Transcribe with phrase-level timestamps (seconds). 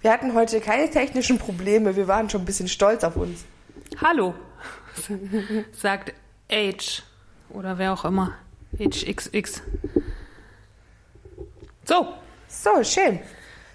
[0.00, 3.44] Wir hatten heute keine technischen Probleme, wir waren schon ein bisschen stolz auf uns.
[4.02, 4.34] Hallo,
[5.72, 6.12] sagt
[6.52, 7.02] H
[7.48, 8.34] oder wer auch immer.
[8.78, 9.62] HXX.
[11.84, 12.12] So,
[12.48, 13.20] So, schön.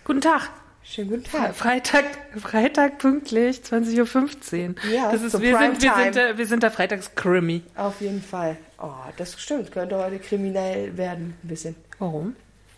[0.03, 0.49] guten Tag.
[0.83, 1.55] Schönen guten Tag.
[1.55, 2.05] Freitag,
[2.37, 4.91] Freitag pünktlich, 20.15 Uhr.
[4.91, 6.03] Ja, das ist, zur wir, sind, wir, Primetime.
[6.03, 7.63] sind der, wir sind der Freitagskrimi.
[7.75, 8.57] Auf jeden Fall.
[8.81, 9.71] Oh, das stimmt.
[9.71, 11.75] Könnte heute kriminell werden, ein bisschen.
[11.99, 12.35] Warum?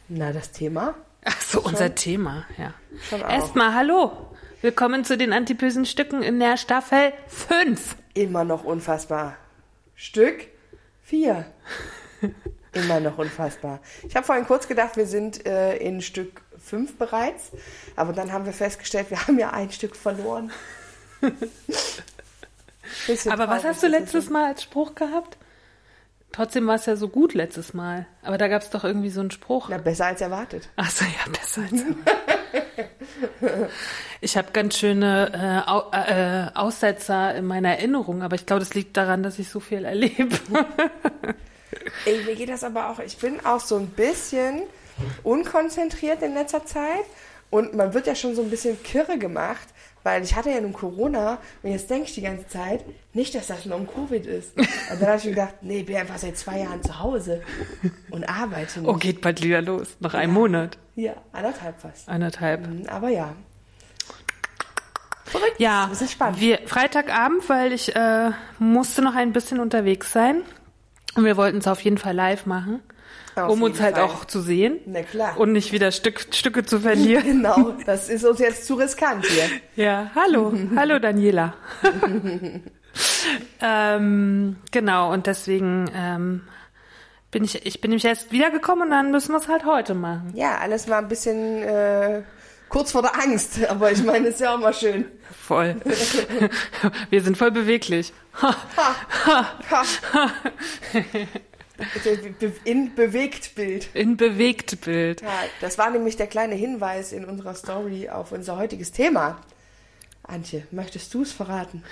[0.09, 0.95] Na, das Thema?
[1.23, 2.73] Ach so, unser Thema, ja.
[3.09, 3.21] Schon.
[3.21, 4.11] Erstmal hallo.
[4.61, 7.95] Willkommen zu den antipösen Stücken in der Staffel 5.
[8.15, 9.37] Immer noch unfassbar.
[9.95, 10.47] Stück
[11.03, 11.45] vier.
[12.73, 13.81] Immer noch unfassbar.
[14.07, 17.51] Ich habe vorhin kurz gedacht, wir sind äh, in Stück fünf bereits,
[17.95, 20.51] aber dann haben wir festgestellt, wir haben ja ein Stück verloren.
[23.29, 25.37] Aber was hast du letztes Mal als Spruch gehabt?
[26.31, 28.05] Trotzdem war es ja so gut letztes Mal.
[28.23, 29.67] Aber da gab es doch irgendwie so einen Spruch.
[29.69, 30.69] Na, besser als erwartet.
[30.77, 31.83] Ach so, ja, besser als
[34.21, 38.95] Ich habe ganz schöne äh, äh, Aussetzer in meiner Erinnerung, aber ich glaube, das liegt
[38.95, 40.37] daran, dass ich so viel erlebe.
[42.05, 44.61] Ey, mir geht das aber auch, ich bin auch so ein bisschen
[45.23, 47.03] unkonzentriert in letzter Zeit
[47.49, 49.67] und man wird ja schon so ein bisschen kirre gemacht,
[50.03, 53.47] weil ich hatte ja nun Corona und jetzt denke ich die ganze Zeit, nicht, dass
[53.47, 54.55] das nur um Covid ist.
[54.57, 54.67] Und
[55.01, 57.41] dann habe ich mir gedacht, nee, ich bin einfach seit zwei Jahren zu Hause
[58.09, 58.89] und arbeite nicht.
[58.89, 59.95] Oh, geht bald wieder los.
[59.99, 60.77] Noch einen Monat.
[60.95, 62.07] Ja, anderthalb fast.
[62.09, 62.67] Anderthalb.
[62.67, 63.33] Mhm, Aber ja.
[65.57, 66.41] Ja, Das ist spannend.
[66.41, 70.41] wir Freitagabend, weil ich äh, musste noch ein bisschen unterwegs sein.
[71.15, 72.81] Und wir wollten es auf jeden Fall live machen,
[73.35, 74.03] Auf um uns halt Fall.
[74.03, 74.79] auch zu sehen.
[74.85, 75.37] Na klar.
[75.39, 77.23] Und nicht wieder Stück, Stücke zu verlieren.
[77.41, 79.45] Genau, das ist uns jetzt zu riskant hier.
[79.75, 81.53] Ja, hallo, hallo Daniela.
[83.61, 86.41] ähm, genau, und deswegen ähm,
[87.31, 90.33] bin ich, ich bin nämlich erst wiedergekommen und dann müssen wir es halt heute machen.
[90.35, 92.23] Ja, alles mal ein bisschen äh,
[92.69, 95.05] kurz vor der Angst, aber ich meine, ist ja auch mal schön.
[95.31, 95.77] Voll.
[97.09, 98.13] wir sind voll beweglich.
[98.41, 99.45] Ha.
[102.63, 103.89] In Bewegtbild.
[103.93, 105.21] In bewegt Bild.
[105.21, 109.39] Ja, das war nämlich der kleine Hinweis in unserer Story auf unser heutiges Thema.
[110.23, 111.83] Antje, möchtest du es verraten?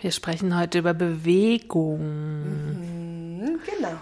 [0.00, 1.98] Wir sprechen heute über Bewegung.
[2.00, 3.98] Hm, genau.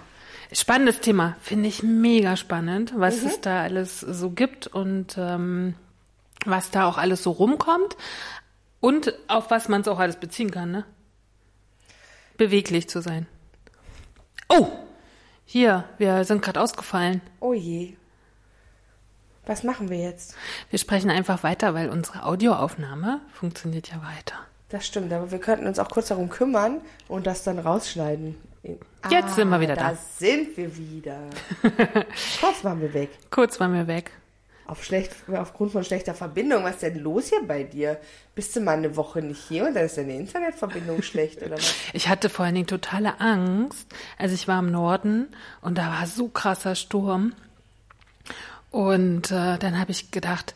[0.53, 5.75] Spannendes Thema, finde ich mega spannend, was es da alles so gibt und ähm,
[6.45, 7.97] was da auch alles so rumkommt
[8.81, 10.85] und auf was man es auch alles beziehen kann, ne?
[12.37, 13.27] Beweglich zu sein.
[14.49, 14.69] Oh,
[15.47, 17.21] hier, wir sind gerade ausgefallen.
[17.41, 17.95] Oh je.
[19.47, 20.35] Was machen wir jetzt?
[20.71, 24.35] Wir sprechen einfach weiter, weil unsere Audioaufnahme funktioniert ja weiter.
[24.69, 28.37] Das stimmt, aber wir könnten uns auch kurz darum kümmern und das dann rausschneiden.
[29.09, 29.91] Jetzt sind wir wieder da.
[29.91, 31.21] Da sind wir wieder.
[32.41, 33.11] Kurz waren wir weg.
[33.31, 34.11] Kurz waren wir weg.
[34.67, 36.65] Auf schlecht, aufgrund von schlechter Verbindung.
[36.65, 37.99] Was ist denn los hier bei dir?
[38.35, 41.75] Bist du mal eine Woche nicht hier und dann ist deine Internetverbindung schlecht oder was?
[41.93, 43.87] Ich hatte vor allen Dingen totale Angst.
[44.19, 45.29] Also ich war im Norden
[45.61, 47.33] und da war so krasser Sturm.
[48.71, 50.55] Und äh, dann habe ich gedacht,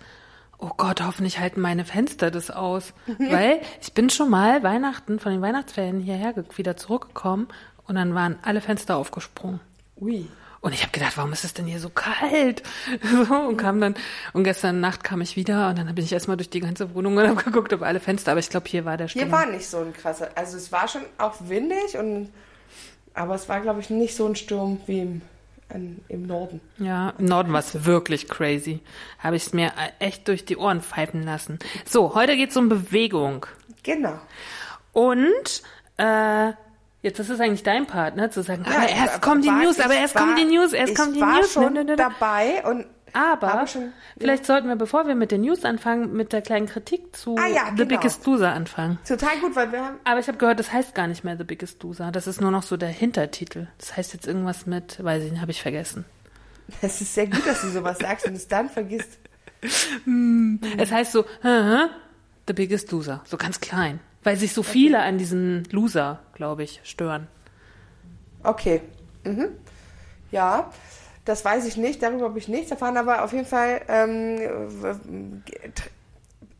[0.58, 2.92] oh Gott, hoffentlich halten meine Fenster das aus.
[3.18, 7.48] Weil ich bin schon mal Weihnachten, von den Weihnachtsferien hierher wieder zurückgekommen
[7.86, 9.60] und dann waren alle Fenster aufgesprungen.
[10.00, 10.28] Ui.
[10.60, 12.62] Und ich habe gedacht, warum ist es denn hier so kalt?
[13.02, 13.94] So, und kam dann,
[14.32, 17.16] und gestern Nacht kam ich wieder und dann bin ich erstmal durch die ganze Wohnung
[17.16, 19.24] und habe geguckt, ob alle Fenster, aber ich glaube, hier war der Sturm.
[19.24, 20.30] Hier war nicht so ein krasser.
[20.34, 22.30] Also es war schon auch windig und
[23.14, 25.22] aber es war, glaube ich, nicht so ein Sturm wie im,
[25.68, 26.60] an, im Norden.
[26.78, 28.80] Ja, im Norden war es wirklich crazy.
[29.18, 31.58] Habe ich es mir echt durch die Ohren pfeifen lassen.
[31.84, 33.46] So, heute geht es um Bewegung.
[33.82, 34.18] Genau.
[34.92, 35.62] Und
[35.96, 36.52] äh,
[37.02, 38.30] jetzt ist es eigentlich dein Part, ne?
[38.30, 40.36] Zu sagen, aber Ja, erst aber kommen die war- News, aber ich erst war- kommen
[40.36, 41.52] die News, erst ich kommen die war News.
[41.52, 41.96] schon Ne, ne, ne.
[41.96, 46.42] dabei und Aber schon- vielleicht sollten wir, bevor wir mit den News anfangen, mit der
[46.42, 47.88] kleinen Kritik zu Ah ja, The genau.
[47.96, 48.98] Biggest Loser anfangen.
[49.06, 51.42] total gut, weil wir haben Aber ich habe gehört, das heißt gar nicht mehr The
[51.42, 52.12] Biggest Loser.
[52.12, 53.66] Das ist nur noch so der Hintertitel.
[53.78, 56.04] Das heißt jetzt irgendwas mit, weiß ich nicht, habe ich vergessen.
[56.82, 59.18] Es ist sehr gut, dass du sowas sagst und es dann vergisst.
[60.78, 63.98] Es heißt so, The Biggest Loser, so ganz klein.
[64.22, 67.26] Weil sich so viele an diesen Loser, glaube ich, stören.
[68.42, 68.82] Okay.
[69.24, 69.48] Mhm.
[70.30, 70.70] Ja,
[71.24, 75.42] das weiß ich nicht, darüber habe ich nichts erfahren, aber auf jeden Fall ähm,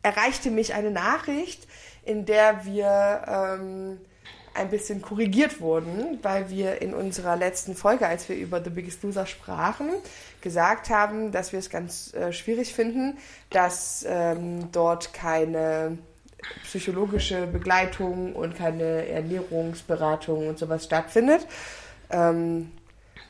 [0.03, 1.67] erreichte mich eine Nachricht,
[2.03, 3.97] in der wir ähm,
[4.53, 9.03] ein bisschen korrigiert wurden, weil wir in unserer letzten Folge, als wir über The Biggest
[9.03, 9.89] Loser sprachen,
[10.41, 13.17] gesagt haben, dass wir es ganz äh, schwierig finden,
[13.49, 15.97] dass ähm, dort keine
[16.63, 21.47] psychologische Begleitung und keine Ernährungsberatung und sowas stattfindet.
[22.09, 22.71] Ähm,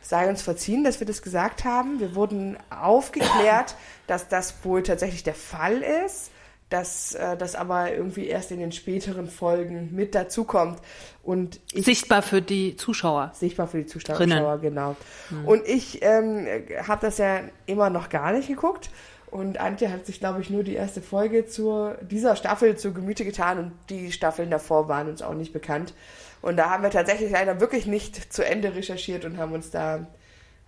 [0.01, 1.99] sei uns verziehen, dass wir das gesagt haben.
[1.99, 3.75] Wir wurden aufgeklärt,
[4.07, 6.31] dass das wohl tatsächlich der Fall ist
[6.71, 10.79] dass äh, das aber irgendwie erst in den späteren Folgen mit dazukommt.
[11.21, 13.31] Und ich, sichtbar für die Zuschauer.
[13.35, 14.61] Sichtbar für die Zuschauer, Drinnen.
[14.61, 14.95] genau.
[15.29, 15.47] Mhm.
[15.47, 16.47] Und ich ähm,
[16.87, 18.89] habe das ja immer noch gar nicht geguckt.
[19.31, 23.23] Und Antje hat sich, glaube ich, nur die erste Folge zur, dieser Staffel zu Gemüte
[23.23, 25.93] getan und die Staffeln davor waren uns auch nicht bekannt.
[26.41, 30.05] Und da haben wir tatsächlich leider wirklich nicht zu Ende recherchiert und haben uns da,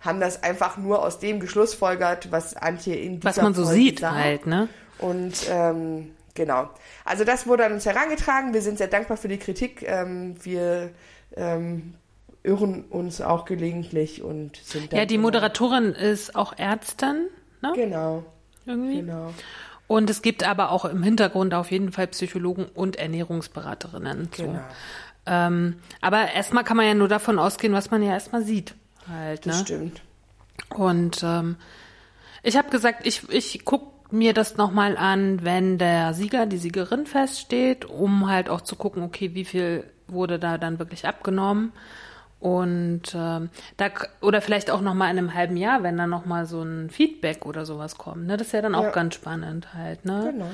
[0.00, 3.80] haben das einfach nur aus dem geschlussfolgert, was Antje in dieser Was man so Folge
[3.80, 4.14] sieht sah.
[4.14, 4.68] halt, ne?
[4.98, 6.70] Und ähm, genau.
[7.04, 8.54] Also das wurde an uns herangetragen.
[8.54, 9.82] Wir sind sehr dankbar für die Kritik.
[9.86, 10.90] Ähm, wir
[11.36, 11.94] ähm,
[12.42, 17.26] irren uns auch gelegentlich und sind Ja, die Moderatorin ist auch Ärztin,
[17.60, 17.72] ne?
[17.74, 18.24] Genau.
[18.66, 18.96] Irgendwie.
[18.96, 19.32] Genau.
[19.86, 24.30] Und es gibt aber auch im Hintergrund auf jeden Fall Psychologen und Ernährungsberaterinnen.
[24.34, 24.44] So.
[24.44, 24.60] Genau.
[25.26, 28.74] Ähm, aber erstmal kann man ja nur davon ausgehen, was man ja erstmal sieht.
[29.08, 29.64] Halt, Das ne?
[29.64, 30.02] stimmt.
[30.70, 31.56] Und ähm,
[32.42, 37.06] ich habe gesagt, ich, ich guck mir das nochmal an, wenn der Sieger, die Siegerin
[37.06, 41.72] feststeht, um halt auch zu gucken, okay, wie viel wurde da dann wirklich abgenommen.
[42.44, 43.48] Und ähm,
[43.78, 43.88] da
[44.20, 46.90] oder vielleicht auch noch mal in einem halben Jahr, wenn dann noch mal so ein
[46.90, 48.26] Feedback oder sowas kommt.
[48.26, 48.36] Ne?
[48.36, 48.90] Das ist ja dann auch Ja.
[48.90, 50.04] ganz spannend halt.
[50.04, 50.28] Ne?
[50.30, 50.50] Genau.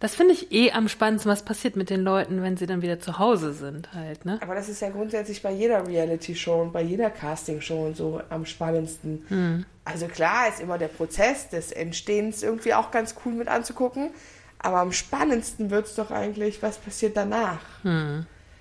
[0.00, 2.98] Das finde ich eh am spannendsten, was passiert mit den Leuten, wenn sie dann wieder
[2.98, 4.24] zu Hause sind halt.
[4.24, 4.38] Ne?
[4.40, 8.46] Aber das ist ja grundsätzlich bei jeder Reality-Show und bei jeder Casting-Show und so am
[8.46, 9.22] spannendsten.
[9.28, 9.66] Hm.
[9.84, 14.12] Also klar ist immer der Prozess des Entstehens irgendwie auch ganz cool mit anzugucken.
[14.60, 17.60] Aber am spannendsten wird es doch eigentlich, was passiert danach.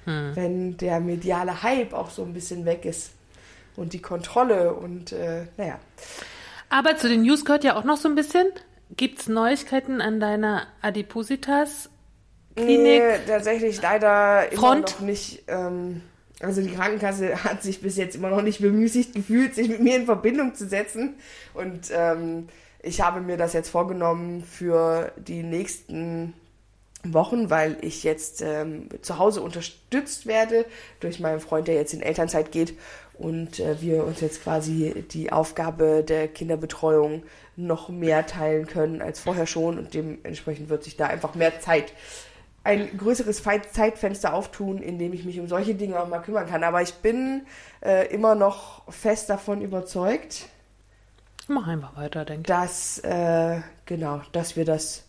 [0.05, 0.31] Hm.
[0.35, 3.11] Wenn der mediale Hype auch so ein bisschen weg ist.
[3.75, 5.79] Und die Kontrolle und äh, naja.
[6.69, 8.47] Aber zu den News gehört ja auch noch so ein bisschen.
[8.95, 11.89] Gibt's Neuigkeiten an deiner Adipositas
[12.55, 13.01] Klinik?
[13.01, 14.91] Nee, tatsächlich leider immer Front?
[14.91, 15.43] noch nicht.
[15.47, 16.01] Ähm,
[16.39, 19.95] also die Krankenkasse hat sich bis jetzt immer noch nicht bemüßigt gefühlt, sich mit mir
[19.95, 21.15] in Verbindung zu setzen.
[21.53, 22.47] Und ähm,
[22.81, 26.33] ich habe mir das jetzt vorgenommen für die nächsten
[27.03, 30.65] Wochen, weil ich jetzt ähm, zu Hause unterstützt werde
[30.99, 32.77] durch meinen Freund, der jetzt in Elternzeit geht
[33.13, 37.23] und äh, wir uns jetzt quasi die Aufgabe der Kinderbetreuung
[37.55, 41.93] noch mehr teilen können als vorher schon und dementsprechend wird sich da einfach mehr Zeit,
[42.63, 46.63] ein größeres Zeitfenster auftun, in dem ich mich um solche Dinge auch mal kümmern kann.
[46.63, 47.45] Aber ich bin
[47.83, 50.45] äh, immer noch fest davon überzeugt,
[51.47, 52.47] Mach einfach weiter, denke ich.
[52.47, 55.05] dass äh, genau, dass wir das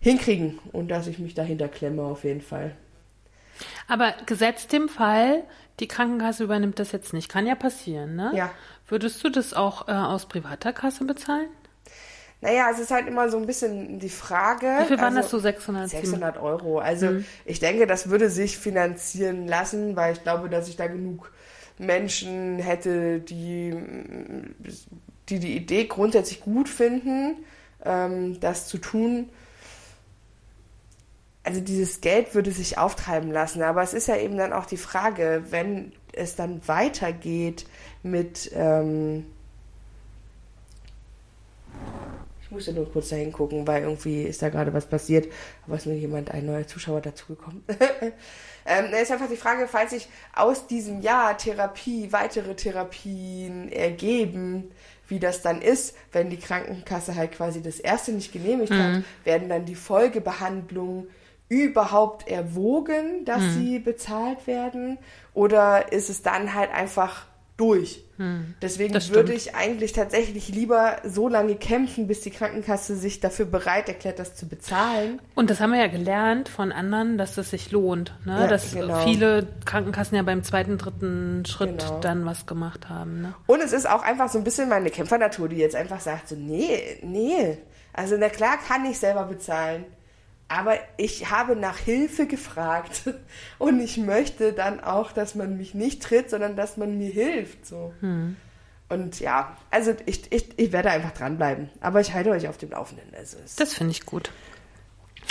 [0.00, 2.76] hinkriegen und dass ich mich dahinter klemme auf jeden Fall.
[3.88, 5.42] Aber gesetzt dem Fall,
[5.80, 7.28] die Krankenkasse übernimmt das jetzt nicht.
[7.28, 8.32] Kann ja passieren, ne?
[8.34, 8.50] Ja.
[8.86, 11.48] Würdest du das auch äh, aus privater Kasse bezahlen?
[12.40, 14.66] Naja, es ist halt immer so ein bisschen die Frage.
[14.80, 15.90] Wie viel waren also, das so 600?
[15.90, 16.78] 600 Euro.
[16.78, 17.24] Also Mhm.
[17.44, 21.32] ich denke, das würde sich finanzieren lassen, weil ich glaube, dass ich da genug
[21.78, 23.74] Menschen hätte, die
[25.28, 27.44] die, die Idee grundsätzlich gut finden,
[27.84, 29.28] ähm, das zu tun.
[31.48, 34.76] Also dieses Geld würde sich auftreiben lassen, aber es ist ja eben dann auch die
[34.76, 37.64] Frage, wenn es dann weitergeht
[38.02, 39.24] mit ähm,
[42.42, 45.32] ich musste nur kurz dahin gucken, weil irgendwie ist da gerade was passiert,
[45.64, 47.64] aber es ist nur jemand, ein neuer Zuschauer dazugekommen.
[48.66, 54.70] ähm, ist einfach die Frage, falls sich aus diesem Jahr Therapie, weitere Therapien ergeben,
[55.08, 59.48] wie das dann ist, wenn die Krankenkasse halt quasi das erste nicht genehmigt hat, werden
[59.48, 61.08] dann die Folgebehandlungen
[61.48, 64.98] überhaupt erwogen, dass sie bezahlt werden?
[65.34, 67.26] Oder ist es dann halt einfach
[67.56, 68.04] durch?
[68.62, 73.46] Deswegen das würde ich eigentlich tatsächlich lieber so lange kämpfen, bis die Krankenkasse sich dafür
[73.46, 75.20] bereit erklärt, das zu bezahlen.
[75.36, 78.12] Und das haben wir ja gelernt von anderen, dass es sich lohnt.
[78.24, 78.40] Ne?
[78.40, 79.04] Ja, dass genau.
[79.04, 82.00] viele Krankenkassen ja beim zweiten, dritten Schritt Genau.
[82.00, 83.22] dann was gemacht haben.
[83.22, 83.34] Ne?
[83.46, 86.34] Und es ist auch einfach so ein bisschen meine Kämpfernatur, die jetzt einfach sagt, so,
[86.34, 87.58] nee, nee.
[87.92, 89.84] Also na klar kann ich selber bezahlen.
[90.48, 93.02] Aber ich habe nach Hilfe gefragt
[93.58, 97.66] und ich möchte dann auch, dass man mich nicht tritt, sondern dass man mir hilft.
[97.66, 97.92] So.
[98.88, 101.68] Und ja, also ich, ich, ich werde einfach dranbleiben.
[101.80, 103.14] Aber ich halte euch auf dem Laufenden.
[103.14, 104.30] Also Das finde ich gut.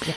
[0.05, 0.13] ja.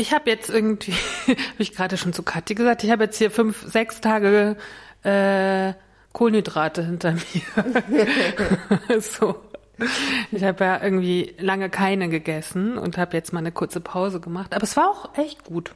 [0.00, 0.92] Ich habe jetzt irgendwie,
[1.26, 4.56] habe ich gerade schon zu Kathi gesagt, ich habe jetzt hier fünf, sechs Tage
[5.02, 5.72] äh,
[6.12, 9.00] Kohlenhydrate hinter mir.
[9.00, 9.42] so.
[10.32, 14.54] Ich habe ja irgendwie lange keine gegessen und habe jetzt mal eine kurze Pause gemacht.
[14.54, 15.74] Aber es war auch echt gut.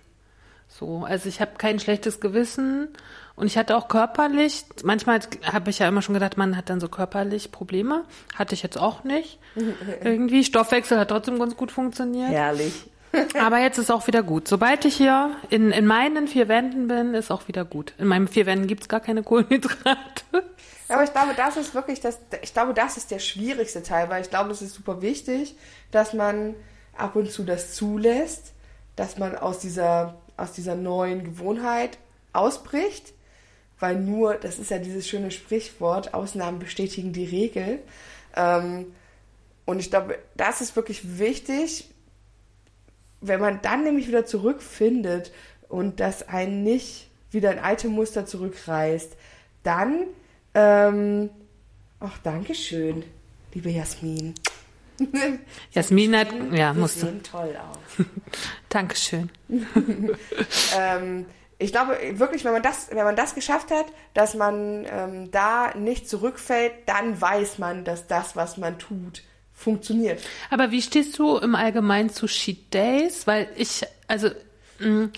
[0.69, 2.89] So, also ich habe kein schlechtes Gewissen
[3.37, 6.81] und ich hatte auch körperlich, manchmal habe ich ja immer schon gedacht, man hat dann
[6.81, 8.05] so körperlich Probleme.
[8.35, 9.39] Hatte ich jetzt auch nicht.
[10.03, 12.31] Irgendwie, Stoffwechsel hat trotzdem ganz gut funktioniert.
[12.31, 12.91] Herrlich.
[13.39, 14.49] Aber jetzt ist auch wieder gut.
[14.49, 17.93] Sobald ich hier in, in meinen vier Wänden bin, ist auch wieder gut.
[17.99, 20.45] In meinen vier Wänden gibt's gar keine Kohlenhydrate.
[20.93, 24.23] Aber ich glaube, das ist wirklich das, ich glaube, das ist der schwierigste Teil, weil
[24.23, 25.57] ich glaube, es ist super wichtig,
[25.91, 26.55] dass man
[26.97, 28.53] ab und zu das zulässt,
[28.97, 31.99] dass man aus dieser, aus dieser neuen Gewohnheit
[32.33, 33.13] ausbricht,
[33.79, 37.81] weil nur, das ist ja dieses schöne Sprichwort, Ausnahmen bestätigen die Regel.
[38.37, 38.95] Ähm,
[39.65, 41.91] und ich glaube, das ist wirklich wichtig,
[43.21, 45.33] wenn man dann nämlich wieder zurückfindet
[45.69, 49.17] und das einen nicht wieder in alte Muster zurückreißt,
[49.63, 50.07] dann,
[50.55, 51.31] ähm,
[52.01, 53.05] ach, Dankeschön,
[53.55, 54.35] liebe Jasmin.
[55.73, 57.01] Jasmin hat, ja, musste.
[57.01, 58.07] sehen toll aus.
[58.69, 59.31] Dankeschön.
[60.79, 61.27] ähm,
[61.59, 65.75] ich glaube wirklich, wenn man das, wenn man das geschafft hat, dass man ähm, da
[65.77, 70.21] nicht zurückfällt, dann weiß man, dass das, was man tut, funktioniert.
[70.51, 73.27] Aber wie stehst du im Allgemeinen zu Cheat Days?
[73.27, 74.31] Weil ich, also,
[74.81, 75.11] mh,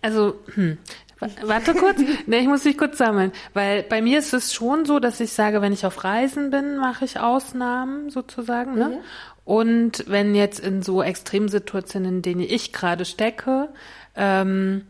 [0.00, 0.78] also, hm,
[1.42, 4.98] warte kurz, ne, ich muss mich kurz sammeln, weil bei mir ist es schon so,
[5.00, 9.00] dass ich sage, wenn ich auf Reisen bin, mache ich Ausnahmen sozusagen, ne?
[9.44, 13.70] Und wenn jetzt in so Extremsituationen, in denen ich gerade stecke,
[14.14, 14.86] ähm,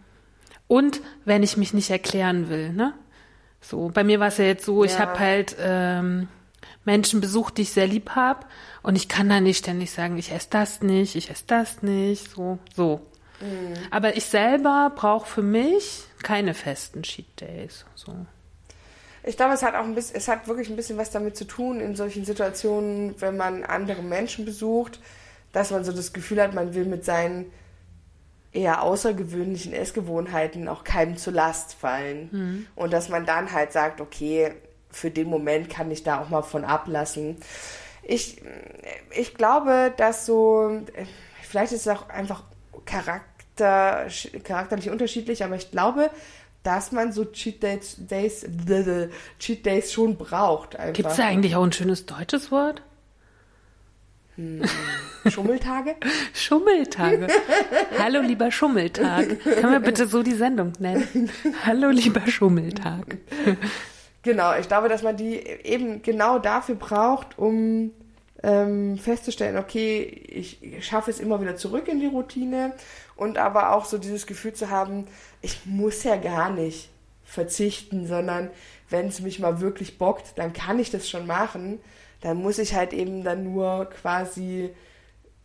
[0.66, 2.92] und wenn ich mich nicht erklären will, ne?
[3.60, 4.98] So, bei mir war es ja jetzt so, ich Ja.
[5.00, 6.28] habe halt ähm,
[6.84, 8.46] Menschen besucht, die ich sehr lieb habe,
[8.82, 12.30] und ich kann da nicht ständig sagen, ich esse das nicht, ich esse das nicht,
[12.34, 13.00] so, so.
[13.92, 17.84] Aber ich selber brauche für mich keine festen Cheat Days.
[17.94, 18.14] So.
[19.22, 21.44] Ich glaube, es hat auch ein bisschen, es hat wirklich ein bisschen was damit zu
[21.44, 25.00] tun in solchen Situationen, wenn man andere Menschen besucht,
[25.52, 27.50] dass man so das Gefühl hat, man will mit seinen
[28.52, 32.66] eher außergewöhnlichen Essgewohnheiten auch keinem zur Last fallen.
[32.74, 34.52] Und dass man dann halt sagt, okay,
[34.90, 37.36] für den Moment kann ich da auch mal von ablassen.
[38.02, 38.40] Ich,
[39.14, 40.80] ich glaube, dass so,
[41.42, 42.44] vielleicht ist es auch einfach
[42.86, 46.10] Charakter, charakterlich unterschiedlich, aber ich glaube,
[46.62, 48.46] dass man so Cheat Days, Days,
[49.38, 50.76] Cheat Days schon braucht.
[50.92, 52.82] Gibt es da eigentlich auch ein schönes deutsches Wort?
[55.28, 55.96] Schummeltage?
[56.32, 57.26] Schummeltage.
[57.98, 59.42] Hallo lieber Schummeltag.
[59.42, 61.28] Können wir bitte so die Sendung nennen?
[61.64, 63.18] Hallo lieber Schummeltag.
[64.22, 67.90] Genau, ich glaube, dass man die eben genau dafür braucht, um
[68.42, 72.72] ähm, festzustellen, okay, ich schaffe es immer wieder zurück in die Routine
[73.18, 75.06] und aber auch so dieses Gefühl zu haben,
[75.42, 76.88] ich muss ja gar nicht
[77.24, 78.48] verzichten, sondern
[78.88, 81.80] wenn es mich mal wirklich bockt, dann kann ich das schon machen.
[82.20, 84.70] Dann muss ich halt eben dann nur quasi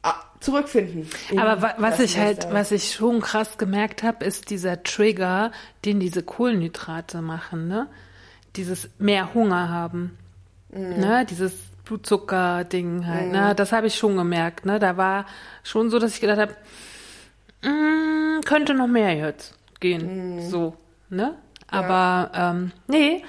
[0.03, 1.09] ah, zurückfinden.
[1.31, 5.51] in Aber wa was ich halt, was ich schon krass gemerkt habe, ist dieser Trigger,
[5.83, 7.87] den diese Kohlenhydrate machen, ne?
[8.55, 10.17] Dieses mehr Hunger haben.
[10.69, 11.25] Ne?
[11.27, 11.53] Dieses
[11.85, 13.55] Blutzucker-Ding halt, ne?
[13.55, 14.77] Das habe ich schon gemerkt, ne?
[14.77, 15.25] Da war
[15.63, 16.55] schon so, dass ich gedacht habe,
[17.63, 20.39] mm, könnte noch mehr jetzt gehen.
[20.49, 20.75] So,
[21.09, 21.35] ne?
[21.67, 23.23] Aber ähm, nee.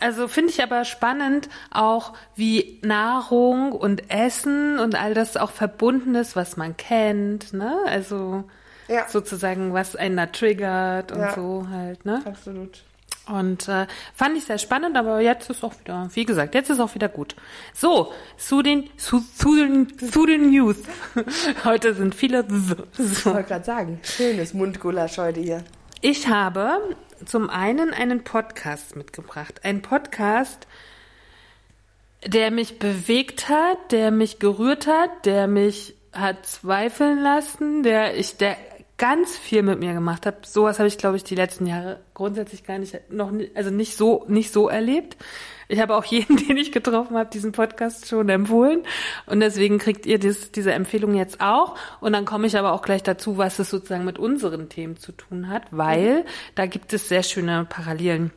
[0.00, 6.16] Also finde ich aber spannend auch, wie Nahrung und Essen und all das auch verbunden
[6.16, 7.78] ist, was man kennt, ne?
[7.86, 8.44] Also
[8.88, 9.06] Ja.
[9.08, 11.34] sozusagen, was einen da triggert und Ja.
[11.34, 12.20] so halt, ne?
[12.24, 12.82] Absolut.
[13.28, 16.80] Und äh, fand ich sehr spannend, aber jetzt ist auch wieder, wie gesagt, jetzt ist
[16.80, 17.36] auch wieder gut.
[17.72, 20.76] So, zu den, zu, zu den, zu den News.
[21.64, 22.44] Heute sind viele.
[22.98, 23.32] Ich So.
[23.32, 25.62] wollte gerade sagen, schönes Mundgulasch heute hier.
[26.00, 26.80] Ich habe
[27.24, 29.60] zum einen einen Podcast mitgebracht.
[29.62, 30.66] Ein Podcast,
[32.26, 38.36] der mich bewegt hat, der mich gerührt hat, der mich hat zweifeln lassen, der ich,
[38.36, 38.56] der
[39.02, 40.46] ganz viel mit mir gemacht hat.
[40.46, 43.96] Sowas habe ich, glaube ich, die letzten Jahre grundsätzlich gar nicht, noch nicht, also nicht
[43.96, 45.16] so, nicht so erlebt.
[45.66, 48.84] Ich habe auch jeden, den ich getroffen habe, diesen Podcast schon empfohlen.
[49.26, 51.76] Und deswegen kriegt ihr dies, diese Empfehlung jetzt auch.
[52.00, 55.10] Und dann komme ich aber auch gleich dazu, was es sozusagen mit unseren Themen zu
[55.10, 58.30] tun hat, weil da gibt es sehr schöne Parallelen.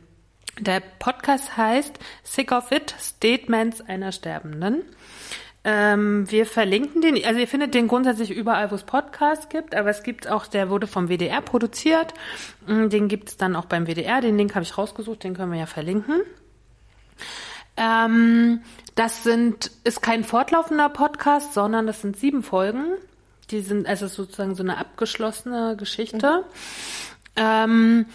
[0.58, 4.82] Der Podcast heißt Sick of It, Statements einer Sterbenden.
[5.68, 9.90] Ähm, wir verlinken den, also ihr findet den grundsätzlich überall, wo es Podcasts gibt, aber
[9.90, 12.14] es gibt auch, der wurde vom WDR produziert.
[12.68, 15.50] Mm, Den gibt es dann auch beim WDR, den Link habe ich rausgesucht, den können
[15.50, 16.20] wir ja verlinken.
[17.76, 18.60] Ähm,
[18.94, 22.84] das sind, ist kein fortlaufender Podcast, sondern das sind sieben Folgen.
[23.50, 26.44] Die sind, also sozusagen so eine abgeschlossene Geschichte.
[27.34, 28.06] Ähm,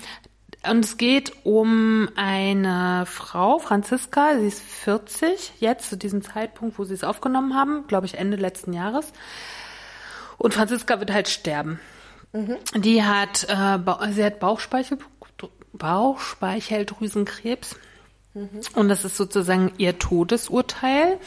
[0.68, 6.84] Und es geht um eine Frau, Franziska, sie ist 40, jetzt zu diesem Zeitpunkt, wo
[6.84, 9.12] sie es aufgenommen haben, glaube ich Ende letzten Jahres.
[10.38, 11.80] Und Franziska wird halt sterben.
[12.32, 12.58] Mhm.
[12.76, 13.80] Die hat, äh,
[14.12, 15.00] sie hat Bauchspeichel,
[15.74, 17.76] Bauchspeicheldrüsenkrebs.
[18.34, 18.62] Mhm.
[18.76, 21.18] Und das ist sozusagen ihr Todesurteil.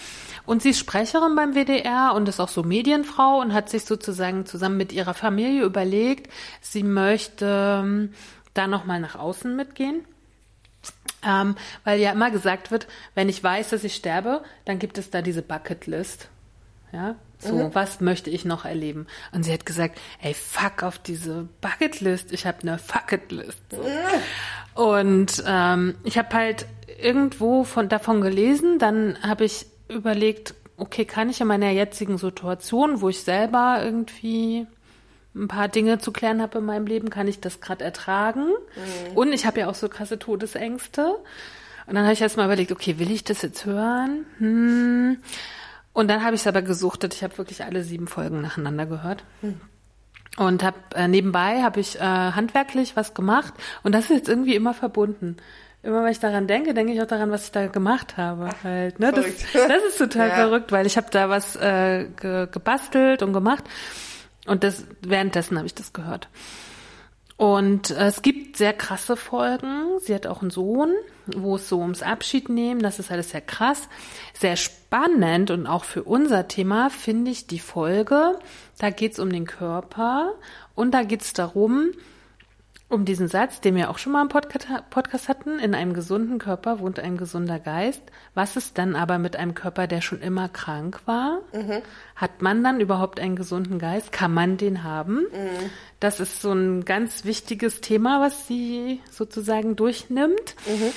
[0.46, 4.46] Und sie ist Sprecherin beim WDR und ist auch so Medienfrau und hat sich sozusagen
[4.46, 8.10] zusammen mit ihrer Familie überlegt, sie möchte
[8.54, 10.04] da nochmal nach außen mitgehen.
[11.26, 15.10] Ähm, weil ja immer gesagt wird, wenn ich weiß, dass ich sterbe, dann gibt es
[15.10, 16.28] da diese Bucketlist.
[16.92, 17.74] Ja, so, mhm.
[17.74, 19.06] was möchte ich noch erleben?
[19.32, 23.58] Und sie hat gesagt, ey, fuck auf diese Bucketlist, ich habe eine Fucketlist.
[23.70, 23.82] So.
[23.82, 24.82] Mhm.
[24.82, 26.66] Und ähm, ich habe halt
[27.02, 33.00] irgendwo von davon gelesen, dann habe ich überlegt, okay, kann ich in meiner jetzigen Situation,
[33.00, 34.66] wo ich selber irgendwie
[35.34, 38.46] ein paar Dinge zu klären habe in meinem Leben, kann ich das gerade ertragen?
[38.46, 39.16] Mhm.
[39.16, 41.16] Und ich habe ja auch so krasse Todesängste.
[41.86, 44.24] Und dann habe ich erst mal überlegt, okay, will ich das jetzt hören?
[44.38, 45.18] Hm.
[45.92, 47.12] Und dann habe ich es aber gesuchtet.
[47.12, 49.24] Ich habe wirklich alle sieben Folgen nacheinander gehört.
[49.42, 49.60] Mhm.
[50.36, 54.56] Und habe äh, nebenbei habe ich äh, handwerklich was gemacht und das ist jetzt irgendwie
[54.56, 55.36] immer verbunden
[55.84, 58.48] immer wenn ich daran denke, denke ich auch daran, was ich da gemacht habe.
[58.64, 59.12] Halt, ne?
[59.12, 60.34] das, das ist total ja.
[60.34, 63.64] verrückt, weil ich habe da was äh, ge gebastelt und gemacht
[64.46, 66.28] und das währenddessen habe ich das gehört.
[67.36, 69.98] Und äh, es gibt sehr krasse Folgen.
[70.00, 70.92] Sie hat auch einen Sohn,
[71.26, 72.80] wo es so ums Abschied nehmen.
[72.80, 73.88] Das ist alles sehr krass.
[74.34, 78.38] Sehr spannend und auch für unser Thema finde ich die Folge.
[78.78, 80.32] Da geht es um den Körper
[80.74, 81.90] und da geht es darum,
[82.94, 86.78] um diesen Satz, den wir auch schon mal im Podcast hatten, in einem gesunden Körper
[86.78, 88.02] wohnt ein gesunder Geist.
[88.34, 91.40] Was ist dann aber mit einem Körper, der schon immer krank war?
[91.52, 91.82] Mhm.
[92.16, 94.12] Hat man dann überhaupt einen gesunden Geist?
[94.12, 95.26] Kann man den haben?
[95.32, 95.70] Mhm.
[96.00, 100.54] Das ist so ein ganz wichtiges Thema, was sie sozusagen durchnimmt.
[100.66, 100.92] Mhm.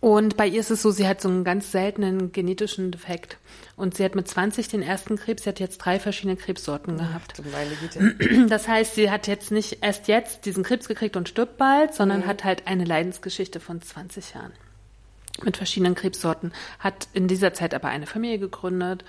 [0.00, 3.36] Und bei ihr ist es so, sie hat so einen ganz seltenen genetischen Defekt.
[3.76, 7.34] Und sie hat mit 20 den ersten Krebs, sie hat jetzt drei verschiedene Krebssorten gehabt.
[8.48, 12.20] Das heißt, sie hat jetzt nicht erst jetzt diesen Krebs gekriegt und stirbt bald, sondern
[12.20, 12.26] mhm.
[12.26, 14.52] hat halt eine Leidensgeschichte von 20 Jahren.
[15.42, 16.52] Mit verschiedenen Krebssorten.
[16.78, 19.04] Hat in dieser Zeit aber eine Familie gegründet,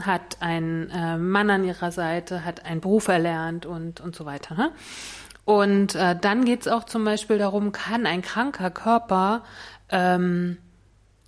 [0.00, 4.54] hat einen äh, Mann an ihrer Seite, hat einen Beruf erlernt und, und so weiter.
[4.54, 4.72] Ne?
[5.44, 9.42] Und äh, dann geht es auch zum Beispiel darum, kann ein kranker Körper
[9.92, 10.58] ähm,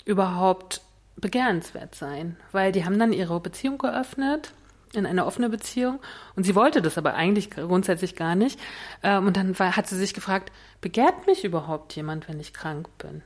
[0.04, 0.80] überhaupt
[1.16, 4.52] begehrenswert sein, weil die haben dann ihre Beziehung geöffnet
[4.92, 6.00] in eine offene Beziehung
[6.36, 8.58] und sie wollte das aber eigentlich grundsätzlich gar nicht
[9.02, 12.88] ähm, und dann war, hat sie sich gefragt, begehrt mich überhaupt jemand, wenn ich krank
[12.98, 13.22] bin?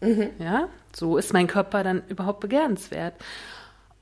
[0.00, 0.30] Mhm.
[0.38, 3.14] Ja, so ist mein Körper dann überhaupt begehrenswert.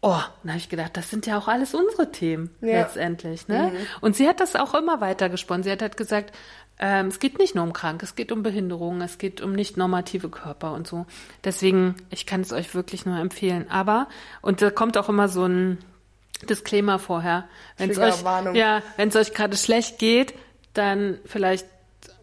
[0.07, 2.81] Oh, dann habe ich gedacht, das sind ja auch alles unsere Themen ja.
[2.81, 3.49] letztendlich.
[3.49, 3.73] Ne?
[3.73, 3.87] Mhm.
[4.03, 5.63] Und sie hat das auch immer weiter gesponnen.
[5.63, 6.37] Sie hat halt gesagt,
[6.79, 9.77] ähm, es geht nicht nur um krank, es geht um Behinderungen, es geht um nicht
[9.77, 11.07] normative Körper und so.
[11.45, 13.71] Deswegen, ich kann es euch wirklich nur empfehlen.
[13.71, 14.09] Aber,
[14.43, 15.79] und da kommt auch immer so ein
[16.49, 17.45] Disclaimer vorher.
[17.77, 18.23] Wenn es euch,
[18.55, 20.35] ja, wenn es euch gerade schlecht geht,
[20.73, 21.67] dann vielleicht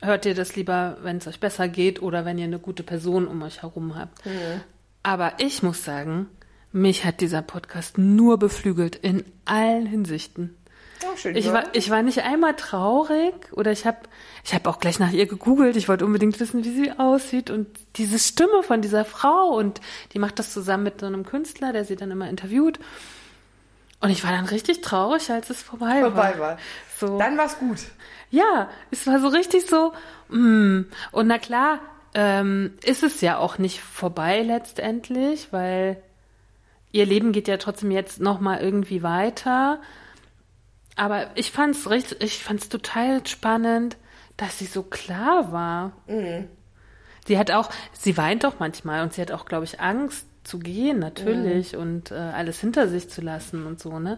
[0.02, 3.28] hört ihr das lieber, wenn es euch besser geht oder wenn ihr eine gute Person
[3.28, 4.26] um euch herum habt.
[4.26, 4.62] Mhm.
[5.04, 6.28] Aber ich muss sagen,
[6.72, 10.56] mich hat dieser Podcast nur beflügelt in allen Hinsichten.
[11.04, 13.98] Oh, schön, ich, war, ich war nicht einmal traurig oder ich habe
[14.44, 15.76] ich hab auch gleich nach ihr gegoogelt.
[15.76, 19.82] Ich wollte unbedingt wissen, wie sie aussieht und diese Stimme von dieser Frau und
[20.14, 22.80] die macht das zusammen mit so einem Künstler, der sie dann immer interviewt.
[24.00, 26.40] Und ich war dann richtig traurig, als es vorbei, vorbei war.
[26.40, 26.58] war.
[27.00, 27.20] So.
[27.20, 27.78] Dann war es gut.
[28.32, 29.94] Ja, es war so richtig so.
[30.30, 30.86] Mm.
[31.12, 31.80] Und na klar,
[32.14, 36.02] ähm, ist es ja auch nicht vorbei letztendlich, weil
[36.92, 39.80] ihr Leben geht ja trotzdem jetzt noch mal irgendwie weiter.
[40.96, 43.98] Aber ich fand's richtig, ich fand's total spannend,
[44.38, 45.94] dass sie so klar war.
[46.08, 46.48] Mhm.
[47.28, 50.58] Sie hat auch, sie weint auch manchmal und sie hat auch, glaube ich, Angst zu
[50.58, 51.80] gehen, natürlich, mhm.
[51.80, 54.18] und äh, alles hinter sich zu lassen und so, ne?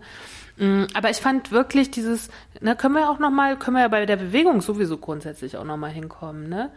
[0.55, 2.29] Mhm, aber ich fand wirklich dieses,
[2.61, 5.65] ne, können wir auch noch mal, können wir ja bei der Bewegung sowieso grundsätzlich auch
[5.65, 6.69] noch mal hinkommen, ne?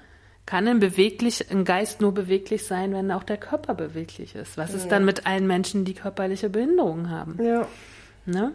[0.47, 4.57] Kann ein beweglich, ein Geist nur beweglich sein, wenn auch der Körper beweglich ist?
[4.57, 7.37] Was ist dann mit allen Menschen, die körperliche Behinderungen haben?
[7.43, 7.67] Ja.
[8.27, 8.53] Ne?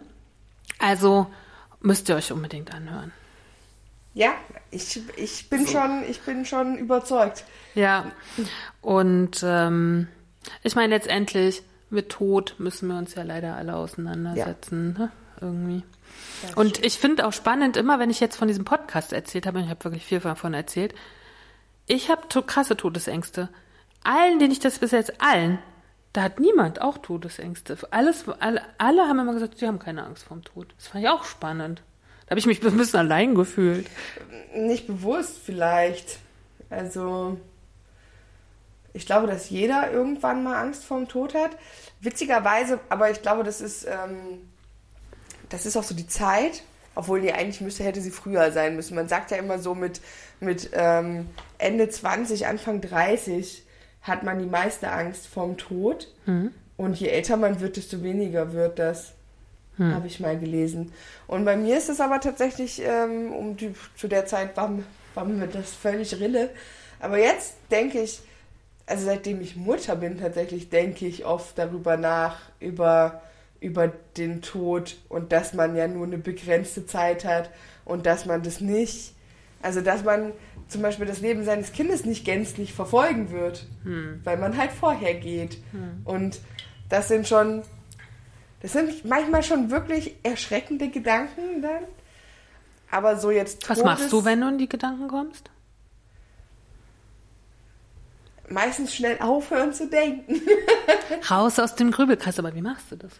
[0.82, 1.28] Also
[1.80, 3.12] müsst ihr euch unbedingt anhören.
[4.14, 4.34] Ja,
[4.70, 5.72] ich, ich, bin, so.
[5.72, 7.44] schon, ich bin schon überzeugt.
[7.74, 8.10] Ja,
[8.82, 10.08] und ähm,
[10.62, 15.04] ich meine, letztendlich mit Tod müssen wir uns ja leider alle auseinandersetzen, ja.
[15.04, 15.12] ne?
[15.40, 15.82] irgendwie.
[16.56, 19.68] und ich finde auch spannend, immer wenn ich jetzt von diesem Podcast erzählt habe, ich
[19.68, 20.94] habe wirklich viel davon erzählt,
[21.86, 23.48] ich habe krasse Todesängste.
[24.04, 25.58] Allen, denen ich das bis jetzt, allen,
[26.12, 27.78] da hat niemand auch Todesängste.
[27.90, 30.74] Alles, alle, alle haben immer gesagt, sie haben keine Angst vorm Tod.
[30.76, 31.82] Das fand ich auch spannend.
[32.26, 33.86] Da habe ich mich ein bisschen allein gefühlt.
[34.54, 36.18] Nicht bewusst vielleicht.
[36.68, 37.38] Also,
[38.92, 41.52] ich glaube, dass jeder irgendwann mal Angst vorm Tod hat.
[42.00, 44.50] Witzigerweise, aber ich glaube, das ist, ähm,
[45.48, 46.62] das ist auch so die Zeit,
[46.94, 48.96] obwohl die eigentlich müsste, hätte sie früher sein müssen.
[48.96, 50.02] Man sagt ja immer so mit,
[50.40, 53.61] mit ähm, Ende 20, Anfang 30
[54.02, 56.08] hat man die meiste Angst vorm Tod.
[56.26, 56.52] Mhm.
[56.76, 59.12] Und je älter man wird, desto weniger wird das.
[59.76, 59.94] Hm.
[59.94, 60.92] Habe ich mal gelesen.
[61.26, 64.70] Und bei mir ist es aber tatsächlich, ähm, um die, zu der Zeit war,
[65.14, 66.50] war mir das völlig Rille.
[67.00, 68.20] Aber jetzt denke ich,
[68.86, 73.22] also seitdem ich Mutter bin, tatsächlich denke ich oft darüber nach, über,
[73.60, 77.50] über den Tod und dass man ja nur eine begrenzte Zeit hat
[77.84, 79.14] und dass man das nicht,
[79.62, 80.32] also dass man
[80.72, 84.20] zum Beispiel das Leben seines Kindes nicht gänzlich verfolgen wird, Hm.
[84.24, 85.58] weil man halt vorher geht.
[86.04, 86.40] Und
[86.88, 87.62] das sind schon,
[88.60, 91.84] das sind manchmal schon wirklich erschreckende Gedanken dann.
[92.90, 95.50] Aber so jetzt Was Todes- machst du, wenn du in die Gedanken kommst?
[98.48, 100.40] Meistens schnell aufhören zu denken.
[101.30, 103.12] Raus aus dem Grübelkreis, aber wie machst du das?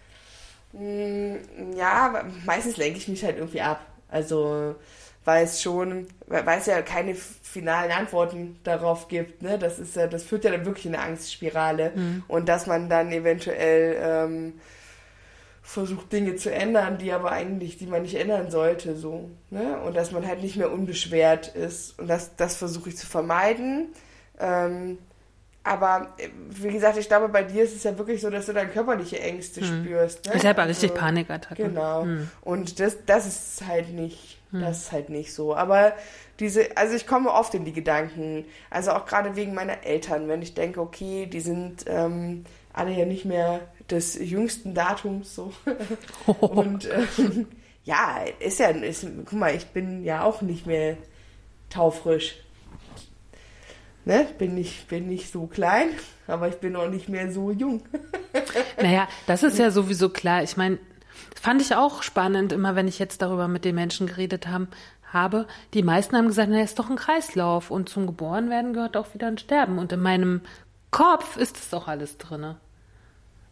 [0.73, 1.37] Mm,
[1.77, 3.81] Ja, meistens lenke ich mich halt irgendwie ab.
[4.09, 4.75] Also,
[5.25, 9.59] weil es schon, weil es ja keine finalen Antworten darauf gibt, ne?
[9.59, 11.93] Das ist ja, das führt ja dann wirklich in eine Angstspirale.
[12.29, 14.55] Und dass man dann eventuell ähm,
[15.63, 19.81] versucht, Dinge zu ändern, die aber eigentlich, die man nicht ändern sollte, so, ne?
[19.83, 21.99] Und dass man halt nicht mehr unbeschwert ist.
[22.01, 23.89] Und das, das versuche ich zu vermeiden.
[24.41, 24.99] Ähm,
[25.65, 26.09] aber
[26.51, 29.21] wie gesagt, ich glaube, bei dir ist es ja wirklich so, dass du dann körperliche
[29.21, 30.27] Ängste spürst.
[30.27, 30.33] Ne?
[30.35, 31.69] Ich habe richtig Also- Panikattacken.
[31.69, 32.05] Genau.
[32.41, 35.57] Und das, das ist halt nicht, das ist halt nicht so.
[35.57, 35.95] Aber
[36.39, 40.43] diese, also ich komme oft in die Gedanken, also auch gerade wegen meiner Eltern, wenn
[40.43, 43.61] ich denke, okay, die sind ähm, alle ja nicht mehr
[43.91, 45.53] des jüngsten Datums so.
[46.41, 46.89] Und
[47.19, 47.47] ähm,
[47.85, 50.97] ja, ist ja, ist, guck mal, ich bin ja auch nicht mehr
[51.71, 52.37] taufrisch.
[54.05, 54.27] Ne?
[54.39, 55.91] Bin nicht, bin nicht so klein,
[56.27, 57.83] aber ich bin auch nicht mehr so jung.
[58.81, 60.43] Naja, das ist ja sowieso klar.
[60.43, 60.79] Ich meine,
[61.43, 64.69] fand ich auch spannend, immer wenn ich jetzt darüber mit den Menschen geredet haben,
[65.13, 65.49] habe.
[65.75, 69.27] Die meisten haben gesagt, na, ist doch ein Kreislauf und zum Geborenwerden gehört auch wieder
[69.27, 69.81] ein Sterben.
[69.81, 70.43] Und in meinem
[70.93, 72.59] Kopf ist das doch alles drinne.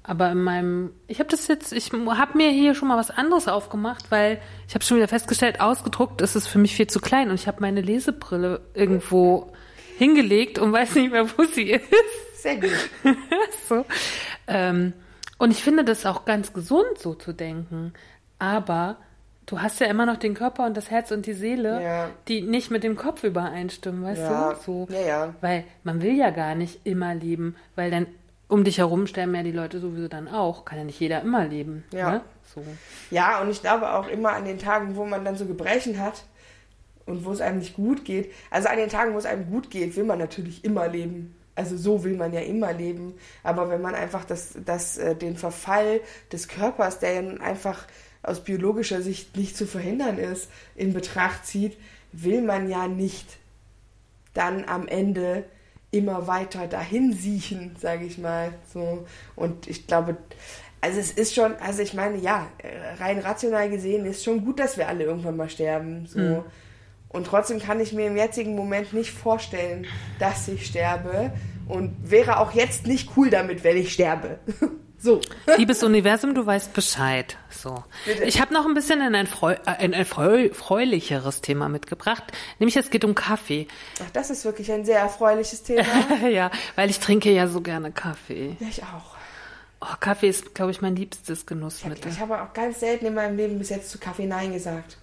[0.05, 3.49] Aber in meinem, ich habe das jetzt, ich habe mir hier schon mal was anderes
[3.49, 7.29] aufgemacht, weil ich habe schon wieder festgestellt, ausgedruckt ist es für mich viel zu klein
[7.29, 9.53] und ich habe meine Lesebrille irgendwo
[9.99, 11.85] hingelegt und weiß nicht mehr, wo sie ist.
[12.37, 12.71] Sehr gut.
[13.69, 13.85] so.
[14.47, 14.93] Ähm,
[15.41, 17.93] und ich finde das auch ganz gesund, so zu denken.
[18.39, 18.97] Aber
[19.47, 22.11] du hast ja immer noch den Körper und das Herz und die Seele, Ja.
[22.29, 24.53] die nicht mit dem Kopf übereinstimmen, weißt Ja.
[24.53, 24.61] du?
[24.61, 24.89] So.
[24.93, 25.35] Ja, ja.
[25.41, 28.07] Weil man will ja gar nicht immer leben, weil dann
[28.49, 30.65] um dich herum sterben ja die Leute sowieso dann auch.
[30.65, 31.85] Kann ja nicht jeder immer leben.
[31.93, 32.11] Ja.
[32.11, 32.21] Ne?
[32.55, 32.63] So.
[33.11, 36.25] Ja, und ich glaube auch immer an den Tagen, wo man dann so Gebrechen hat
[37.07, 38.33] und wo es einem nicht gut geht.
[38.51, 41.37] Also an den Tagen, wo es einem gut geht, will man natürlich immer leben.
[41.61, 43.13] Also so will man ja immer leben.
[43.43, 46.01] Aber wenn man einfach das, das, äh, den Verfall
[46.33, 47.87] des Körpers, der ja einfach
[48.23, 51.77] aus biologischer Sicht nicht zu verhindern ist, in Betracht zieht,
[52.13, 53.37] will man ja nicht
[54.33, 55.45] dann am Ende
[55.91, 58.55] immer weiter dahin siechen, sage ich mal.
[58.73, 59.07] So.
[59.37, 60.17] Und ich glaube,
[60.81, 62.47] also es ist schon, also ich meine, ja,
[62.99, 66.07] rein rational gesehen ist schon gut, dass wir alle irgendwann mal sterben.
[66.07, 66.19] So.
[67.13, 69.87] Und trotzdem kann ich mir im jetzigen Moment nicht vorstellen,
[70.19, 71.33] dass ich sterbe.
[71.69, 74.39] Und wäre auch jetzt nicht cool damit, wenn ich sterbe.
[74.99, 75.21] so.
[75.57, 77.37] Liebes Universum, du weißt Bescheid.
[77.51, 77.85] So.
[78.07, 78.25] Bitte.
[78.25, 82.25] Ich habe noch ein bisschen in ein, freu äh, in ein freu freulicheres Thema mitgebracht,
[82.61, 83.67] nämlich es geht um Kaffee.
[84.05, 85.85] Ach, das ist wirklich ein sehr erfreuliches Thema.
[86.31, 88.57] ja, weil ich trinke ja so gerne Kaffee.
[88.61, 89.17] ja, ich auch.
[89.81, 92.13] Oh, Kaffee ist, glaube ich, mein liebstes Genussmittel.
[92.13, 94.99] Ich habe auch ganz selten in meinem Leben bis jetzt zu Kaffee Nein gesagt.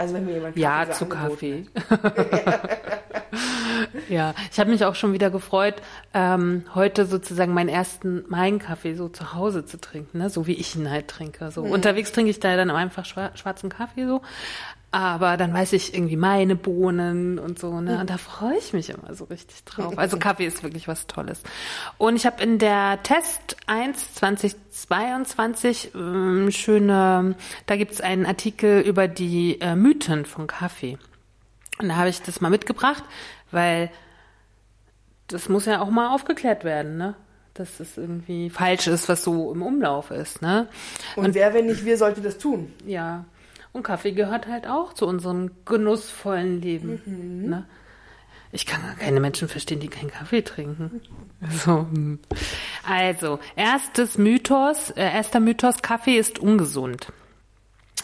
[0.00, 1.66] Also wenn mir jemand Kaffee Ja, so zu Kaffee.
[4.08, 5.74] ja, ich habe mich auch schon wieder gefreut,
[6.14, 10.30] ähm, heute sozusagen meinen ersten meinen Kaffee so zu Hause zu trinken, ne?
[10.30, 11.50] so wie ich ihn halt trinke.
[11.50, 14.22] So unterwegs trinke ich da dann einfach schwa schwarzen Kaffee so,
[14.92, 18.00] aber dann weiß ich irgendwie meine Bohnen und so, ne?
[18.00, 19.94] Und da freue ich mich immer so richtig drauf.
[19.98, 21.42] Also Kaffee ist wirklich was Tolles.
[21.96, 29.06] Und ich habe in der Test 1 2022 ähm, schöne, da gibt's einen Artikel über
[29.06, 30.98] die äh, Mythen von Kaffee.
[31.78, 33.04] Und da habe ich das mal mitgebracht,
[33.52, 33.90] weil
[35.28, 37.14] das muss ja auch mal aufgeklärt werden, ne?
[37.54, 40.68] Dass es irgendwie falsch ist, was so im Umlauf ist, ne?
[41.14, 42.72] Und, wer, wenn nicht wir, sollte das tun?
[42.86, 43.24] Ja.
[43.72, 47.00] Und Kaffee gehört halt auch zu unserem genussvollen Leben.
[47.48, 47.66] Ne?
[48.52, 51.00] Ich kann gar keine Menschen verstehen, die keinen Kaffee trinken.
[51.50, 51.86] So.
[51.90, 52.18] hm.
[52.86, 57.12] Also, erstes Mythos, äh, erster Mythos, Kaffee ist ungesund.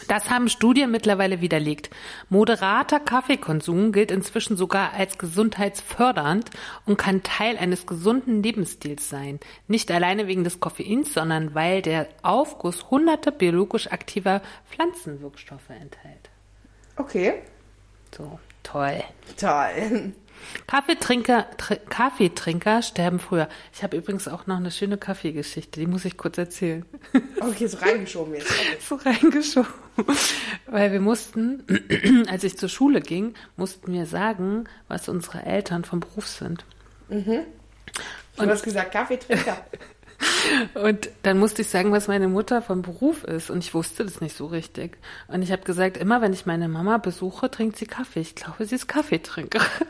[0.07, 1.89] Das haben Studien mittlerweile widerlegt.
[2.29, 6.49] Moderater Kaffeekonsum gilt inzwischen sogar als gesundheitsfördernd
[6.85, 9.39] und kann Teil eines gesunden Lebensstils sein.
[9.67, 16.29] Nicht alleine wegen des Koffeins, sondern weil der Aufguss hunderte biologisch aktiver Pflanzenwirkstoffe enthält.
[16.95, 17.41] Okay.
[18.15, 19.03] So, toll.
[19.37, 20.13] Toll.
[20.67, 23.47] Kaffeetrinker, Tr Kaffeetrinker sterben früher.
[23.73, 26.85] Ich habe übrigens auch noch eine schöne Kaffeegeschichte, die muss ich kurz erzählen.
[27.39, 28.51] Okay, so reingeschoben jetzt.
[28.81, 29.71] So reingeschoben.
[30.65, 31.63] Weil wir mussten,
[32.29, 36.65] als ich zur Schule ging, mussten wir sagen, was unsere Eltern vom Beruf sind.
[38.37, 39.57] Du hast gesagt, Kaffeetrinker.
[40.73, 43.49] Und dann musste ich sagen, was meine Mutter vom Beruf ist.
[43.49, 44.97] Und ich wusste das nicht so richtig.
[45.27, 48.21] Und ich habe gesagt, immer wenn ich meine Mama besuche, trinkt sie Kaffee.
[48.21, 49.87] Ich glaube, sie ist Kaffeetrinkerin.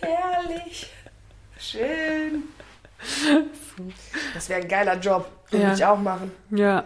[0.00, 0.90] Herrlich.
[1.58, 2.44] Schön.
[4.34, 5.30] Das wäre ein geiler Job.
[5.52, 5.66] Den Ja.
[5.68, 6.30] würde ich auch machen.
[6.50, 6.84] Ja.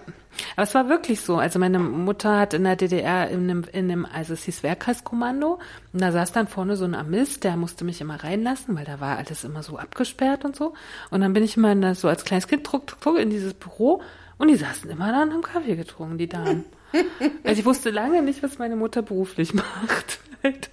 [0.57, 1.37] Aber es war wirklich so.
[1.37, 5.61] Also meine Mutter hat in der DDR in einem, in einem also es hieß Wehrkreiskommando
[5.93, 8.99] und da saß dann vorne so ein Amist, der musste mich immer reinlassen, weil da
[9.01, 10.75] war alles immer so abgesperrt und so.
[11.11, 13.31] Und dann bin ich immer in das, so als kleines Kind druck, druck, druck in
[13.31, 14.03] dieses Büro
[14.39, 16.65] und die saßen immer da und haben Kaffee getrunken, die Damen.
[17.45, 20.21] also ich wusste lange nicht, was meine Mutter beruflich macht.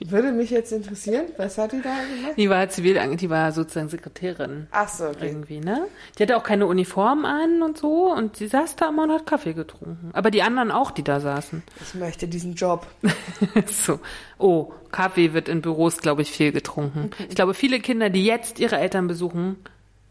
[0.00, 2.34] Würde mich jetzt interessieren, was hat die da gemacht?
[2.36, 4.66] die war zivil, die war sozusagen Sekretärin.
[4.70, 5.28] Ach so, okay.
[5.28, 5.86] irgendwie, ne?
[6.18, 9.26] Die hatte auch keine Uniform an und so und sie saß da immer und hat
[9.26, 10.10] Kaffee getrunken.
[10.12, 11.62] Aber die anderen auch, die da saßen.
[11.80, 12.86] Ich möchte diesen Job.
[13.66, 14.00] so.
[14.38, 17.10] Oh, Kaffee wird in Büros, glaube ich, viel getrunken.
[17.28, 19.56] Ich glaube, viele Kinder, die jetzt ihre Eltern besuchen,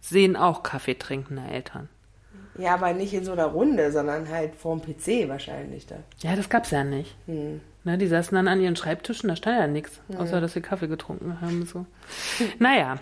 [0.02, 1.90] sehen auch Kaffee trinkende Eltern.
[2.58, 5.96] Ja, aber nicht in so einer Runde, sondern halt vorm PC wahrscheinlich da.
[6.20, 7.16] Ja, das gab's ja nicht.
[7.28, 10.88] Ne, die saßen dann an ihren Schreibtischen, da stand ja nichts, außer dass sie Kaffee
[10.88, 11.66] getrunken haben.
[11.66, 11.86] So.
[12.60, 12.98] Naja,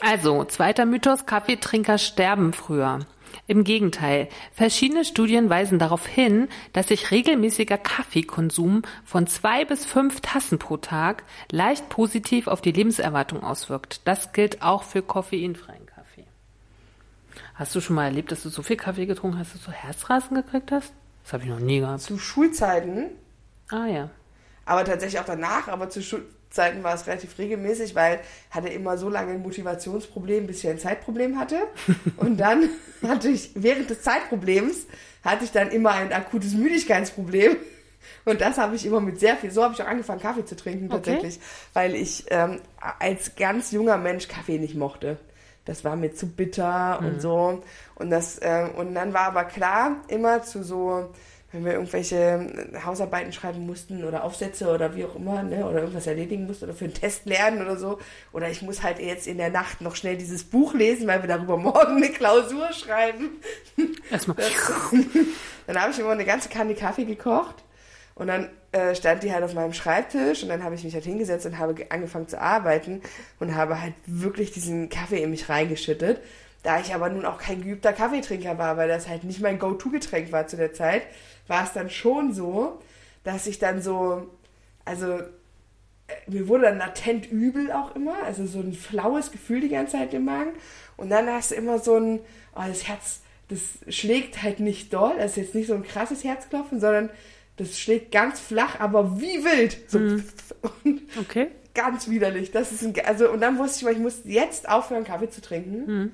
[0.00, 3.00] also, zweiter Mythos, Kaffeetrinker sterben früher.
[3.46, 10.20] Im Gegenteil, verschiedene Studien weisen darauf hin, dass sich regelmäßiger Kaffeekonsum von zwei bis fünf
[10.20, 14.00] Tassen pro Tag leicht positiv auf die Lebenserwartung auswirkt.
[14.06, 15.91] Das gilt auch für koffeinfreien Kaffee.
[17.54, 20.34] Hast du schon mal erlebt, dass du so viel Kaffee getrunken hast, dass du Herzrasen
[20.36, 20.92] gekriegt hast?
[21.24, 22.00] Das habe ich noch nie gehabt.
[22.00, 23.10] Zu Schulzeiten,
[23.70, 24.10] Ah ja.
[24.66, 28.98] aber tatsächlich auch danach, aber zu Schulzeiten war es relativ regelmäßig, weil ich hatte immer
[28.98, 31.58] so lange ein Motivationsproblem, bis ich ein Zeitproblem hatte.
[32.16, 32.68] Und dann
[33.06, 34.86] hatte ich, während des Zeitproblems,
[35.24, 37.56] hatte ich dann immer ein akutes Müdigkeitsproblem.
[38.24, 40.56] Und das habe ich immer mit sehr viel, so habe ich auch angefangen, Kaffee zu
[40.56, 40.96] trinken Okay.
[40.96, 41.38] tatsächlich,
[41.72, 42.60] weil ich ähm,
[42.98, 45.18] als ganz junger Mensch Kaffee nicht mochte.
[45.64, 47.62] Das war mir zu bitter und so.
[47.94, 51.10] Und das, ähm, und dann war aber klar, immer zu so,
[51.52, 56.06] wenn wir irgendwelche Hausarbeiten schreiben mussten oder Aufsätze oder wie auch immer, ne, oder irgendwas
[56.06, 57.98] erledigen mussten oder für einen Test lernen oder so.
[58.32, 61.28] Oder ich muss halt jetzt in der Nacht noch schnell dieses Buch lesen, weil wir
[61.28, 63.40] darüber morgen eine Klausur schreiben.
[64.10, 64.36] Erstmal.
[65.66, 67.62] Dann habe ich immer eine ganze Kanne Kaffee gekocht
[68.14, 71.04] und dann äh, stand die halt auf meinem Schreibtisch und dann habe ich mich halt
[71.04, 73.02] hingesetzt und habe ge- angefangen zu arbeiten
[73.38, 76.20] und habe halt wirklich diesen Kaffee in mich reingeschüttet.
[76.62, 80.32] Da ich aber nun auch kein geübter Kaffeetrinker war, weil das halt nicht mein Go-To-Getränk
[80.32, 81.02] war zu der Zeit,
[81.48, 82.80] war es dann schon so,
[83.24, 84.28] dass ich dann so,
[84.84, 85.24] also äh,
[86.28, 90.14] mir wurde dann latent übel auch immer, also so ein flaues Gefühl die ganze Zeit
[90.14, 90.52] im Magen.
[90.96, 92.20] Und dann hast du immer so ein,
[92.54, 93.60] oh, das Herz, das
[93.94, 97.10] schlägt halt nicht doll, das ist jetzt nicht so ein krasses Herzklopfen, sondern
[97.56, 99.78] das schlägt ganz flach, aber wie wild.
[99.90, 101.48] So und Okay.
[101.74, 102.50] ganz widerlich.
[102.50, 105.40] Das ist ein, also und dann wusste ich mal, ich muss jetzt aufhören, Kaffee zu
[105.40, 105.86] trinken.
[105.86, 106.10] Mhm.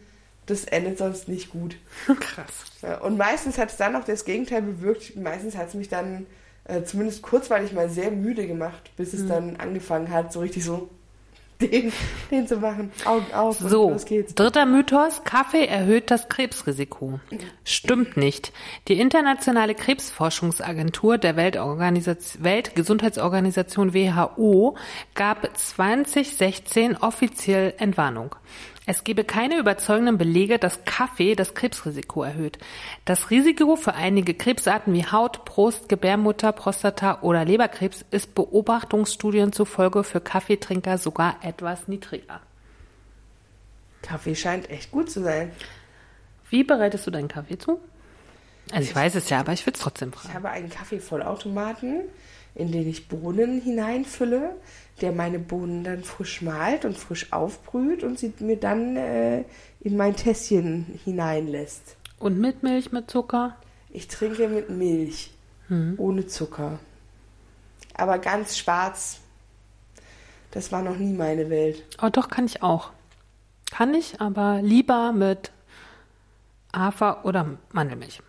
[0.47, 1.77] Das endet sonst nicht gut.
[2.21, 2.65] Krass.
[2.83, 5.15] Ja, und meistens hat es dann auch das Gegenteil bewirkt.
[5.17, 6.27] Meistens hat es mich dann
[6.65, 9.19] äh, zumindest kurzweilig mal sehr müde gemacht, bis Mhm.
[9.21, 10.89] es dann angefangen hat, so richtig so
[11.61, 11.93] den,
[12.31, 12.93] den zu machen.
[13.05, 14.35] Augen auf So, los geht's.
[14.35, 17.19] dritter Mythos, Kaffee erhöht das Krebsrisiko.
[17.65, 18.53] Stimmt nicht.
[18.87, 24.77] Die internationale Krebsforschungsagentur der Weltorganisation, Weltgesundheitsorganisation WHO
[25.15, 28.37] gab 2016 offiziell Entwarnung.
[28.91, 32.57] Es gebe keine überzeugenden Belege, dass Kaffee das Krebsrisiko erhöht.
[33.05, 40.05] Das Risiko für einige Krebsarten wie Haut, Brust, Gebärmutter, Prostata oder Leberkrebs ist Beobachtungsstudien zufolge
[40.05, 42.41] für Kaffeetrinker sogar etwas niedriger.
[44.01, 45.53] Kaffee scheint echt gut zu sein.
[46.49, 47.79] Wie bereitest du deinen Kaffee zu?
[48.73, 50.35] Also ich weiß es ja, aber ich will es trotzdem Ich fragen.
[50.35, 52.05] habe einen Kaffeevollautomaten,
[52.55, 54.57] in den ich Bohnen hineinfülle,
[54.99, 59.45] der meine Bohnen dann frisch malt und frisch aufbrüht und sie mir dann äh,
[59.81, 61.97] in mein Tässchen hineinlässt.
[62.19, 63.57] Und mit Milch, mit Zucker?
[63.91, 65.31] Ich trinke mit Milch,
[65.97, 66.79] ohne Zucker.
[67.95, 69.21] Aber ganz schwarz.
[70.51, 71.85] Das war noch nie meine Welt.
[72.03, 72.91] Oh, doch, kann ich auch.
[73.71, 75.53] Kann ich, aber lieber mit
[76.75, 78.23] Hafer oder Mandelmilch.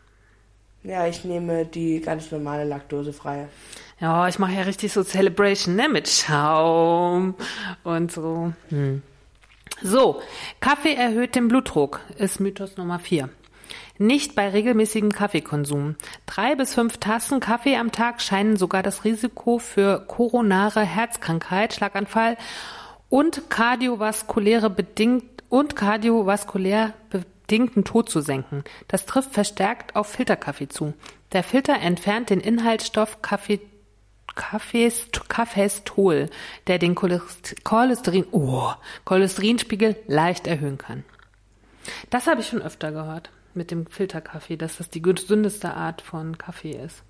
[0.83, 3.49] Ja, ich nehme die ganz normale laktosefreie.
[3.99, 5.89] Ja, ich mache ja richtig so Celebration, ne?
[5.89, 7.35] Mit Schaum
[7.83, 8.53] und so.
[8.69, 9.01] Hm.
[9.81, 10.21] So,
[10.59, 13.29] Kaffee erhöht den Blutdruck, ist Mythos Nummer vier.
[13.97, 15.95] Nicht bei regelmäßigem Kaffeekonsum.
[16.25, 22.37] Drei bis fünf Tassen Kaffee am Tag scheinen sogar das Risiko für koronare Herzkrankheit, Schlaganfall
[23.09, 26.93] und kardiovaskuläre bedingt und kardiovaskulär
[27.49, 28.63] bedingten Tod zu senken.
[28.87, 30.93] Das trifft verstärkt auf Filterkaffee zu.
[31.31, 33.59] Der Filter entfernt den Inhaltsstoff Kaffee
[34.35, 36.29] Kaffeestol,
[36.67, 38.71] der den Cholesterin, oh,
[39.03, 41.03] Cholesterinspiegel leicht erhöhen kann.
[42.11, 46.37] Das habe ich schon öfter gehört mit dem Filterkaffee, dass das die gesündeste Art von
[46.37, 47.01] Kaffee ist.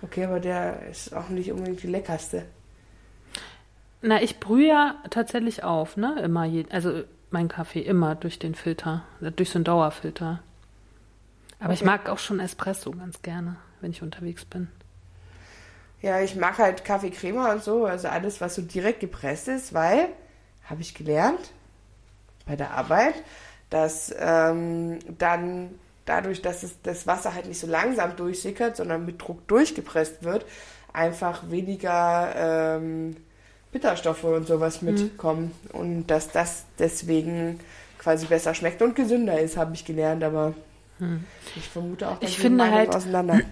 [0.00, 2.46] Okay, aber der ist auch nicht unbedingt die leckerste.
[4.00, 6.18] Na, ich brühe ja tatsächlich auf, ne?
[6.22, 10.40] Immer, je, also mein Kaffee immer durch den Filter, durch so einen Dauerfilter.
[11.58, 11.74] Aber okay.
[11.74, 14.68] ich mag auch schon Espresso ganz gerne, wenn ich unterwegs bin.
[16.00, 20.08] Ja, ich mag halt Kaffeecrema und so, also alles, was so direkt gepresst ist, weil,
[20.64, 21.52] habe ich gelernt
[22.44, 23.14] bei der Arbeit,
[23.70, 25.70] dass ähm, dann
[26.04, 30.44] dadurch, dass es, das Wasser halt nicht so langsam durchsickert, sondern mit Druck durchgepresst wird,
[30.92, 33.16] einfach weniger ähm,
[33.72, 34.92] Bitterstoffe und sowas mhm.
[34.92, 35.52] mitkommen.
[35.72, 35.80] Mhm.
[35.80, 37.58] Und dass das deswegen
[37.98, 40.54] quasi besser schmeckt und gesünder ist, habe ich gelernt, aber
[40.98, 41.24] mhm.
[41.56, 43.40] ich vermute auch, dass ich finde halt, auseinander.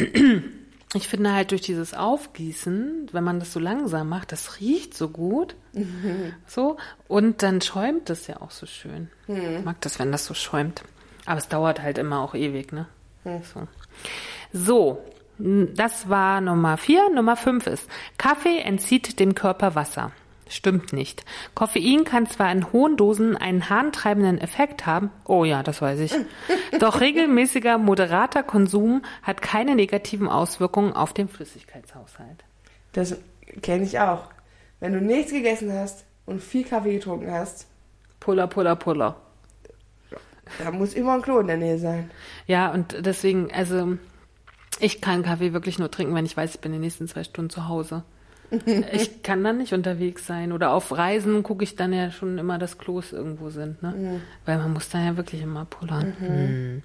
[0.93, 5.09] Ich finde halt durch dieses Aufgießen, wenn man das so langsam macht, das riecht so
[5.09, 5.55] gut.
[5.73, 6.35] Mhm.
[6.49, 6.79] So.
[7.07, 9.09] Und dann schäumt es ja auch so schön.
[9.29, 9.59] Mhm.
[9.59, 10.83] Ich mag das, wenn das so schäumt.
[11.27, 12.89] Aber es dauert halt immer auch ewig, ne?
[13.25, 13.69] So.
[14.53, 15.05] so.
[15.40, 17.09] Das war Nummer vier.
[17.11, 20.12] Nummer fünf ist, Kaffee entzieht dem Körper Wasser.
[20.50, 21.24] Stimmt nicht.
[21.55, 26.12] Koffein kann zwar in hohen Dosen einen harntreibenden Effekt haben, oh ja, das weiß ich,
[26.81, 32.44] doch regelmäßiger, moderater Konsum hat keine negativen Auswirkungen auf den Flüssigkeitshaushalt.
[32.92, 33.16] Das
[33.62, 34.24] kenne ich auch.
[34.81, 37.68] Wenn du nichts gegessen hast und viel Kaffee getrunken hast.
[38.18, 39.16] Puller, puller, puller.
[40.59, 42.11] Da muss immer ein Klo in der Nähe sein.
[42.46, 43.98] Ja, und deswegen, also
[44.81, 47.25] ich kann Kaffee wirklich nur trinken, wenn ich weiß, ich bin in den nächsten zwei
[47.25, 48.05] Stunden zu Hause
[48.93, 50.53] ich kann dann nicht unterwegs sein.
[50.53, 53.83] Oder auf Reisen gucke ich dann ja schon immer, dass Klos irgendwo sind.
[53.83, 53.95] Ne?
[53.97, 54.23] Mhm.
[54.45, 56.14] Weil man muss dann ja wirklich immer pullern.
[56.19, 56.29] Mhm.
[56.29, 56.83] Mhm.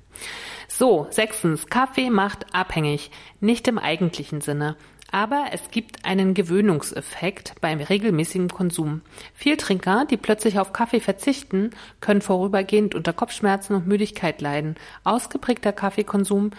[0.68, 1.68] So, sechstens.
[1.68, 3.12] Kaffee macht abhängig.
[3.40, 4.76] Nicht im eigentlichen Sinne.
[5.12, 9.02] Aber es gibt einen Gewöhnungseffekt beim regelmäßigen Konsum.
[9.34, 11.70] Vieltrinker, die plötzlich auf Kaffee verzichten,
[12.02, 14.76] können vorübergehend unter Kopfschmerzen und Müdigkeit leiden.
[15.04, 16.52] Ausgeprägter Kaffeekonsum,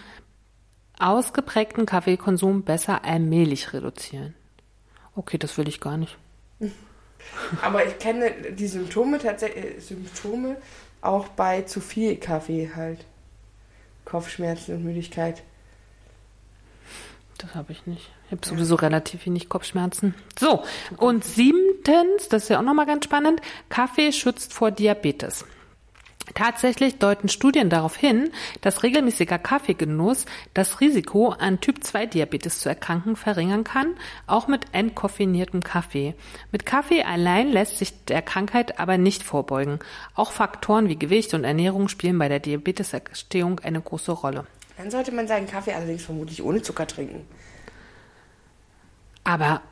[0.98, 4.35] ausgeprägten Kaffeekonsum besser allmählich reduzieren.
[5.14, 6.16] Okay, das will ich gar nicht.
[7.62, 10.56] Aber ich kenne die Symptome tatsächlich, äh, Symptome
[11.00, 13.04] auch bei zu viel Kaffee halt.
[14.04, 15.42] Kopfschmerzen und Müdigkeit.
[17.38, 18.11] Das habe ich nicht.
[18.26, 20.14] Ich habe sowieso relativ wenig Kopfschmerzen.
[20.38, 20.64] So,
[20.96, 25.44] und siebtens, das ist ja auch nochmal ganz spannend, Kaffee schützt vor Diabetes.
[26.37, 33.64] Tatsächlich deuten Studien darauf hin, dass regelmäßiger Kaffeegenuss das Risiko, an Typ-2-Diabetes zu erkranken, verringern
[33.64, 33.96] kann,
[34.27, 36.14] auch mit entkoffiniertem Kaffee.
[36.53, 39.79] Mit Kaffee allein lässt sich der Krankheit aber nicht vorbeugen.
[40.14, 44.46] Auch Faktoren wie Gewicht und Ernährung spielen bei der Diabeteserstehung eine große Rolle.
[44.77, 47.27] Dann sollte man seinen Kaffee allerdings vermutlich ohne Zucker trinken.
[49.25, 49.62] Aber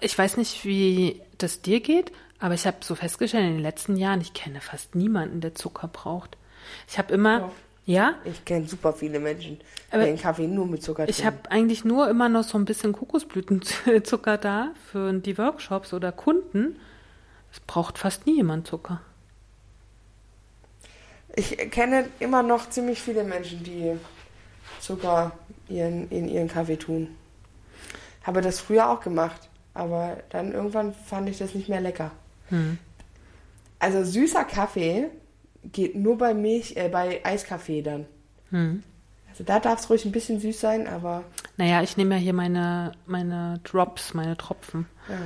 [0.00, 3.96] ich weiß nicht, wie das dir geht, aber ich habe so festgestellt in den letzten
[3.96, 6.36] Jahren, ich kenne fast niemanden, der Zucker braucht.
[6.86, 7.52] Ich habe immer, oh.
[7.84, 8.14] ja?
[8.24, 9.58] Ich kenne super viele Menschen,
[9.92, 11.20] die den Kaffee nur mit Zucker trinken.
[11.20, 16.12] Ich habe eigentlich nur immer noch so ein bisschen Kokosblütenzucker da für die Workshops oder
[16.12, 16.76] Kunden.
[17.52, 19.00] Es braucht fast nie jemand Zucker.
[21.34, 23.96] Ich kenne immer noch ziemlich viele Menschen, die
[24.80, 25.32] Zucker
[25.68, 27.16] ihren, in ihren Kaffee tun.
[28.22, 32.10] Habe das früher auch gemacht, aber dann irgendwann fand ich das nicht mehr lecker.
[32.48, 32.78] Hm.
[33.78, 35.08] Also süßer Kaffee
[35.64, 38.06] geht nur bei Milch, äh, bei Eiskaffee dann.
[38.50, 38.82] Hm.
[39.28, 41.24] Also da darf es ruhig ein bisschen süß sein, aber.
[41.56, 44.86] Naja, ich nehme ja hier meine, meine Drops, meine Tropfen.
[45.08, 45.16] Ja.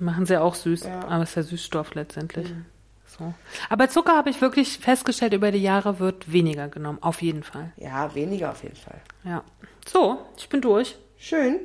[0.00, 1.00] Machen sie auch süß, ja.
[1.00, 2.48] aber es ist ja Süßstoff letztendlich.
[2.48, 2.64] Mhm.
[3.06, 3.34] So.
[3.68, 7.72] Aber Zucker habe ich wirklich festgestellt, über die Jahre wird weniger genommen, auf jeden Fall.
[7.76, 9.00] Ja, weniger auf jeden Fall.
[9.24, 9.44] Ja.
[9.86, 10.96] So, ich bin durch.
[11.18, 11.60] Schön.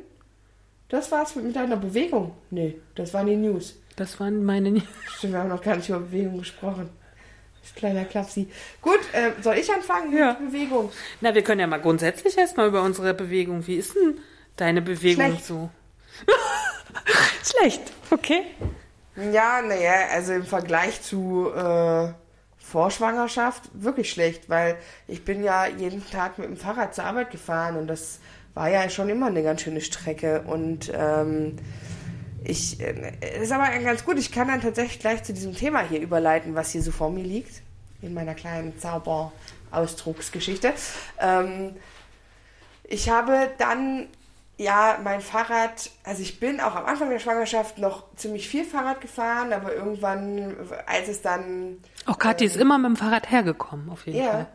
[0.89, 2.33] Das war's mit deiner Bewegung.
[2.49, 3.75] Nee, das waren die News.
[3.95, 4.81] Das waren meine.
[5.17, 6.89] Stimmt, wir haben noch gar nicht über Bewegung gesprochen.
[7.61, 8.47] Das kleiner Klapsi.
[8.81, 10.37] Gut, äh, soll ich anfangen ja.
[10.39, 10.91] mit Bewegung?
[11.21, 13.65] Na, wir können ja mal grundsätzlich erstmal über unsere Bewegung.
[13.65, 14.19] Wie ist denn
[14.55, 15.45] deine Bewegung Schlecht.
[15.45, 15.69] so?
[17.43, 17.81] Schlecht,
[18.11, 18.43] okay.
[19.15, 22.09] Ja, naja, also im Vergleich zu äh,
[22.57, 24.77] Vorschwangerschaft wirklich schlecht, weil
[25.07, 28.19] ich bin ja jeden Tag mit dem Fahrrad zur Arbeit gefahren und das
[28.53, 31.57] war ja schon immer eine ganz schöne Strecke und ähm,
[32.45, 34.17] ich äh, ist aber ganz gut.
[34.17, 37.23] Ich kann dann tatsächlich gleich zu diesem Thema hier überleiten, was hier so vor mir
[37.23, 37.61] liegt
[38.01, 40.73] in meiner kleinen Zauberausdrucksgeschichte.
[41.19, 41.75] Ähm,
[42.83, 44.07] ich habe dann
[44.57, 49.01] ja mein Fahrrad, also ich bin auch am Anfang der Schwangerschaft noch ziemlich viel Fahrrad
[49.01, 54.05] gefahren, aber irgendwann, als es dann Auch Kathi ist immer mit dem Fahrrad hergekommen, auf
[54.05, 54.31] jeden ja.
[54.31, 54.47] Fall.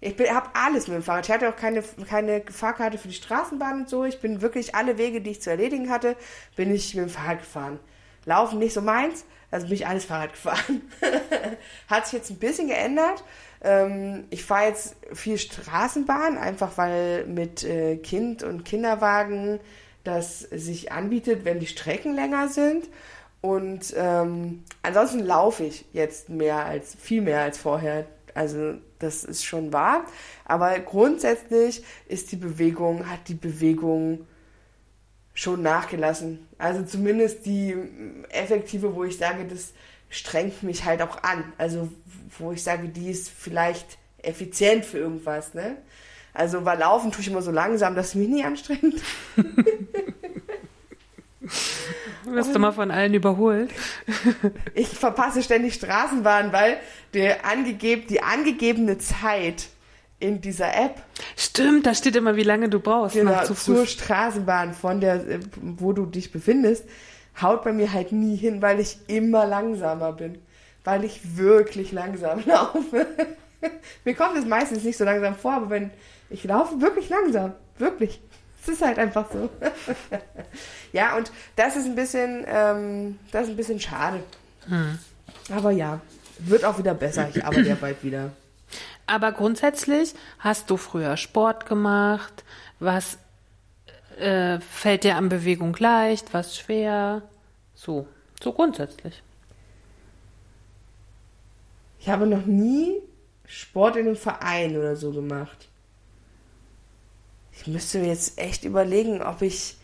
[0.00, 1.26] Ich habe alles mit dem Fahrrad.
[1.26, 4.04] Ich hatte auch keine, keine Fahrkarte für die Straßenbahn und so.
[4.04, 6.16] Ich bin wirklich alle Wege, die ich zu erledigen hatte,
[6.54, 7.80] bin ich mit dem Fahrrad gefahren.
[8.26, 10.82] Laufen nicht so meins, also bin ich alles Fahrrad gefahren.
[11.88, 13.24] Hat sich jetzt ein bisschen geändert.
[13.62, 19.60] Ähm, ich fahre jetzt viel Straßenbahn, einfach weil mit äh, Kind und Kinderwagen
[20.04, 22.88] das sich anbietet, wenn die Strecken länger sind.
[23.40, 28.06] Und ähm, ansonsten laufe ich jetzt mehr als, viel mehr als vorher.
[28.34, 30.04] Also das ist schon wahr.
[30.44, 34.26] Aber grundsätzlich ist die Bewegung, hat die Bewegung
[35.34, 36.46] schon nachgelassen.
[36.58, 37.76] Also zumindest die
[38.30, 39.72] effektive, wo ich sage, das
[40.08, 41.52] strengt mich halt auch an.
[41.58, 41.90] Also
[42.38, 45.54] wo ich sage, die ist vielleicht effizient für irgendwas.
[45.54, 45.76] Ne?
[46.32, 49.02] Also weil Laufen tue ich immer so langsam, dass es mich nie anstrengt.
[52.26, 53.70] Wirst du mal von allen überholt?
[54.74, 56.78] Ich verpasse ständig Straßenbahn, weil
[57.14, 59.68] der angegeb, die angegebene Zeit
[60.18, 61.02] in dieser App
[61.36, 63.16] Stimmt, da steht immer, wie lange du brauchst.
[63.16, 63.86] genau, zu zur.
[63.86, 66.84] Straßenbahn, von der, äh, wo du dich befindest,
[67.40, 70.38] haut bei mir halt nie hin, weil ich immer langsamer bin.
[70.84, 73.06] Weil ich wirklich langsam laufe.
[74.04, 75.90] mir kommt es meistens nicht so langsam vor, aber wenn
[76.30, 77.52] ich laufe wirklich langsam.
[77.78, 78.20] Wirklich.
[78.66, 79.48] Es ist halt einfach so.
[80.92, 84.20] ja, und das ist ein bisschen, ähm, das ist ein bisschen schade.
[84.66, 84.98] Hm.
[85.54, 86.00] Aber ja,
[86.40, 87.28] wird auch wieder besser.
[87.32, 88.32] Ich arbeite ja bald wieder.
[89.06, 92.44] Aber grundsätzlich hast du früher Sport gemacht.
[92.80, 93.18] Was
[94.18, 97.22] äh, fällt dir an Bewegung leicht, was schwer?
[97.76, 98.08] So,
[98.42, 99.22] so grundsätzlich.
[102.00, 103.00] Ich habe noch nie
[103.46, 105.68] Sport in einem Verein oder so gemacht.
[107.56, 109.76] Ich müsste mir jetzt echt überlegen, ob ich.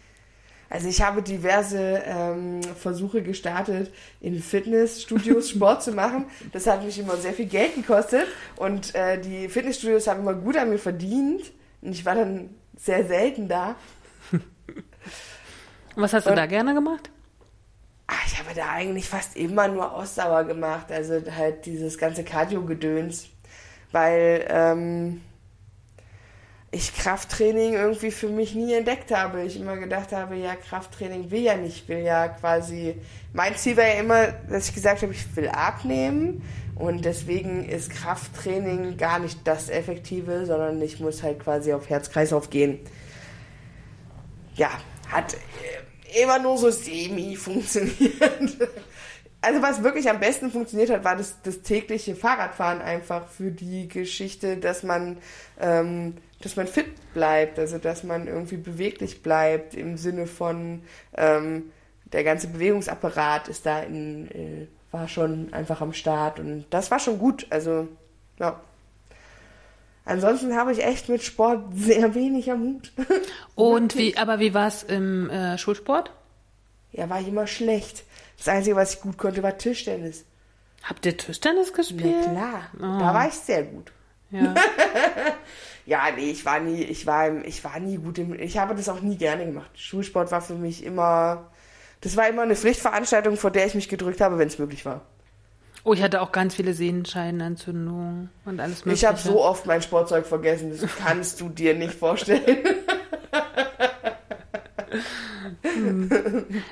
[0.70, 6.25] Also ich habe diverse ähm, Versuche gestartet, in Fitnessstudios Sport zu machen.
[6.53, 10.57] Das hat mich immer sehr viel Geld gekostet und äh, die Fitnessstudios haben immer gut
[10.57, 11.53] an mir verdient
[11.83, 13.77] und ich war dann sehr selten da.
[15.97, 17.11] Was hast du Und- da gerne gemacht?
[18.07, 23.29] Ah, ich habe da eigentlich fast immer nur Ausdauer gemacht, also halt dieses ganze Cardio-Gedöns,
[23.91, 25.20] weil ähm,
[26.75, 29.43] ich Krafttraining irgendwie für mich nie entdeckt habe.
[29.43, 32.97] Ich immer gedacht habe, ja, Krafttraining will ja nicht, will ja quasi,
[33.35, 36.43] mein Ziel war ja immer, dass ich gesagt habe, ich will abnehmen
[36.75, 42.49] und deswegen ist Krafttraining gar nicht das Effektive, sondern ich muss halt quasi auf Herz-Kreislauf
[42.49, 42.81] gehen.
[44.55, 44.70] Ja,
[45.11, 48.57] hat äh, immer nur so semi funktioniert.
[49.45, 53.89] Also was wirklich am besten funktioniert hat, war das, das tägliche Fahrradfahren einfach für die
[53.89, 55.18] Geschichte, dass man,
[55.61, 56.14] ähm,
[56.45, 60.82] dass man fit bleibt, also dass man irgendwie beweglich bleibt im Sinne von
[61.16, 61.70] ähm,
[62.12, 66.99] der ganze Bewegungsapparat ist da in, äh, war schon einfach am Start und das war
[66.99, 67.47] schon gut.
[67.51, 67.88] Also
[68.38, 68.61] ja.
[70.05, 72.93] Ansonsten habe ich echt mit Sport sehr wenig am Hut.
[73.55, 76.11] Und wie, aber wie war es im äh, Schulsport?
[76.90, 78.03] Ja, war ich immer schlecht.
[78.36, 80.24] Das Einzige, was ich gut konnte, war Tischtennis.
[80.82, 82.22] Habt ihr Tischtennis Na gespielt?
[82.24, 82.80] klar, Oh.
[82.80, 83.93] da war ich sehr gut.
[84.32, 84.55] Ja.
[85.93, 88.88] Ja, nee, ich war nie, ich war, ich war nie gut im, ich habe das
[88.88, 89.70] auch nie gerne gemacht.
[89.74, 91.51] Schulsport war für mich immer,
[92.01, 95.03] das war immer eine Pflichtveranstaltung, vor der ich mich gedrückt habe, wenn es möglich war.
[95.84, 99.05] Oh, ich hatte auch ganz viele Sehenscheinentzündungen und alles mögliche.
[99.05, 102.40] Ich habe so oft mein Sportzeug vergessen, das kannst du dir nicht vorstellen.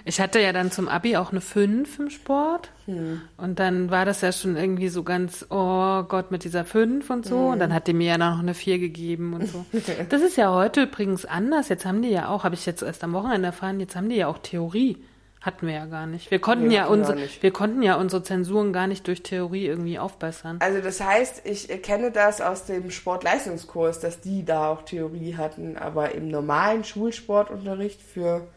[0.05, 2.71] Ich hatte ja dann zum Abi auch eine 5 im Sport.
[2.87, 3.21] Hm.
[3.37, 7.27] Und dann war das ja schon irgendwie so ganz, oh Gott, mit dieser 5 und
[7.27, 7.47] so.
[7.47, 7.59] Und Hm.
[7.61, 9.65] dann hat die mir ja noch eine 4 gegeben und so.
[10.09, 11.69] Das ist ja heute übrigens anders.
[11.69, 14.17] Jetzt haben die ja auch, habe ich jetzt erst am Wochenende erfahren, jetzt haben die
[14.17, 14.97] ja auch Theorie.
[15.43, 16.31] Hatten wir ja gar nicht.
[16.31, 19.99] Wir konnten Nee, ja unsere, wir konnten ja unsere Zensuren gar nicht durch Theorie irgendwie
[19.99, 20.59] aufbessern.
[20.61, 25.79] Also das heißt, ich kenne das aus dem Sportleistungskurs, dass die da auch Theorie hatten,
[25.79, 28.49] aber im normalen Schulsportunterricht für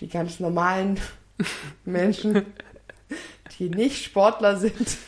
[0.00, 1.00] die ganz normalen
[1.84, 2.46] Menschen,
[3.58, 4.98] die nicht Sportler sind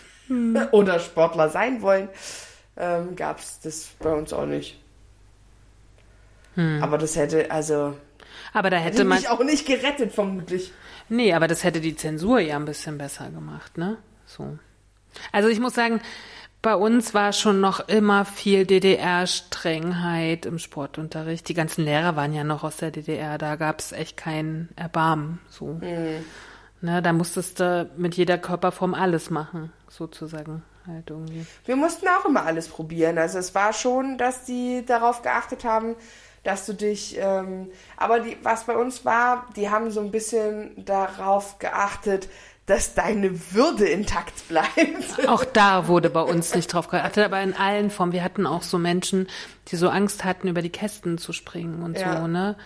[0.72, 2.08] oder Sportler sein wollen,
[2.76, 4.78] ähm, gab es das bei uns auch nicht.
[6.80, 7.96] Aber das hätte, also,
[8.52, 10.72] Aber da hätte hätte man, mich auch nicht gerettet, vermutlich.
[11.08, 13.96] nee, aber das hätte die Zensur ja ein bisschen besser gemacht, ne?
[14.26, 14.58] So.
[15.30, 16.00] Also ich muss sagen,
[16.68, 21.48] bei uns war schon noch immer viel DDR-Strengheit im Sportunterricht.
[21.48, 25.40] Die ganzen Lehrer waren ja noch aus der DDR, da gab es echt kein Erbarmen.
[25.48, 25.78] So.
[25.80, 26.26] Mhm.
[26.82, 30.62] Ne, da musstest du mit jeder Körperform alles machen, sozusagen.
[30.86, 31.46] Halt irgendwie.
[31.64, 33.16] Wir mussten auch immer alles probieren.
[33.16, 35.96] Also es war schon, dass die darauf geachtet haben,
[36.42, 40.84] dass du dich, ähm, aber die, was bei uns war, die haben so ein bisschen
[40.84, 42.28] darauf geachtet,
[42.68, 45.26] dass deine Würde intakt bleibt.
[45.26, 48.12] Auch da wurde bei uns nicht drauf geachtet, aber in allen Formen.
[48.12, 49.26] Wir hatten auch so Menschen,
[49.68, 52.20] die so Angst hatten, über die Kästen zu springen und ja.
[52.20, 52.56] so, ne?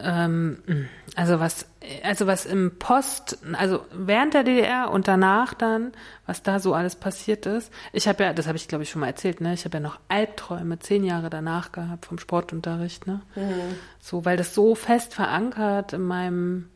[0.00, 1.66] Ähm, also was,
[2.04, 5.92] also was im Post, also während der DDR und danach dann,
[6.26, 7.72] was da so alles passiert ist.
[7.92, 9.54] Ich habe ja, das habe ich glaube ich schon mal erzählt, ne?
[9.54, 13.22] Ich habe ja noch Albträume zehn Jahre danach gehabt vom Sportunterricht, ne?
[13.34, 13.76] Mhm.
[13.98, 16.68] So, weil das so fest verankert in meinem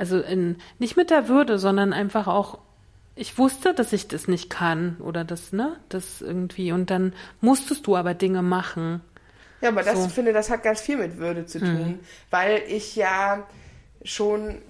[0.00, 2.58] also in, nicht mit der Würde, sondern einfach auch,
[3.16, 6.72] ich wusste, dass ich das nicht kann oder das, ne, das irgendwie.
[6.72, 9.02] Und dann musstest du aber Dinge machen.
[9.60, 10.08] Ja, aber das so.
[10.08, 11.98] finde, das hat ganz viel mit Würde zu tun, mhm.
[12.30, 13.46] weil ich ja
[14.02, 14.62] schon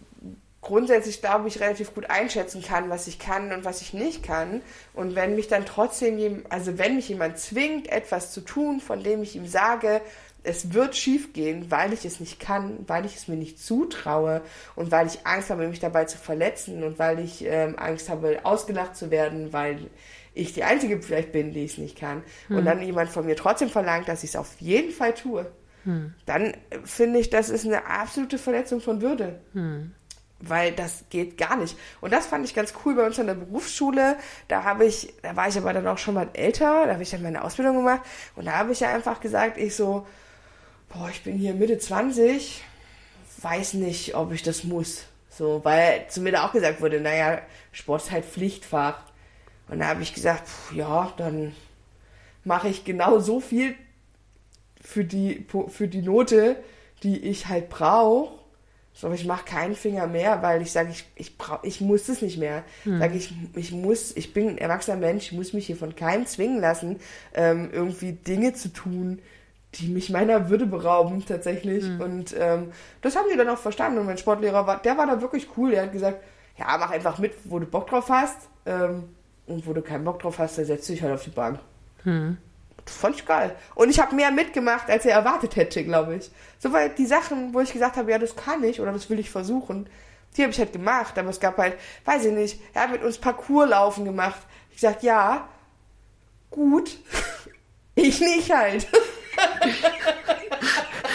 [0.62, 4.62] grundsätzlich, glaube ich, relativ gut einschätzen kann, was ich kann und was ich nicht kann.
[4.94, 9.22] Und wenn mich dann trotzdem, also wenn mich jemand zwingt, etwas zu tun, von dem
[9.22, 10.00] ich ihm sage,
[10.42, 14.42] es wird schief gehen, weil ich es nicht kann, weil ich es mir nicht zutraue
[14.74, 18.40] und weil ich Angst habe, mich dabei zu verletzen und weil ich ähm, Angst habe,
[18.44, 19.90] ausgelacht zu werden, weil
[20.34, 22.22] ich die Einzige vielleicht bin, die es nicht kann.
[22.48, 22.58] Hm.
[22.58, 25.50] Und dann jemand von mir trotzdem verlangt, dass ich es auf jeden Fall tue.
[25.84, 26.14] Hm.
[26.26, 29.40] Dann finde ich, das ist eine absolute Verletzung von Würde.
[29.52, 29.92] Hm.
[30.42, 31.76] Weil das geht gar nicht.
[32.00, 34.16] Und das fand ich ganz cool bei uns an der Berufsschule.
[34.48, 37.10] Da habe ich, da war ich aber dann auch schon mal älter, da habe ich
[37.10, 38.00] dann meine Ausbildung gemacht
[38.36, 40.06] und da habe ich ja einfach gesagt, ich so,
[40.90, 42.62] boah, ich bin hier Mitte 20,
[43.40, 45.04] weiß nicht, ob ich das muss.
[45.30, 47.40] So, weil zu mir da auch gesagt wurde, naja,
[47.72, 49.00] Sport ist halt Pflichtfach.
[49.68, 51.54] Und da habe ich gesagt, pff, ja, dann
[52.44, 53.74] mache ich genau so viel
[54.80, 56.56] für die, für die Note,
[57.02, 58.38] die ich halt brauche.
[58.92, 62.22] So, ich mache keinen Finger mehr, weil ich sage, ich, ich, brauch, ich muss es
[62.22, 62.64] nicht mehr.
[62.82, 62.98] Hm.
[62.98, 66.26] Sag ich, ich muss, ich bin ein erwachsener Mensch, ich muss mich hier von keinem
[66.26, 66.98] zwingen lassen,
[67.32, 69.20] ähm, irgendwie Dinge zu tun,
[69.74, 71.84] die mich meiner Würde berauben tatsächlich.
[71.84, 72.00] Mhm.
[72.00, 73.98] Und ähm, das haben die dann auch verstanden.
[73.98, 75.70] Und mein Sportlehrer war, der war da wirklich cool.
[75.70, 76.22] Der hat gesagt,
[76.58, 78.48] ja, mach einfach mit, wo du Bock drauf hast.
[78.66, 79.04] Ähm,
[79.46, 81.58] und wo du keinen Bock drauf hast, dann setzt du dich halt auf die Bank.
[82.04, 82.38] Mhm.
[82.84, 83.54] Das fand ich geil.
[83.74, 86.30] Und ich habe mehr mitgemacht, als er erwartet hätte, glaube ich.
[86.58, 89.18] So, weil die Sachen, wo ich gesagt habe, ja, das kann ich oder das will
[89.18, 89.88] ich versuchen,
[90.36, 91.18] die habe ich halt gemacht.
[91.18, 94.40] Aber es gab halt, weiß ich nicht, er hat mit uns Parcourslaufen gemacht.
[94.70, 95.48] Ich gesagt, ja,
[96.50, 96.98] gut.
[97.94, 98.86] ich nicht halt.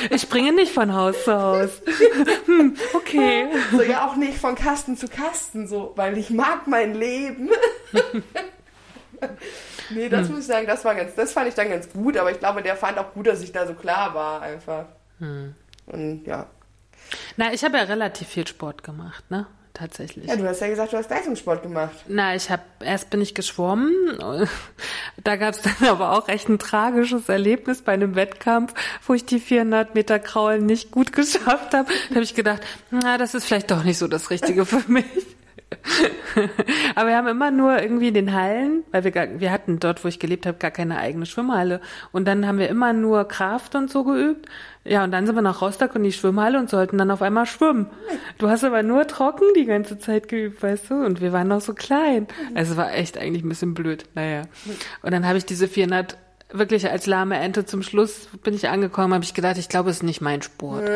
[0.10, 1.82] Ich springe nicht von Haus zu Haus.
[2.46, 3.48] Hm, okay.
[3.72, 7.50] So, ja, auch nicht von Kasten zu Kasten, so, weil ich mag mein Leben.
[9.90, 10.36] nee, das hm.
[10.36, 12.62] muss ich sagen, das war ganz, das fand ich dann ganz gut, aber ich glaube,
[12.62, 14.86] der fand auch gut, dass ich da so klar war, einfach.
[15.20, 15.56] Hm.
[15.88, 16.48] Und ja.
[17.36, 19.48] Na, ich habe ja relativ viel Sport gemacht, ne?
[19.76, 20.28] Tatsächlich.
[20.28, 21.96] Ja, du hast ja gesagt, du hast Leistungssport gemacht.
[22.08, 23.92] Na, ich habe erst bin ich geschwommen.
[25.24, 28.74] Da gab es dann aber auch echt ein tragisches Erlebnis bei einem Wettkampf,
[29.06, 31.92] wo ich die 400 Meter Kraulen nicht gut geschafft habe.
[32.10, 35.06] Da habe ich gedacht, na, das ist vielleicht doch nicht so das Richtige für mich.
[36.96, 40.04] Aber wir haben immer nur irgendwie in den Hallen, weil wir gar, wir hatten dort,
[40.04, 41.82] wo ich gelebt habe, gar keine eigene Schwimmhalle.
[42.12, 44.48] Und dann haben wir immer nur Kraft und so geübt.
[44.84, 47.46] Ja, und dann sind wir nach Rostock in die Schwimmhalle und sollten dann auf einmal
[47.46, 47.88] schwimmen.
[48.38, 51.06] Du hast aber nur trocken die ganze Zeit geübt, weißt du?
[51.06, 52.28] Und wir waren noch so klein.
[52.54, 54.06] Also war echt eigentlich ein bisschen blöd.
[54.14, 54.44] Naja.
[55.02, 56.18] Und dann habe ich diese 400
[56.58, 59.98] wirklich als lahme Ente zum Schluss bin ich angekommen, habe ich gedacht, ich glaube, es
[59.98, 60.90] ist nicht mein Sport.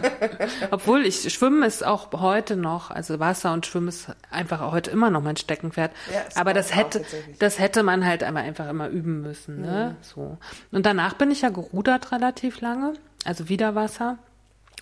[0.70, 4.90] Obwohl ich Schwimmen ist auch heute noch, also Wasser und Schwimmen ist einfach auch heute
[4.90, 5.92] immer noch mein Steckenpferd.
[6.12, 7.04] Ja, Aber das hätte,
[7.38, 9.96] das hätte man halt einfach immer üben müssen, ne?
[9.98, 10.04] Mhm.
[10.04, 10.38] So.
[10.70, 12.94] Und danach bin ich ja gerudert relativ lange,
[13.24, 14.18] also wieder Wasser.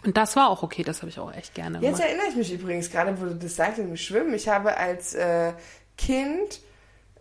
[0.04, 1.98] Und das war auch okay, das habe ich auch echt gerne gemacht.
[1.98, 4.32] Jetzt erinnere ich mich übrigens gerade, wo du das sagst mit dem Schwimmen.
[4.32, 5.52] Ich habe als äh,
[5.98, 6.60] Kind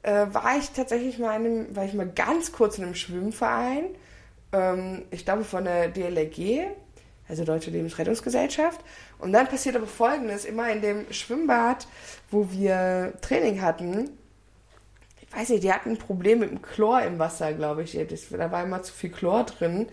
[0.04, 3.86] äh, war ich tatsächlich mal, in einem, war ich mal ganz kurz in einem Schwimmverein.
[4.54, 6.68] Ähm, ich glaube von der DLRG,
[7.28, 8.82] also Deutsche Lebensrettungsgesellschaft.
[9.20, 11.88] Und dann passiert aber Folgendes, immer in dem Schwimmbad,
[12.32, 14.10] wo wir Training hatten,
[15.30, 17.91] ich weiß nicht, die hatten ein Problem mit dem Chlor im Wasser, glaube ich.
[18.32, 19.88] Da war immer zu viel Chlor drin.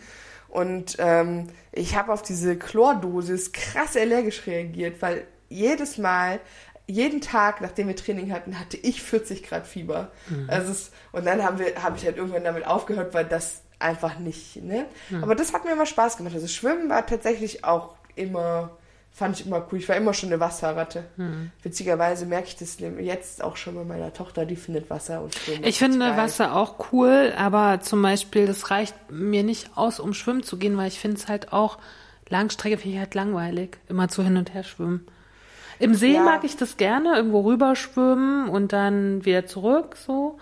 [0.48, 6.40] Und ähm, ich habe auf diese Chlordosis krass allergisch reagiert, weil jedes Mal,
[6.87, 10.11] jeden Tag, nachdem wir Training hatten, hatte ich 40 Grad Fieber.
[10.28, 10.49] Mhm.
[10.49, 14.18] Also es, und dann haben wir, habe ich halt irgendwann damit aufgehört, weil das einfach
[14.18, 14.87] nicht, ne?
[15.11, 15.22] Mhm.
[15.22, 16.34] Aber das hat mir immer Spaß gemacht.
[16.34, 18.70] Also Schwimmen war tatsächlich auch immer
[19.16, 19.78] fand ich immer cool.
[19.78, 21.05] Ich war immer schon eine Wasserratte.
[21.16, 21.51] Hm.
[21.62, 25.64] Witzigerweise merke ich das jetzt auch schon bei meiner Tochter, die findet Wasser und Schwimmen.
[25.64, 26.18] Ich finde geil.
[26.18, 30.76] Wasser auch cool, aber zum Beispiel, das reicht mir nicht aus, um schwimmen zu gehen,
[30.76, 31.78] weil ich finde es halt auch,
[32.28, 35.07] Langstrecke finde ich halt langweilig, immer zu hin und her schwimmen.
[35.79, 36.22] Im See Ja.
[36.22, 40.39] mag ich das gerne, irgendwo rüberschwimmen und dann wieder zurück, so.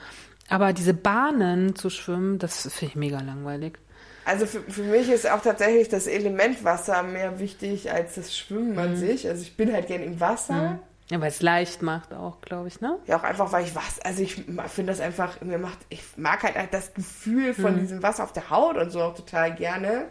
[0.49, 3.79] Aber diese Bahnen zu schwimmen, das finde ich mega langweilig.
[4.27, 8.73] Also für, für mich ist auch tatsächlich das Element Wasser mehr wichtig als das Schwimmen
[8.73, 8.79] Mhm.
[8.79, 9.29] an sich.
[9.29, 10.79] Also ich bin halt gern im Wasser.
[11.11, 12.97] Ja, weil es leicht macht auch, glaube ich, ne?
[13.07, 16.43] Ja, auch einfach, weil ich was, also ich finde das einfach, mir macht, ich mag
[16.43, 20.07] halt das Gefühl von diesem Wasser auf der Haut und so auch total gerne.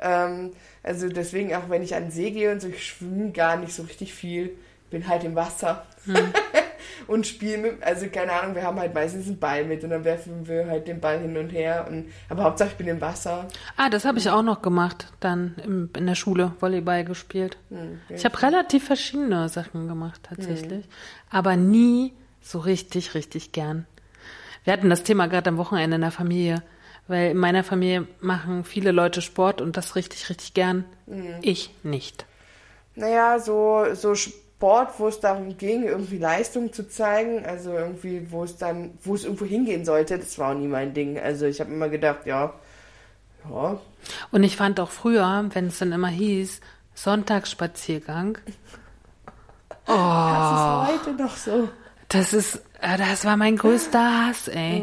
[0.00, 0.52] Ähm,
[0.82, 3.74] also deswegen auch, wenn ich an den See gehe und so, ich schwimme gar nicht
[3.74, 4.56] so richtig viel,
[4.90, 5.86] bin halt im Wasser
[7.06, 10.04] und spiele mit, also keine Ahnung, wir haben halt meistens einen Ball mit und dann
[10.04, 13.48] werfen wir halt den Ball hin und her und, aber Hauptsache ich bin im Wasser.
[13.76, 17.56] Ah, das habe ich auch noch gemacht, dann im, in der Schule Volleyball gespielt.
[17.70, 18.00] Hm.
[18.08, 20.86] Ich habe relativ verschiedene Sachen gemacht, tatsächlich.
[21.30, 23.86] Aber nie so richtig, richtig gern.
[24.64, 26.62] Wir hatten das Thema gerade am Wochenende in der Familie,
[27.06, 30.84] weil in meiner Familie machen viele Leute Sport und das richtig, richtig gern.
[31.06, 31.36] Hm.
[31.40, 32.26] Ich nicht.
[32.94, 38.42] Naja, so, so Sport, wo es darum ging, irgendwie Leistung zu zeigen, also irgendwie, wo
[38.44, 41.18] es dann, wo es irgendwo hingehen sollte, das war auch nie mein Ding.
[41.18, 42.52] Also ich habe immer gedacht, ja,
[43.48, 43.78] ja,
[44.32, 46.60] Und ich fand auch früher, wenn es dann immer hieß,
[46.94, 48.38] Sonntagsspaziergang,
[49.86, 50.92] das Oh.
[50.92, 51.68] ist heute noch so.
[52.08, 54.82] das ist, äh, das war mein größter Hass, ey.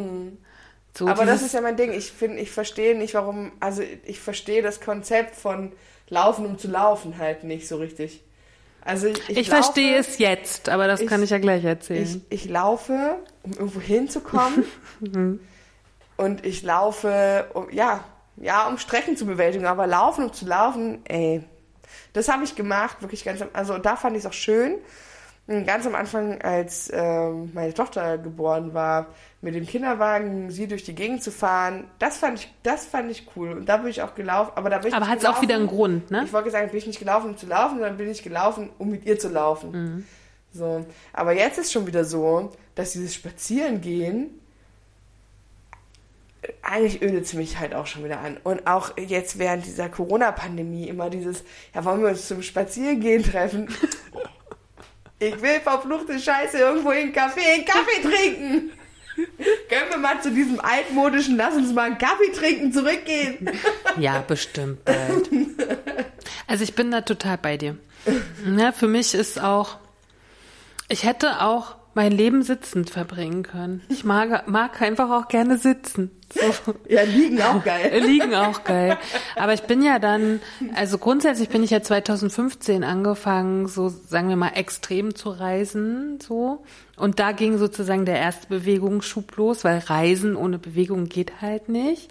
[0.98, 1.12] So Mhm.
[1.12, 1.92] Aber das ist ja mein Ding.
[1.92, 5.74] Ich finde, ich verstehe nicht, warum, also ich verstehe das Konzept von
[6.10, 8.24] Laufen, um zu laufen halt nicht so richtig.
[8.86, 11.66] Also ich, Ich, laufe- verstehe es jetzt, aber das Ich- kann ich ja gleich Ich,
[11.66, 12.26] erzählen.
[12.30, 14.64] ich laufe, um irgendwo hinzukommen.
[16.18, 18.04] und ich laufe, um, ja,
[18.38, 19.66] ja, um Strecken zu bewältigen.
[19.66, 21.44] Aber laufen, um zu laufen, ey,
[22.14, 24.76] das habe ich gemacht, wirklich ganz also da fand ich es auch schön.
[25.48, 29.08] Und Ganz am Anfang, als ähm, meine Tochter geboren war,
[29.42, 33.28] mit dem Kinderwagen sie durch die Gegend zu fahren, das fand ich, das fand ich
[33.36, 33.52] cool.
[33.52, 35.56] Und da bin ich auch gelaufen, aber da bin ich aber hat es auch wieder
[35.56, 35.68] einen.
[35.68, 36.24] Grund, ne?
[36.26, 38.90] Ich wollte sagen, bin ich nicht gelaufen, um zu laufen, sondern bin ich gelaufen, um
[38.90, 39.72] mit ihr zu laufen.
[39.72, 40.06] Mhm.
[40.52, 40.84] So.
[41.14, 44.40] Aber jetzt ist schon wieder so, dass dieses Spazierengehen
[46.42, 48.38] äh, eigentlich ödet es mich halt auch schon wieder an.
[48.44, 51.44] Und auch jetzt während dieser Corona-Pandemie immer dieses,
[51.76, 53.70] ja, wollen wir uns zum Spazierengehen treffen?
[55.20, 58.72] Ich will verfluchte Scheiße irgendwo in Kaffee einen Kaffee trinken.
[59.70, 63.50] Können wir mal zu diesem altmodischen, lass uns mal einen Kaffee trinken, zurückgehen?
[63.98, 65.30] Ja, bestimmt bald.
[66.48, 67.78] Also ich bin da total bei dir.
[68.58, 69.78] Ja, für mich ist auch,
[70.90, 73.84] ich hätte auch mein Leben sitzend verbringen können.
[73.88, 76.12] Ich mag, mag einfach auch gerne sitzen.
[76.36, 76.74] So.
[76.90, 78.04] Ja, liegen auch geil.
[78.06, 78.98] Liegen auch geil.
[79.36, 80.42] Aber ich bin ja dann,
[80.76, 86.64] also grundsätzlich bin ich ja 2015 angefangen, so sagen wir mal extrem zu reisen, so.
[86.98, 92.10] Und da ging sozusagen der erste Bewegungsschub los, weil Reisen ohne Bewegung geht halt nicht.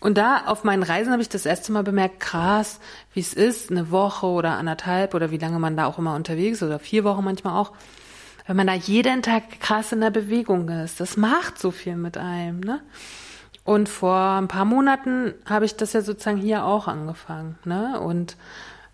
[0.00, 2.80] Und da auf meinen Reisen habe ich das erste Mal bemerkt, krass,
[3.14, 6.56] wie es ist, eine Woche oder anderthalb oder wie lange man da auch immer unterwegs
[6.56, 7.72] ist oder vier Wochen manchmal auch,
[8.46, 10.98] wenn man da jeden Tag krass in der Bewegung ist.
[10.98, 12.80] Das macht so viel mit einem, ne?
[13.64, 17.58] Und vor ein paar Monaten habe ich das ja sozusagen hier auch angefangen.
[17.64, 18.00] Ne?
[18.00, 18.36] Und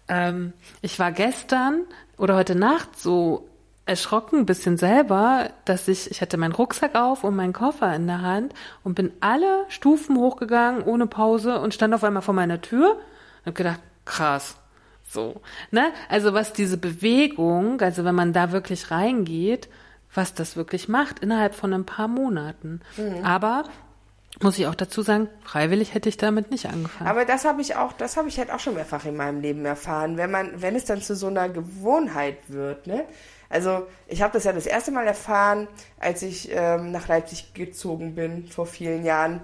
[0.08, 0.52] ähm,
[0.82, 1.82] ich war gestern
[2.16, 3.48] oder heute Nacht so
[3.86, 8.06] erschrocken, ein bisschen selber, dass ich, ich hatte meinen Rucksack auf und meinen Koffer in
[8.06, 8.52] der Hand
[8.84, 13.46] und bin alle Stufen hochgegangen ohne Pause und stand auf einmal vor meiner Tür und
[13.46, 14.56] habe gedacht, krass.
[15.10, 15.40] So,
[15.70, 15.86] ne?
[16.10, 19.70] Also was diese Bewegung, also wenn man da wirklich reingeht,
[20.12, 22.82] was das wirklich macht innerhalb von ein paar Monaten.
[23.24, 23.64] Aber
[24.40, 27.08] muss ich auch dazu sagen, freiwillig hätte ich damit nicht angefangen.
[27.08, 29.64] Aber das habe ich auch, das habe ich halt auch schon mehrfach in meinem Leben
[29.64, 33.04] erfahren, wenn man, wenn es dann zu so einer Gewohnheit wird, ne?
[33.50, 35.68] Also ich habe das ja das erste Mal erfahren,
[35.98, 39.40] als ich ähm, nach Leipzig gezogen bin vor vielen Jahren.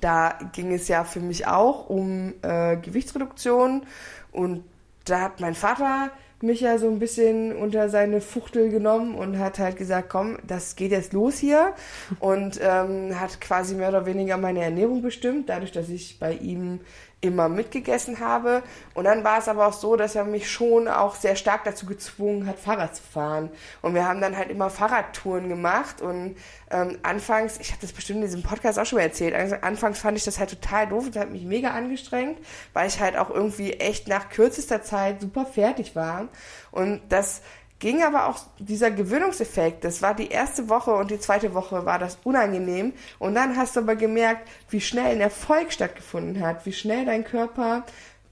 [0.00, 3.84] Da ging es ja für mich auch um äh, Gewichtsreduktion
[4.30, 4.64] und
[5.04, 6.10] da hat mein Vater
[6.42, 10.76] mich ja so ein bisschen unter seine Fuchtel genommen und hat halt gesagt, komm, das
[10.76, 11.72] geht jetzt los hier.
[12.20, 16.80] Und ähm, hat quasi mehr oder weniger meine Ernährung bestimmt, dadurch, dass ich bei ihm
[17.26, 18.62] immer mitgegessen habe.
[18.94, 21.86] Und dann war es aber auch so, dass er mich schon auch sehr stark dazu
[21.86, 23.50] gezwungen hat, Fahrrad zu fahren.
[23.82, 26.00] Und wir haben dann halt immer Fahrradtouren gemacht.
[26.00, 26.36] Und
[26.70, 29.98] ähm, anfangs, ich habe das bestimmt in diesem Podcast auch schon mal erzählt, also anfangs
[29.98, 32.38] fand ich das halt total doof und hat mich mega angestrengt,
[32.72, 36.28] weil ich halt auch irgendwie echt nach kürzester Zeit super fertig war.
[36.72, 37.42] Und das
[37.78, 39.84] ging aber auch dieser Gewöhnungseffekt.
[39.84, 42.92] Das war die erste Woche und die zweite Woche war das unangenehm.
[43.18, 47.24] Und dann hast du aber gemerkt, wie schnell ein Erfolg stattgefunden hat, wie schnell dein
[47.24, 47.84] Körper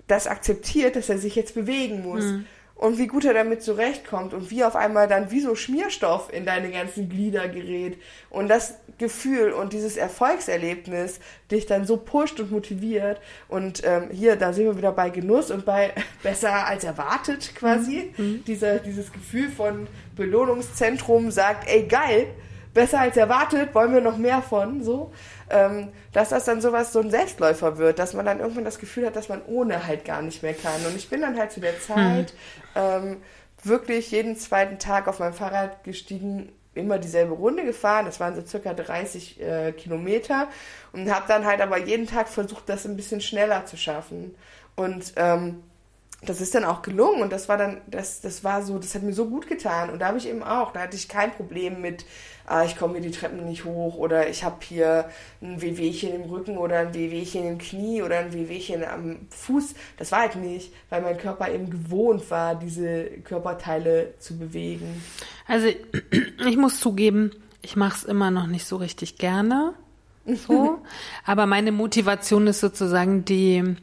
[0.06, 2.24] das akzeptiert, dass er sich jetzt bewegen muss.
[2.76, 6.44] Und wie gut er damit zurechtkommt und wie auf einmal dann wie so Schmierstoff in
[6.44, 7.98] deine ganzen Glieder gerät
[8.30, 11.20] und das Gefühl und dieses Erfolgserlebnis
[11.50, 15.50] dich dann so pusht und motiviert und ähm, hier, da sind wir wieder bei Genuss
[15.50, 18.44] und bei besser als erwartet quasi, mhm.
[18.44, 22.26] Dieser, dieses Gefühl von Belohnungszentrum sagt, ey geil,
[22.74, 25.12] besser als erwartet, wollen wir noch mehr von, so,
[25.48, 29.06] ähm, dass das dann sowas, so ein Selbstläufer wird, dass man dann irgendwann das Gefühl
[29.06, 30.84] hat, dass man ohne halt gar nicht mehr kann.
[30.86, 32.34] Und ich bin dann halt zu der Zeit
[32.74, 32.82] hm.
[32.82, 33.16] ähm,
[33.62, 38.44] wirklich jeden zweiten Tag auf mein Fahrrad gestiegen, immer dieselbe Runde gefahren, das waren so
[38.44, 40.48] circa 30 äh, Kilometer
[40.92, 44.34] und habe dann halt aber jeden Tag versucht, das ein bisschen schneller zu schaffen.
[44.74, 45.62] Und ähm,
[46.26, 49.02] das ist dann auch gelungen und das war dann, das, das war so, das hat
[49.02, 51.80] mir so gut getan und da habe ich eben auch, da hatte ich kein Problem
[51.80, 52.04] mit,
[52.46, 55.08] ah, ich komme hier die Treppen nicht hoch oder ich habe hier
[55.42, 59.74] ein Wehwehchen im Rücken oder ein Wehwehchen im Knie oder ein Wehwehchen am Fuß.
[59.96, 65.02] Das war halt nicht, weil mein Körper eben gewohnt war, diese Körperteile zu bewegen.
[65.46, 65.68] Also
[66.46, 69.74] ich muss zugeben, ich mache es immer noch nicht so richtig gerne.
[70.26, 70.82] So.
[71.24, 73.76] Aber meine Motivation ist sozusagen die,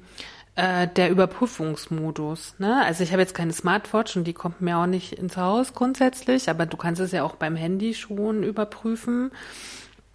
[0.61, 2.55] äh, der Überprüfungsmodus.
[2.59, 2.83] Ne?
[2.85, 6.49] Also ich habe jetzt keine Smartwatch und die kommt mir auch nicht ins Haus grundsätzlich,
[6.49, 9.31] aber du kannst es ja auch beim Handy schon überprüfen.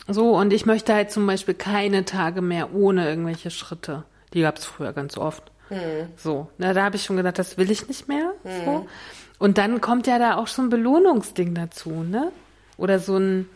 [0.07, 4.05] So, und ich möchte halt zum Beispiel keine Tage mehr ohne irgendwelche Schritte.
[4.35, 5.51] Die gab es früher ganz oft.
[5.69, 6.11] Hm.
[6.17, 8.33] So, na, da habe ich schon gedacht, das will ich nicht mehr.
[8.45, 8.65] Hm.
[8.65, 8.87] So.
[9.41, 12.31] Und dann kommt ja da auch so ein Belohnungsding dazu, ne?
[12.77, 13.49] Oder so ein,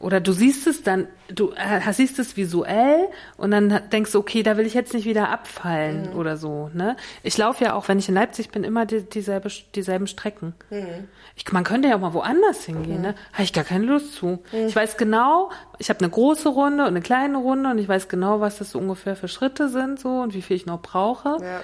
[0.00, 4.42] oder du siehst es dann, du äh, siehst es visuell und dann denkst du, okay,
[4.42, 6.16] da will ich jetzt nicht wieder abfallen mhm.
[6.16, 6.70] oder so.
[6.72, 6.96] Ne?
[7.22, 10.54] Ich laufe ja auch, wenn ich in Leipzig bin, immer die, dieselbe, dieselben Strecken.
[10.70, 11.08] Mhm.
[11.36, 12.98] Ich, man könnte ja auch mal woanders hingehen.
[12.98, 13.02] Mhm.
[13.02, 13.14] Ne?
[13.34, 14.42] Habe ich gar keine Lust zu.
[14.52, 14.68] Mhm.
[14.68, 18.08] Ich weiß genau, ich habe eine große Runde und eine kleine Runde und ich weiß
[18.08, 21.36] genau, was das so ungefähr für Schritte sind so und wie viel ich noch brauche.
[21.42, 21.60] Ja.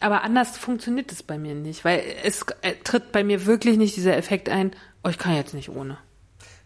[0.00, 3.96] Aber anders funktioniert es bei mir nicht, weil es äh, tritt bei mir wirklich nicht
[3.96, 4.70] dieser Effekt ein,
[5.04, 5.98] oh, ich kann jetzt nicht ohne.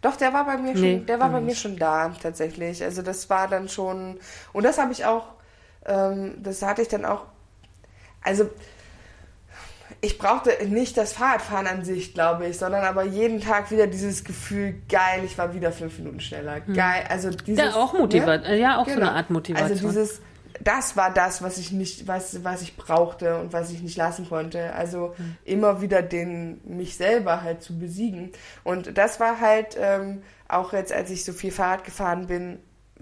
[0.03, 1.45] Doch, der war bei mir nee, schon, der war bei nicht.
[1.47, 2.83] mir schon da, tatsächlich.
[2.83, 4.19] Also das war dann schon,
[4.51, 5.27] und das habe ich auch,
[5.85, 7.25] ähm, das hatte ich dann auch,
[8.21, 8.49] also
[10.01, 14.25] ich brauchte nicht das Fahrradfahren an sich, glaube ich, sondern aber jeden Tag wieder dieses
[14.25, 16.57] Gefühl, geil, ich war wieder fünf Minuten schneller.
[16.65, 16.73] Hm.
[16.73, 17.63] Geil, also dieses.
[17.63, 18.59] Ja, auch motiviert, ne?
[18.59, 18.95] ja, auch genau.
[18.95, 19.17] so eine genau.
[19.17, 19.71] Art Motivation.
[19.71, 20.21] Also dieses,
[20.61, 24.27] das war das, was ich nicht, was, was ich brauchte und was ich nicht lassen
[24.29, 24.73] konnte.
[24.73, 25.37] Also mhm.
[25.45, 28.31] immer wieder den, mich selber halt zu besiegen.
[28.63, 32.59] Und das war halt ähm, auch jetzt, als ich so viel Fahrrad gefahren bin,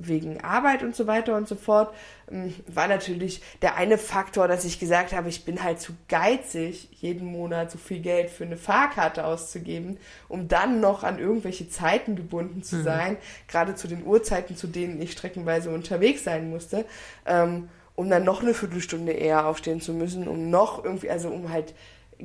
[0.08, 1.94] wegen Arbeit und so weiter und so fort,
[2.32, 6.90] ähm, war natürlich der eine Faktor, dass ich gesagt habe, ich bin halt zu geizig,
[6.92, 9.98] jeden Monat so viel Geld für eine Fahrkarte auszugeben,
[10.28, 12.84] um dann noch an irgendwelche Zeiten gebunden zu mhm.
[12.84, 16.86] sein, gerade zu den Uhrzeiten, zu denen ich streckenweise unterwegs sein musste,
[17.26, 21.52] ähm, um dann noch eine Viertelstunde eher aufstehen zu müssen, um noch irgendwie, also um
[21.52, 21.74] halt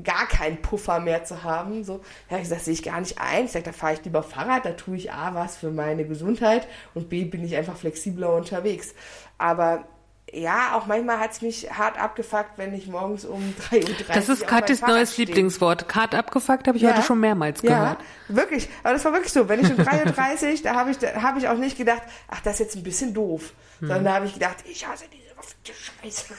[0.03, 1.85] gar keinen Puffer mehr zu haben.
[1.85, 3.47] So, ja, ich gesagt, sehe ich gar nicht ein.
[3.47, 6.67] Ich sage, da fahre ich lieber Fahrrad, da tue ich A was für meine Gesundheit
[6.95, 8.95] und B bin ich einfach flexibler unterwegs.
[9.39, 9.85] Aber
[10.33, 14.29] ja, auch manchmal hat es mich hart abgefuckt, wenn ich morgens um 3.30 Uhr Das
[14.29, 15.27] ist Katis neues stehe.
[15.27, 15.95] Lieblingswort.
[15.95, 17.99] Hart abgefuckt habe ich ja, heute schon mehrmals gehört.
[18.29, 18.69] Ja, wirklich.
[18.83, 19.49] Aber das war wirklich so.
[19.49, 22.55] Wenn ich um 3.30 Uhr, da habe ich, hab ich auch nicht gedacht, ach, das
[22.55, 23.53] ist jetzt ein bisschen doof.
[23.79, 23.89] Hm.
[23.89, 25.26] Sondern da habe ich gedacht, ich hasse diese
[25.65, 26.35] Scheiße.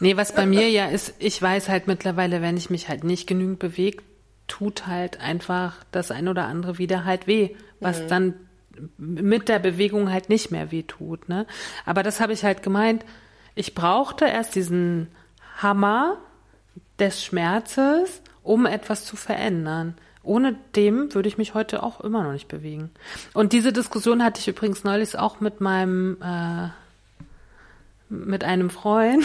[0.00, 3.26] Nee, was bei mir ja ist, ich weiß halt mittlerweile, wenn ich mich halt nicht
[3.26, 4.02] genügend bewege,
[4.48, 8.08] tut halt einfach das ein oder andere wieder halt weh, was mhm.
[8.08, 8.34] dann
[8.98, 11.28] mit der Bewegung halt nicht mehr weh tut.
[11.28, 11.46] Ne?
[11.84, 13.04] Aber das habe ich halt gemeint,
[13.54, 15.08] ich brauchte erst diesen
[15.58, 16.18] Hammer
[16.98, 19.94] des Schmerzes, um etwas zu verändern.
[20.22, 22.90] Ohne dem würde ich mich heute auch immer noch nicht bewegen.
[23.34, 26.68] Und diese Diskussion hatte ich übrigens neulich auch mit meinem äh,
[28.12, 29.24] mit einem Freund,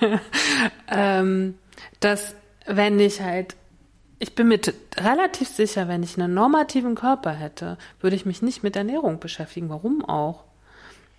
[0.88, 1.58] ähm,
[2.00, 2.34] dass
[2.66, 3.56] wenn ich halt,
[4.18, 4.60] ich bin mir
[4.96, 9.68] relativ sicher, wenn ich einen normativen Körper hätte, würde ich mich nicht mit Ernährung beschäftigen.
[9.70, 10.44] Warum auch?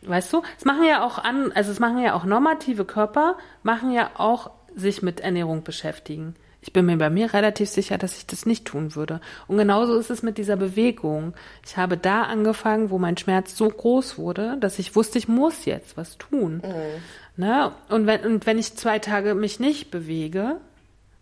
[0.04, 3.92] Weißt du, es machen ja auch an, also es machen ja auch normative Körper, machen
[3.92, 6.36] ja auch sich mit Ernährung beschäftigen.
[6.64, 9.20] Ich bin mir bei mir relativ sicher, dass ich das nicht tun würde.
[9.48, 11.34] Und genauso ist es mit dieser Bewegung.
[11.66, 15.66] Ich habe da angefangen, wo mein Schmerz so groß wurde, dass ich wusste, ich muss
[15.66, 16.62] jetzt was tun.
[16.66, 17.44] Mhm.
[17.44, 17.74] Ne?
[17.90, 20.62] Und, wenn, und wenn ich zwei Tage mich nicht bewege,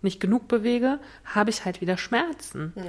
[0.03, 2.73] nicht genug bewege, habe ich halt wieder Schmerzen.
[2.75, 2.83] Mhm.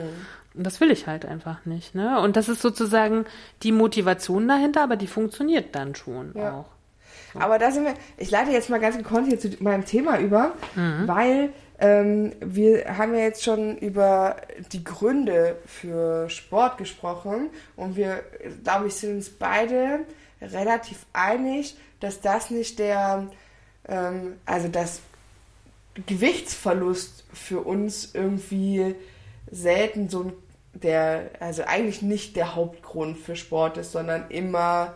[0.54, 1.94] Und das will ich halt einfach nicht.
[1.94, 2.20] Ne?
[2.20, 3.24] Und das ist sozusagen
[3.62, 6.52] die Motivation dahinter, aber die funktioniert dann schon ja.
[6.52, 6.66] auch.
[7.34, 10.52] Aber da sind wir, ich leite jetzt mal ganz gekonnt hier zu meinem Thema über,
[10.74, 11.08] mhm.
[11.08, 11.52] weil
[11.82, 14.36] ähm, wir haben ja jetzt schon über
[14.70, 18.22] die Gründe für Sport gesprochen und wir,
[18.62, 20.00] glaube ich, sind uns beide
[20.40, 23.26] relativ einig, dass das nicht der,
[23.88, 25.00] ähm, also dass
[26.06, 28.94] Gewichtsverlust für uns irgendwie
[29.50, 30.32] selten so ein
[30.74, 34.94] der, also eigentlich nicht der Hauptgrund für Sport ist, sondern immer,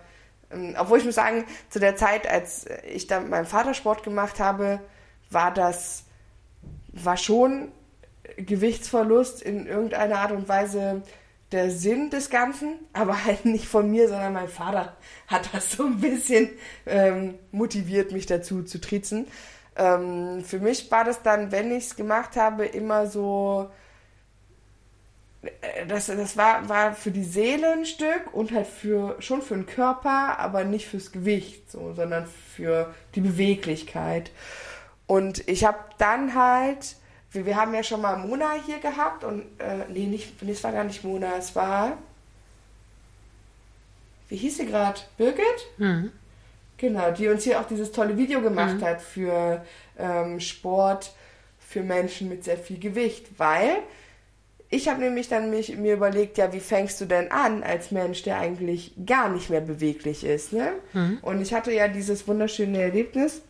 [0.51, 4.03] ähm, obwohl ich muss sagen, zu der Zeit, als ich dann mit meinem Vater Sport
[4.03, 4.81] gemacht habe,
[5.31, 6.06] war das,
[7.05, 7.73] war schon
[8.37, 11.03] Gewichtsverlust in irgendeiner Art und Weise
[11.53, 14.97] der Sinn des Ganzen, aber halt nicht von mir, sondern mein Vater
[15.29, 16.51] hat das so ein bisschen
[16.87, 19.27] ähm, motiviert, mich dazu zu trizen.
[19.77, 23.71] Ähm, für mich war das dann, wenn ich es gemacht habe, immer so,
[25.43, 29.55] äh, das, das war, war für die Seele ein Stück und halt für, schon für
[29.55, 34.31] den Körper, aber nicht fürs Gewicht, so, sondern für die Beweglichkeit.
[35.07, 36.97] Und ich habe dann halt,
[37.31, 40.65] wir, wir haben ja schon mal Mona hier gehabt und, äh, nee, nicht, nee, es
[40.65, 41.97] war gar nicht Mona, es war,
[44.29, 45.01] wie hieß sie gerade?
[45.17, 45.45] Birgit?
[45.79, 46.13] Mhm.
[46.79, 48.85] Genau, die uns hier auch dieses tolle Video gemacht mhm.
[48.85, 49.65] hat für
[49.99, 51.15] ähm, Sport
[51.59, 53.79] für Menschen mit sehr viel Gewicht, weil
[54.69, 58.23] ich habe nämlich dann mich, mir überlegt, ja, wie fängst du denn an als Mensch,
[58.25, 60.73] der eigentlich gar nicht mehr beweglich ist, ne?
[60.93, 61.19] Mhm.
[61.23, 63.43] Und ich hatte ja dieses wunderschöne Erlebnis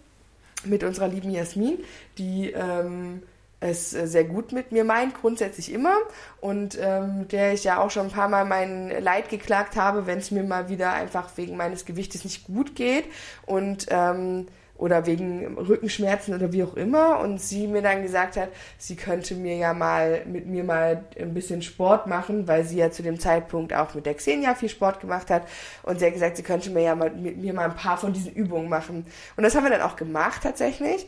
[0.66, 1.78] mit unserer lieben Jasmin,
[2.18, 3.22] die ähm,
[3.60, 5.96] es sehr gut mit mir meint, grundsätzlich immer.
[6.40, 10.18] Und ähm, der ich ja auch schon ein paar Mal mein Leid geklagt habe, wenn
[10.18, 13.04] es mir mal wieder einfach wegen meines Gewichtes nicht gut geht.
[13.46, 14.46] Und ähm,
[14.78, 18.48] oder wegen Rückenschmerzen oder wie auch immer und sie mir dann gesagt hat,
[18.78, 22.90] sie könnte mir ja mal mit mir mal ein bisschen Sport machen, weil sie ja
[22.90, 25.46] zu dem Zeitpunkt auch mit der Xenia viel Sport gemacht hat
[25.82, 28.12] und sie hat gesagt, sie könnte mir ja mal mit mir mal ein paar von
[28.12, 29.06] diesen Übungen machen
[29.36, 31.06] und das haben wir dann auch gemacht tatsächlich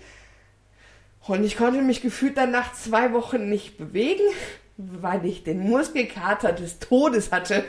[1.26, 4.24] und ich konnte mich gefühlt dann nach zwei Wochen nicht bewegen,
[4.78, 7.64] weil ich den Muskelkater des Todes hatte.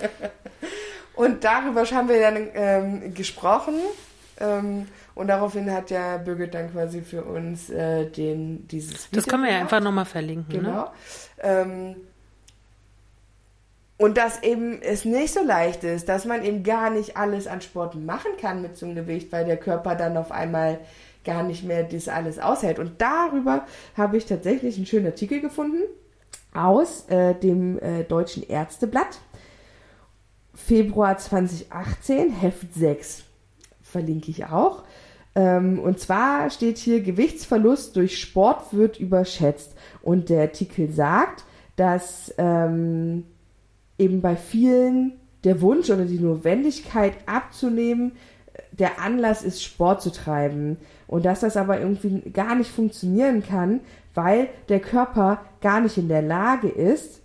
[1.14, 3.74] und darüber haben wir dann ähm, gesprochen.
[4.38, 9.26] Ähm, und daraufhin hat ja Birgit dann quasi für uns äh, den, dieses Video Das
[9.26, 10.62] können wir ja einfach nochmal verlinken.
[10.62, 10.68] Ne?
[10.68, 10.84] Genau.
[10.84, 10.90] Ne?
[11.42, 11.96] Ähm,
[14.00, 17.60] und dass eben es nicht so leicht ist, dass man eben gar nicht alles an
[17.60, 20.80] Sport machen kann mit so einem Gewicht, weil der Körper dann auf einmal
[21.22, 22.78] gar nicht mehr das alles aushält.
[22.78, 23.66] Und darüber
[23.98, 25.82] habe ich tatsächlich einen schönen Artikel gefunden
[26.54, 29.18] aus äh, dem äh, Deutschen Ärzteblatt.
[30.54, 33.24] Februar 2018, Heft 6.
[33.82, 34.82] Verlinke ich auch.
[35.34, 39.74] Ähm, und zwar steht hier, Gewichtsverlust durch Sport wird überschätzt.
[40.02, 41.44] Und der Artikel sagt,
[41.76, 43.24] dass ähm,
[43.98, 45.12] eben bei vielen
[45.44, 48.12] der Wunsch oder die Notwendigkeit abzunehmen
[48.72, 50.76] der Anlass ist, Sport zu treiben.
[51.06, 53.80] Und dass das aber irgendwie gar nicht funktionieren kann,
[54.14, 57.20] weil der Körper gar nicht in der Lage ist,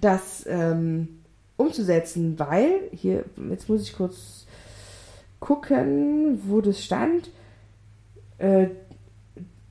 [0.00, 1.20] das ähm,
[1.56, 4.41] umzusetzen, weil, hier, jetzt muss ich kurz
[5.42, 7.30] gucken, wo das stand.
[8.38, 8.68] Äh,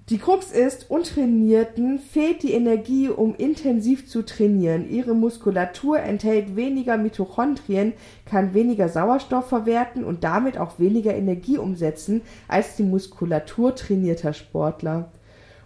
[0.09, 4.89] die Krux ist, Untrainierten fehlt die Energie, um intensiv zu trainieren.
[4.89, 7.93] Ihre Muskulatur enthält weniger Mitochondrien,
[8.25, 15.09] kann weniger Sauerstoff verwerten und damit auch weniger Energie umsetzen als die Muskulatur trainierter Sportler.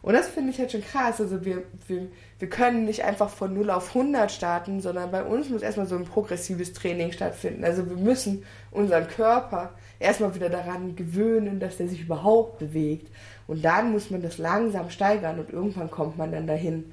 [0.03, 1.19] Und das finde ich halt schon krass.
[1.19, 5.49] Also wir, wir, wir können nicht einfach von 0 auf 100 starten, sondern bei uns
[5.49, 7.63] muss erstmal so ein progressives Training stattfinden.
[7.63, 13.11] Also wir müssen unseren Körper erstmal wieder daran gewöhnen, dass der sich überhaupt bewegt.
[13.47, 16.85] Und dann muss man das langsam steigern und irgendwann kommt man dann dahin.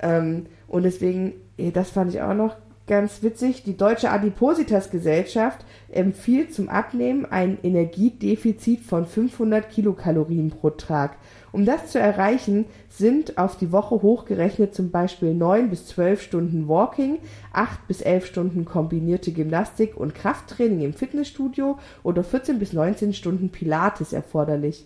[0.00, 6.54] Ähm, und deswegen, eh, das fand ich auch noch ganz witzig, die Deutsche Adipositas-Gesellschaft empfiehlt
[6.54, 11.16] zum Abnehmen ein Energiedefizit von 500 Kilokalorien pro Tag.
[11.54, 16.66] Um das zu erreichen, sind auf die Woche hochgerechnet zum Beispiel 9 bis 12 Stunden
[16.66, 17.18] Walking,
[17.52, 23.50] 8 bis 11 Stunden kombinierte Gymnastik und Krafttraining im Fitnessstudio oder 14 bis 19 Stunden
[23.50, 24.84] Pilates erforderlich.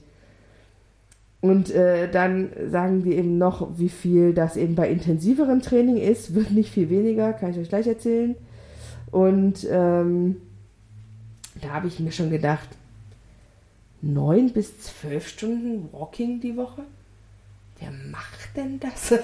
[1.40, 6.34] Und äh, dann sagen wir eben noch, wie viel das eben bei intensiverem Training ist.
[6.34, 8.34] Wird nicht viel weniger, kann ich euch gleich erzählen.
[9.10, 10.36] Und ähm,
[11.62, 12.68] da habe ich mir schon gedacht,
[14.00, 16.84] neun bis zwölf Stunden Walking die Woche?
[17.78, 19.12] Wer macht denn das?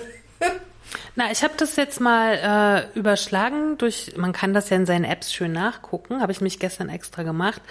[1.17, 5.05] Na, ich habe das jetzt mal äh, überschlagen durch, man kann das ja in seinen
[5.05, 7.63] Apps schön nachgucken, habe ich mich gestern extra gemacht.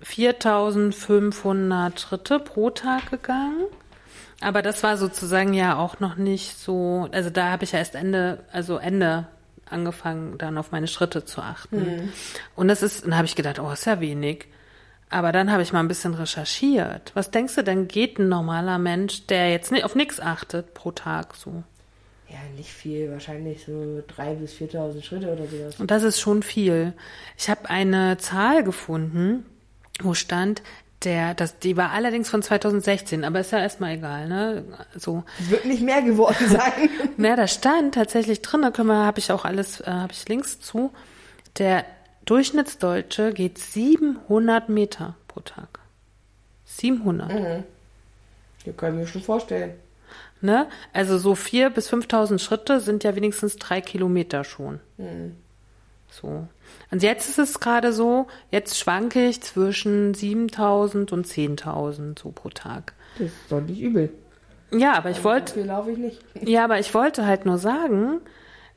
[0.00, 3.64] 4500 Schritte pro Tag gegangen.
[4.40, 7.94] Aber das war sozusagen ja auch noch nicht so, also da habe ich ja erst
[7.94, 9.26] Ende, also Ende
[9.68, 11.84] angefangen, dann auf meine Schritte zu achten.
[11.84, 12.12] Hm.
[12.54, 14.46] Und das ist, dann habe ich gedacht, oh, ist ja wenig.
[15.10, 17.12] Aber dann habe ich mal ein bisschen recherchiert.
[17.14, 20.92] Was denkst du denn, geht ein normaler Mensch, der jetzt nicht auf nichts achtet, pro
[20.92, 21.62] Tag so?
[22.28, 25.80] Ja, nicht viel, wahrscheinlich so 3.000 bis 4.000 Schritte oder sowas.
[25.80, 26.92] Und das ist schon viel.
[27.38, 29.46] Ich habe eine Zahl gefunden,
[30.02, 30.62] wo stand,
[31.04, 34.64] der, das, die war allerdings von 2016, aber ist ja erstmal egal, ne?
[34.96, 35.22] So.
[35.38, 36.90] Wird nicht mehr geworden sein.
[37.16, 40.28] Na, da stand tatsächlich drin, da können wir, habe ich auch alles, äh, habe ich
[40.28, 40.92] Links zu.
[41.58, 41.84] Der
[42.24, 45.78] Durchschnittsdeutsche geht 700 Meter pro Tag.
[46.64, 47.32] 700.
[47.32, 47.64] Mhm.
[48.64, 49.74] Das kann ich mir schon vorstellen.
[50.40, 50.66] Ne?
[50.92, 54.80] Also so 4.000 bis 5.000 Schritte sind ja wenigstens drei Kilometer schon.
[54.96, 55.36] Mhm.
[56.10, 56.46] So.
[56.90, 62.48] Und jetzt ist es gerade so, jetzt schwanke ich zwischen 7.000 und 10.000 so pro
[62.48, 62.94] Tag.
[63.18, 64.10] Das ist doch nicht übel.
[64.70, 66.20] Ja, aber ich wollte, laufe ich nicht.
[66.42, 68.20] ja, aber ich wollte halt nur sagen,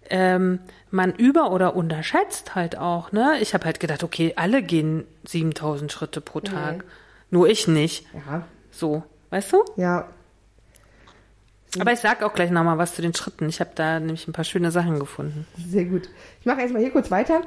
[0.10, 0.60] ähm,
[0.90, 3.38] man über- oder unterschätzt halt auch, ne?
[3.42, 6.84] Ich habe halt gedacht, okay, alle gehen 7000 Schritte pro Tag.
[7.30, 8.06] Nur ich nicht.
[8.14, 9.64] Ja, So, weißt du?
[9.78, 10.08] ja.
[11.80, 13.48] Aber ich sag auch gleich nochmal was zu den Schritten.
[13.48, 15.48] Ich habe da nämlich ein paar schöne Sachen gefunden.
[15.58, 16.10] Sehr gut.
[16.40, 17.42] Ich mache erstmal hier kurz weiter.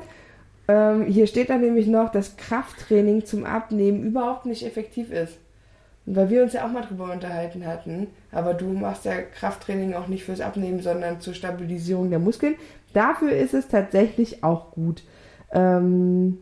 [0.67, 5.39] Ähm, hier steht dann nämlich noch, dass Krafttraining zum Abnehmen überhaupt nicht effektiv ist.
[6.07, 9.95] Und weil wir uns ja auch mal drüber unterhalten hatten, aber du machst ja Krafttraining
[9.95, 12.57] auch nicht fürs Abnehmen, sondern zur Stabilisierung der Muskeln.
[12.93, 15.03] Dafür ist es tatsächlich auch gut.
[15.53, 16.39] Ähm,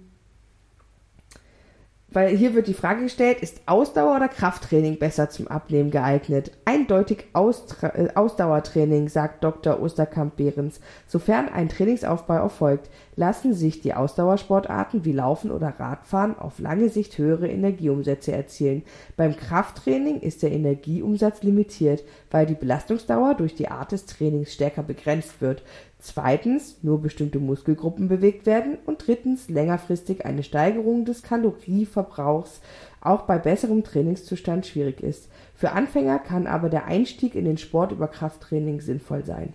[2.12, 6.52] weil hier wird die Frage gestellt, ist Ausdauer- oder Krafttraining besser zum Abnehmen geeignet?
[6.64, 9.80] Eindeutig Austra äh, Ausdauertraining, sagt Dr.
[9.80, 10.80] Osterkamp-Behrens.
[11.06, 17.18] Sofern ein Trainingsaufbau erfolgt, lassen sich die Ausdauersportarten wie Laufen oder Radfahren auf lange Sicht
[17.18, 18.82] höhere Energieumsätze erzielen.
[19.16, 24.82] Beim Krafttraining ist der Energieumsatz limitiert, weil die Belastungsdauer durch die Art des Trainings stärker
[24.82, 25.62] begrenzt wird.
[26.04, 28.76] Zweitens, nur bestimmte Muskelgruppen bewegt werden.
[28.86, 32.60] Und drittens, längerfristig eine Steigerung des Kalorieverbrauchs
[33.00, 35.28] auch bei besserem Trainingszustand schwierig ist.
[35.54, 39.52] Für Anfänger kann aber der Einstieg in den Sport über Krafttraining sinnvoll sein.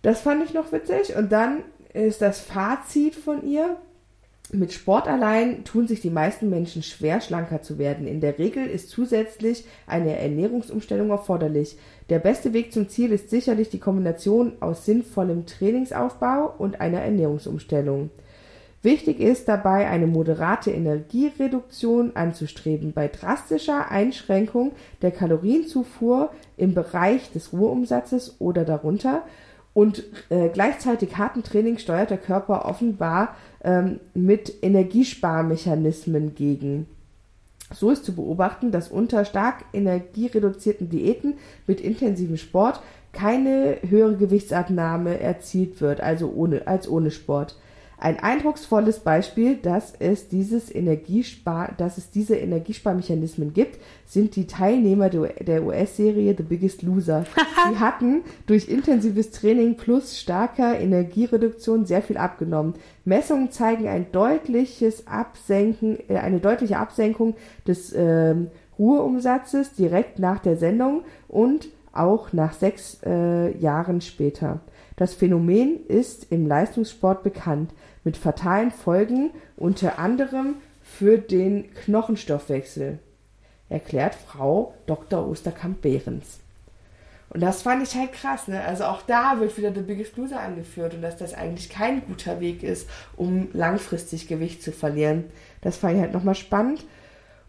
[0.00, 1.14] Das fand ich noch witzig.
[1.14, 3.76] Und dann ist das Fazit von ihr.
[4.50, 8.06] Mit Sport allein tun sich die meisten Menschen schwer, schlanker zu werden.
[8.06, 11.76] In der Regel ist zusätzlich eine Ernährungsumstellung erforderlich.
[12.08, 18.08] Der beste Weg zum Ziel ist sicherlich die Kombination aus sinnvollem Trainingsaufbau und einer Ernährungsumstellung.
[18.80, 22.92] Wichtig ist dabei, eine moderate Energiereduktion anzustreben.
[22.94, 24.72] Bei drastischer Einschränkung
[25.02, 29.24] der Kalorienzufuhr im Bereich des Ruheumsatzes oder darunter
[29.74, 36.86] und äh, gleichzeitig harten Training steuert der Körper offenbar ähm, mit Energiesparmechanismen gegen.
[37.74, 41.34] So ist zu beobachten, dass unter stark energiereduzierten Diäten
[41.66, 42.80] mit intensivem Sport
[43.12, 47.56] keine höhere Gewichtsabnahme erzielt wird, also ohne, als ohne Sport.
[48.00, 55.10] Ein eindrucksvolles Beispiel, dass es, dieses Energiespar, dass es diese Energiesparmechanismen gibt, sind die Teilnehmer
[55.10, 57.24] der, US-Serie The Biggest Loser.
[57.68, 62.74] Sie hatten durch intensives Training plus starker Energiereduktion sehr viel abgenommen.
[63.04, 67.34] Messungen zeigen ein deutliches Absenken, äh, eine deutliche Absenkung
[67.66, 68.46] des ähm,
[68.78, 74.60] Ruheumsatzes direkt nach der Sendung und auch nach sechs äh, Jahren später.
[74.98, 77.72] Das Phänomen ist im Leistungssport bekannt,
[78.02, 82.98] mit fatalen Folgen unter anderem für den Knochenstoffwechsel,
[83.68, 85.24] erklärt Frau Dr.
[85.28, 86.40] Osterkamp-Behrens.
[87.30, 88.64] Und das fand ich halt krass, ne?
[88.64, 92.40] Also auch da wird wieder The Biggest Loser angeführt und dass das eigentlich kein guter
[92.40, 95.26] Weg ist, um langfristig Gewicht zu verlieren.
[95.60, 96.84] Das fand ich halt nochmal spannend.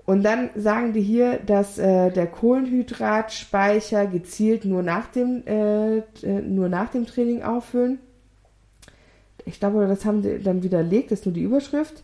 [0.06, 6.02] Und dann sagen die hier, dass äh, der Kohlenhydratspeicher gezielt nur nach dem, äh,
[6.42, 8.00] nur nach dem Training auffüllen.
[9.46, 12.04] Ich glaube, das haben sie dann widerlegt, das ist nur die Überschrift.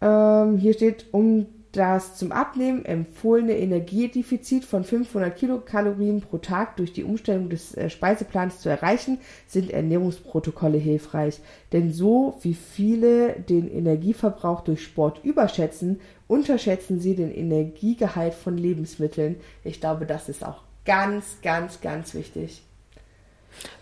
[0.00, 6.92] Ähm, hier steht, um das zum Abnehmen empfohlene Energiedefizit von 500 Kilokalorien pro Tag durch
[6.92, 11.40] die Umstellung des äh, Speiseplans zu erreichen, sind Ernährungsprotokolle hilfreich.
[11.72, 16.00] Denn so wie viele den Energieverbrauch durch Sport überschätzen,
[16.32, 19.36] unterschätzen sie den Energiegehalt von Lebensmitteln.
[19.64, 22.62] Ich glaube, das ist auch ganz, ganz, ganz wichtig.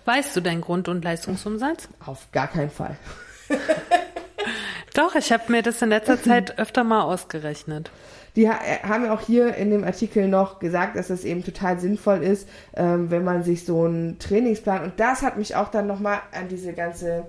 [0.04, 1.88] Weißt du deinen Grund- und Leistungsumsatz?
[2.04, 2.96] Auf gar keinen Fall.
[4.94, 7.92] Doch, ich habe mir das in letzter Zeit öfter mal ausgerechnet.
[8.34, 11.78] Die ha haben ja auch hier in dem Artikel noch gesagt, dass es eben total
[11.78, 15.86] sinnvoll ist, ähm, wenn man sich so einen Trainingsplan und das hat mich auch dann
[15.86, 17.26] nochmal an diese ganze,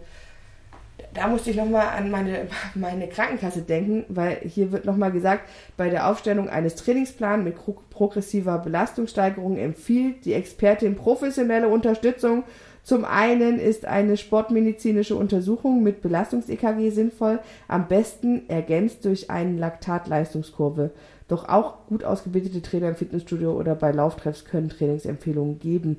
[1.13, 5.89] da musste ich nochmal an meine, meine Krankenkasse denken, weil hier wird nochmal gesagt, bei
[5.89, 7.55] der Aufstellung eines Trainingsplans mit
[7.89, 12.43] progressiver Belastungssteigerung empfiehlt die Expertin professionelle Unterstützung
[12.83, 20.91] zum einen ist eine sportmedizinische Untersuchung mit Belastungs-EKG sinnvoll, am besten ergänzt durch eine Laktatleistungskurve.
[21.27, 25.97] Doch auch gut ausgebildete Trainer im Fitnessstudio oder bei Lauftreffs können Trainingsempfehlungen geben.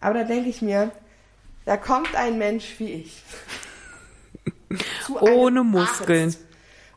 [0.00, 0.90] Aber da denke ich mir,
[1.64, 3.22] da kommt ein Mensch wie ich.
[5.20, 6.28] Ohne Muskeln.
[6.28, 6.40] Arzt.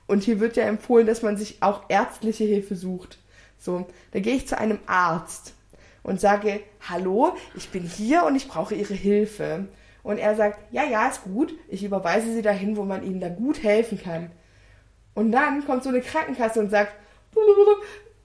[0.07, 3.19] Und hier wird ja empfohlen, dass man sich auch ärztliche Hilfe sucht.
[3.59, 5.53] So, da gehe ich zu einem Arzt
[6.03, 9.67] und sage, hallo, ich bin hier und ich brauche Ihre Hilfe.
[10.03, 13.27] Und er sagt, ja, ja, ist gut, ich überweise Sie dahin, wo man Ihnen da
[13.27, 14.31] gut helfen kann.
[15.15, 16.93] Und dann kommt so eine Krankenkasse und sagt,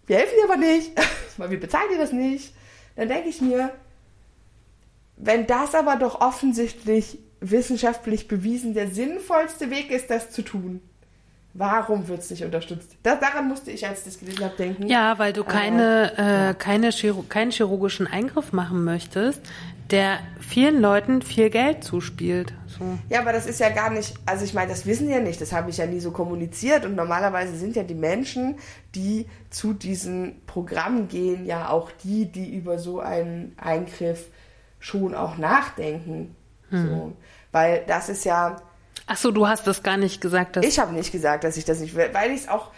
[0.06, 0.92] wir helfen dir aber nicht,
[1.38, 2.54] weil wir bezahlen dir das nicht.
[2.94, 3.72] Dann denke ich mir,
[5.16, 10.80] wenn das aber doch offensichtlich wissenschaftlich bewiesen der sinnvollste Weg ist, das zu tun,
[11.54, 12.96] Warum wird es nicht unterstützt?
[13.02, 14.88] Das, daran musste ich, als ich das gelesen habe, denken.
[14.88, 16.54] Ja, weil du keine, äh, ja.
[16.54, 19.42] keine Chiro keinen chirurgischen Eingriff machen möchtest,
[19.90, 22.54] der vielen Leuten viel Geld zuspielt.
[22.66, 22.98] So.
[23.10, 25.52] Ja, aber das ist ja gar nicht, also ich meine, das wissen ja nicht, das
[25.52, 28.56] habe ich ja nie so kommuniziert und normalerweise sind ja die Menschen,
[28.94, 34.30] die zu diesen Programmen gehen, ja auch die, die über so einen Eingriff
[34.80, 36.34] schon auch nachdenken.
[36.72, 36.88] Hm.
[36.88, 37.16] So.
[37.52, 38.56] Weil das ist ja,
[39.06, 40.56] Ach so, du hast das gar nicht gesagt.
[40.56, 42.70] Dass ich habe nicht gesagt, dass ich das nicht will, weil ich es auch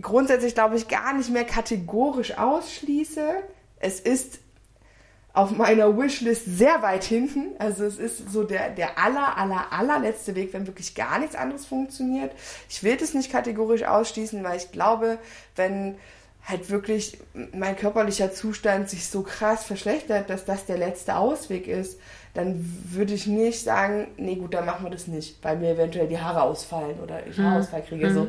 [0.00, 3.26] grundsätzlich, glaube ich, gar nicht mehr kategorisch ausschließe.
[3.78, 4.40] Es ist
[5.32, 7.54] auf meiner Wishlist sehr weit hinten.
[7.58, 11.66] Also es ist so der, der aller, aller, allerletzte Weg, wenn wirklich gar nichts anderes
[11.66, 12.32] funktioniert.
[12.68, 15.18] Ich will das nicht kategorisch ausschließen, weil ich glaube,
[15.56, 15.96] wenn
[16.46, 17.18] halt wirklich
[17.52, 21.98] mein körperlicher Zustand sich so krass verschlechtert, dass das der letzte Ausweg ist,
[22.34, 26.06] dann würde ich nicht sagen, nee gut, dann machen wir das nicht, weil mir eventuell
[26.06, 27.44] die Haare ausfallen oder ich mhm.
[27.44, 28.10] Haarausfall kriege.
[28.10, 28.14] Mhm.
[28.14, 28.28] So.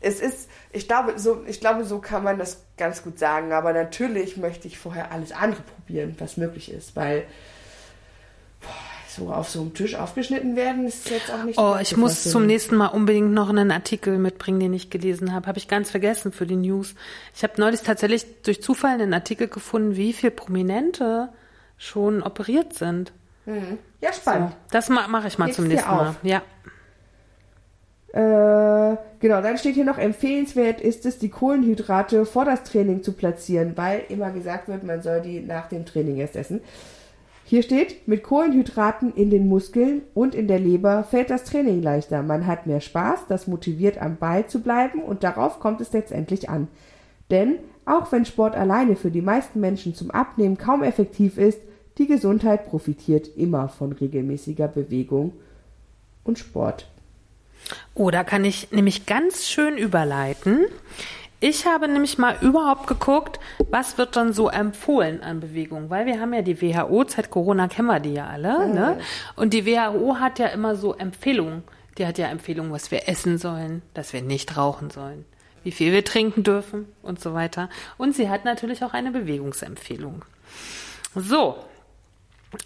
[0.00, 3.72] Es ist, ich glaube, so, ich glaube, so kann man das ganz gut sagen, aber
[3.72, 7.24] natürlich möchte ich vorher alles andere probieren, was möglich ist, weil
[9.14, 11.58] so auf so einem Tisch aufgeschnitten werden, ist jetzt auch nicht.
[11.58, 15.46] Oh, ich muss zum nächsten Mal unbedingt noch einen Artikel mitbringen, den ich gelesen habe.
[15.46, 16.94] Habe ich ganz vergessen für die News.
[17.34, 21.28] Ich habe neulich tatsächlich durch Zufall einen Artikel gefunden, wie viel Prominente
[21.76, 23.12] schon operiert sind.
[23.46, 23.78] Mhm.
[24.00, 24.50] Ja, spannend.
[24.50, 26.16] So, das ma mache ich mal Leg's zum nächsten Mal.
[26.22, 26.42] Ja.
[28.12, 33.14] Äh, genau, dann steht hier noch, empfehlenswert ist es, die Kohlenhydrate vor das Training zu
[33.14, 36.60] platzieren, weil immer gesagt wird, man soll die nach dem Training erst essen.
[37.52, 42.22] Hier steht, mit Kohlenhydraten in den Muskeln und in der Leber fällt das Training leichter.
[42.22, 46.48] Man hat mehr Spaß, das motiviert am Ball zu bleiben und darauf kommt es letztendlich
[46.48, 46.68] an.
[47.30, 51.60] Denn auch wenn Sport alleine für die meisten Menschen zum Abnehmen kaum effektiv ist,
[51.98, 55.34] die Gesundheit profitiert immer von regelmäßiger Bewegung
[56.24, 56.88] und Sport.
[57.92, 60.64] Oh, da kann ich nämlich ganz schön überleiten.
[61.42, 66.20] Ich habe nämlich mal überhaupt geguckt, was wird dann so empfohlen an Bewegung, weil wir
[66.20, 68.74] haben ja die WHO, seit Corona kennen wir die ja alle, mhm.
[68.74, 69.00] ne?
[69.34, 71.64] Und die WHO hat ja immer so Empfehlungen.
[71.98, 75.24] Die hat ja Empfehlungen, was wir essen sollen, dass wir nicht rauchen sollen,
[75.64, 77.68] wie viel wir trinken dürfen und so weiter.
[77.98, 80.24] Und sie hat natürlich auch eine Bewegungsempfehlung.
[81.16, 81.56] So,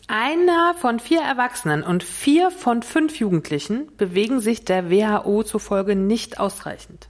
[0.06, 6.38] einer von vier Erwachsenen und vier von fünf Jugendlichen bewegen sich der WHO zufolge nicht
[6.38, 7.08] ausreichend.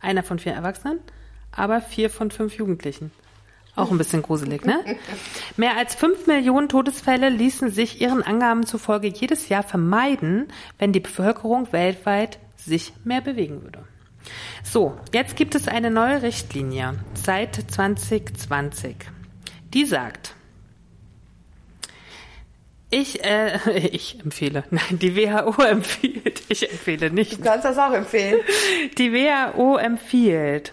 [0.00, 1.00] Einer von vier Erwachsenen,
[1.52, 3.10] aber vier von fünf Jugendlichen.
[3.76, 4.82] Auch ein bisschen gruselig, ne?
[5.58, 11.00] Mehr als fünf Millionen Todesfälle ließen sich ihren Angaben zufolge jedes Jahr vermeiden, wenn die
[11.00, 13.84] Bevölkerung weltweit sich mehr bewegen würde.
[14.64, 18.96] So, jetzt gibt es eine neue Richtlinie seit 2020.
[19.74, 20.34] Die sagt,
[22.96, 23.58] ich, äh,
[23.92, 24.64] ich empfehle.
[24.70, 26.42] Nein, die WHO empfiehlt.
[26.48, 27.38] Ich empfehle nicht.
[27.38, 28.40] Du kannst das auch empfehlen.
[28.98, 30.72] Die WHO empfiehlt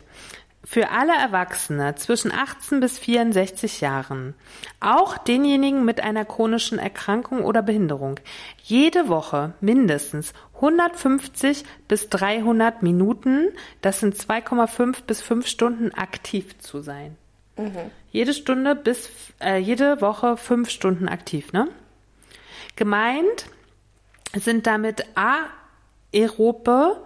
[0.66, 4.34] für alle Erwachsene zwischen 18 bis 64 Jahren,
[4.80, 8.20] auch denjenigen mit einer chronischen Erkrankung oder Behinderung,
[8.64, 13.50] jede Woche mindestens 150 bis 300 Minuten,
[13.82, 17.18] das sind 2,5 bis 5 Stunden aktiv zu sein.
[17.58, 17.92] Mhm.
[18.12, 19.10] Jede Stunde bis,
[19.42, 21.68] äh, jede Woche 5 Stunden aktiv, ne?
[22.76, 23.46] Gemeint
[24.36, 25.06] sind damit
[26.12, 27.04] aerobe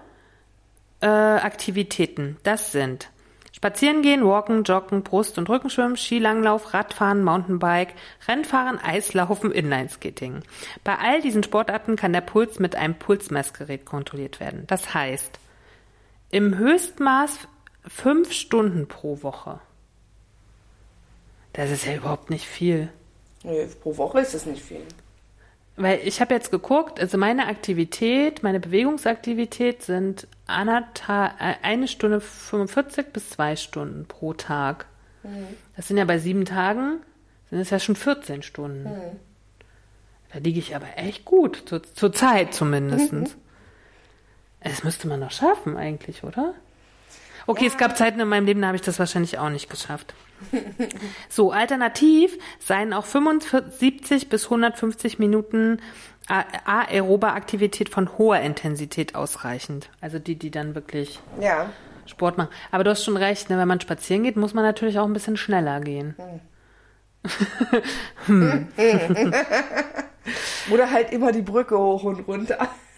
[1.02, 2.38] äh, Aktivitäten.
[2.44, 3.10] Das sind
[3.58, 7.96] Spazierengehen, Walken, Joggen, Brust- und Rückenschwimmen, Skilanglauf, Radfahren, Mountainbike,
[8.28, 10.44] Rennfahren, Eislaufen, Inlineskating.
[10.84, 14.66] Bei all diesen Sportarten kann der Puls mit einem Pulsmessgerät kontrolliert werden.
[14.68, 15.40] Das heißt,
[16.30, 17.48] im Höchstmaß
[17.88, 19.60] fünf Stunden pro Woche.
[21.54, 22.90] Das ist ja überhaupt nicht viel.
[23.42, 24.84] Nee, pro Woche ist das nicht viel.
[25.78, 33.14] Weil ich habe jetzt geguckt, also meine Aktivität, meine Bewegungsaktivität sind äh, eine Stunde 45
[33.14, 34.88] bis zwei Stunden pro Tag.
[35.22, 35.48] Mhm.
[35.76, 37.00] Das sind ja bei sieben Tagen,
[37.52, 38.86] sind es ja schon 14 Stunden.
[38.86, 39.20] Mhm.
[40.34, 43.14] Da liege ich aber echt gut, zur, zur Zeit zumindest.
[43.14, 43.28] Mhm.
[44.62, 46.56] Das müsste man doch schaffen eigentlich, oder?
[47.48, 50.14] Okay, es gab Zeiten in meinem Leben, da habe ich das wahrscheinlich auch nicht geschafft.
[51.30, 55.80] So, alternativ seien auch 75 bis 150 Minuten
[56.28, 59.90] a- aerobe Aktivität von hoher Intensität ausreichend.
[60.00, 61.70] Also die, die dann wirklich Ja.
[62.06, 62.50] Sport machen.
[62.72, 63.58] Aber du hast schon recht, ne?
[63.58, 66.16] wenn man spazieren geht, muss man natürlich auch ein bisschen schneller gehen.
[70.70, 72.58] Oder halt immer die Brücke hoch und runter.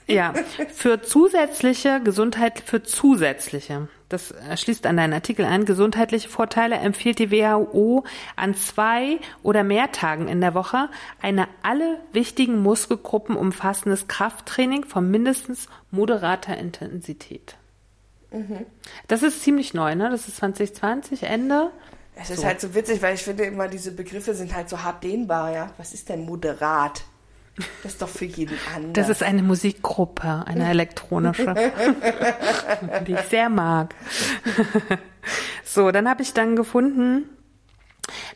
[0.09, 0.33] Ja,
[0.73, 7.29] für zusätzliche Gesundheit, für zusätzliche, das schließt an deinen Artikel an, gesundheitliche Vorteile empfiehlt die
[7.31, 8.03] WHO
[8.35, 10.89] an zwei oder mehr Tagen in der Woche
[11.21, 17.55] eine alle wichtigen Muskelgruppen umfassendes Krafttraining von mindestens moderater Intensität.
[19.07, 20.09] Das ist ziemlich neu, ne?
[20.09, 21.69] Das ist 2020, Ende.
[22.15, 22.45] Es ist So.
[22.45, 25.71] halt so witzig, weil ich finde immer, diese Begriffe sind halt so hart dehnbar, ja.
[25.77, 27.03] Was ist denn moderat?
[27.83, 28.93] Das ist doch für jeden anders.
[28.93, 31.53] Das ist eine Musikgruppe, eine elektronische,
[33.07, 33.95] die ich sehr mag.
[35.63, 37.29] So, dann habe ich dann gefunden,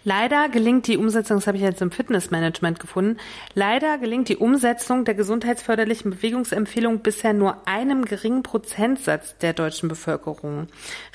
[0.03, 3.17] leider gelingt die Umsetzung, das habe ich jetzt im Fitnessmanagement gefunden,
[3.53, 10.67] leider gelingt die Umsetzung der gesundheitsförderlichen Bewegungsempfehlung bisher nur einem geringen Prozentsatz der deutschen Bevölkerung.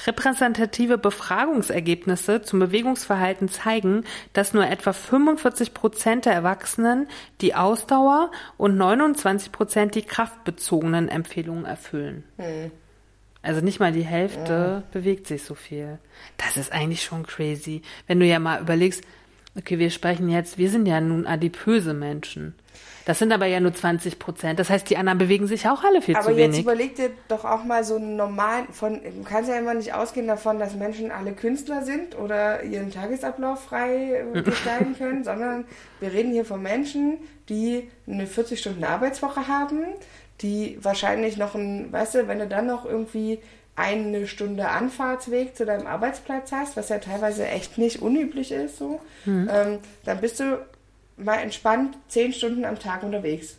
[0.07, 7.09] Repräsentative Befragungsergebnisse zum Bewegungsverhalten zeigen, dass nur etwa 45 Prozent der Erwachsenen
[7.41, 12.25] die Ausdauer und 29 Prozent die kraftbezogenen Empfehlungen erfüllen.
[13.43, 15.98] Also nicht mal die Hälfte bewegt sich so viel.
[16.36, 17.82] Das ist eigentlich schon crazy.
[18.06, 19.05] Wenn du ja mal überlegst,
[19.56, 22.55] okay, wir sprechen jetzt, wir sind ja nun adipöse Menschen.
[23.09, 24.59] Das sind aber ja nur 20 Prozent.
[24.59, 26.60] Das heißt, die anderen bewegen sich auch alle viel Aber zu jetzt wenig.
[26.60, 30.27] überleg dir doch auch mal so einen normalen, von, du kannst ja immer nicht ausgehen
[30.27, 35.65] davon, dass Menschen alle Künstler sind oder ihren Tagesablauf frei äh, gestalten können, sondern
[36.01, 37.16] wir reden hier von Menschen,
[37.48, 39.85] die eine 40-Stunden-Arbeitswoche haben,
[40.40, 43.40] die wahrscheinlich noch ein, weißt du, wenn du dann noch irgendwie
[43.77, 49.01] eine Stunde Anfahrtsweg zu deinem Arbeitsplatz hast, was ja teilweise echt nicht unüblich ist, so,
[49.27, 50.65] ähm, dann bist du
[51.16, 53.56] mal entspannt zehn Stunden am Tag unterwegs.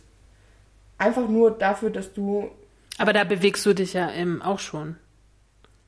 [0.98, 2.50] Einfach nur dafür, dass du
[2.98, 4.96] Aber da bewegst du dich ja ähm, auch schon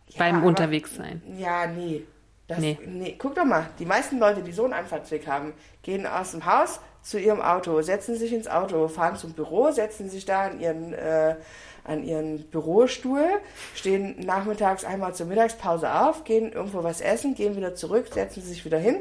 [0.08, 1.20] Ja, beim aber- Unterwegssein.
[1.38, 2.02] Ja, nee.
[2.48, 2.78] Das, Nee.
[2.86, 3.16] nee.
[3.18, 5.52] Guck doch mal, die meisten Leute, die so einen Anfahrtsweg haben,
[5.82, 10.08] gehen aus dem Haus zu ihrem Auto, setzen sich ins Auto, fahren zum Büro, setzen
[10.08, 11.36] sich da an ihren, äh,
[11.84, 13.26] an ihren Bürostuhl,
[13.74, 18.64] stehen nachmittags einmal zur Mittagspause auf, gehen irgendwo was essen, gehen wieder zurück, setzen sich
[18.64, 18.96] wieder hin,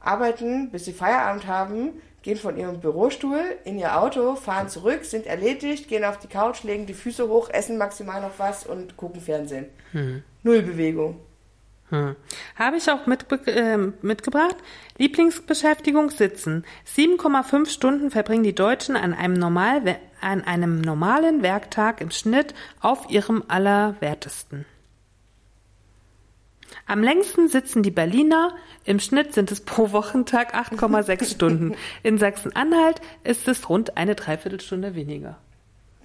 [0.00, 5.26] arbeiten, bis sie Feierabend haben, gehen von ihrem Bürostuhl in ihr Auto, fahren zurück, sind
[5.26, 9.20] erledigt, gehen auf die Couch, legen die Füße hoch, essen maximal noch was und gucken
[9.20, 9.66] Fernsehen.
[10.42, 11.20] Null Bewegung.
[11.90, 12.16] Hm.
[12.56, 14.56] Habe ich auch mitbe ähm, mitgebracht.
[14.98, 16.64] Lieblingsbeschäftigung Sitzen.
[16.96, 23.08] 7,5 Stunden verbringen die Deutschen an einem, normal an einem normalen Werktag im Schnitt auf
[23.08, 24.64] ihrem Allerwertesten.
[26.86, 28.56] Am längsten sitzen die Berliner.
[28.84, 31.76] Im Schnitt sind es pro Wochentag 8,6 Stunden.
[32.02, 35.38] In Sachsen-Anhalt ist es rund eine Dreiviertelstunde weniger.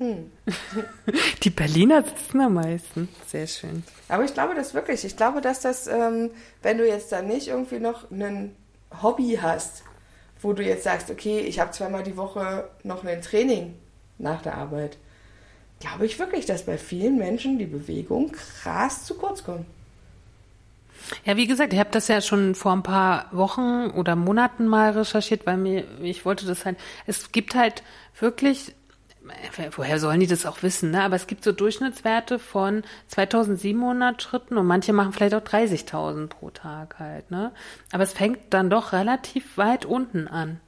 [1.44, 3.08] Die Berliner sitzen am meisten.
[3.28, 3.84] Sehr schön.
[4.08, 5.06] Aber ich glaube das wirklich.
[5.06, 8.56] Ich glaube, dass das, ähm, wenn du jetzt da nicht irgendwie noch ein
[9.02, 9.84] Hobby hast,
[10.42, 13.76] wo du jetzt sagst, okay, ich habe zweimal die Woche noch ein Training
[14.18, 14.98] nach der Arbeit,
[15.80, 19.66] glaube ich wirklich, dass bei vielen Menschen die Bewegung krass zu kurz kommt.
[21.26, 24.92] Ja, wie gesagt, ich habe das ja schon vor ein paar Wochen oder Monaten mal
[24.92, 26.78] recherchiert, weil mir ich wollte das halt.
[27.06, 27.84] Es gibt halt
[28.20, 28.74] wirklich,
[29.76, 30.92] woher sollen die das auch wissen?
[30.92, 31.04] Ne?
[31.04, 32.84] Aber es gibt so Durchschnittswerte von
[33.14, 37.30] 2.700 Schritten und manche machen vielleicht auch 30.000 pro Tag halt.
[37.32, 37.52] Ne?
[37.92, 40.60] Aber es fängt dann doch relativ weit unten an.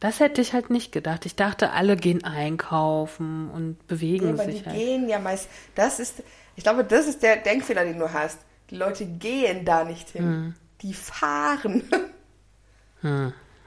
[0.00, 1.26] Das hätte ich halt nicht gedacht.
[1.26, 4.76] Ich dachte, alle gehen einkaufen und bewegen Nee, aber die sich halt.
[4.76, 5.48] gehen ja meist.
[5.74, 6.22] Das ist,
[6.56, 8.38] ich glaube, das ist der Denkfehler, den du hast.
[8.70, 10.54] Die Leute gehen da nicht hin.
[10.82, 11.84] Die fahren.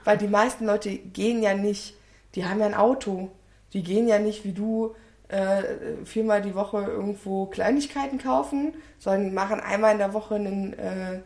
[0.03, 1.95] Weil die meisten Leute gehen ja nicht.
[2.35, 3.31] Die haben ja ein Auto.
[3.73, 4.95] Die gehen ja nicht wie du
[5.27, 5.64] äh,
[6.06, 11.19] viermal die Woche irgendwo Kleinigkeiten kaufen, sondern die machen einmal in der Woche einen, äh,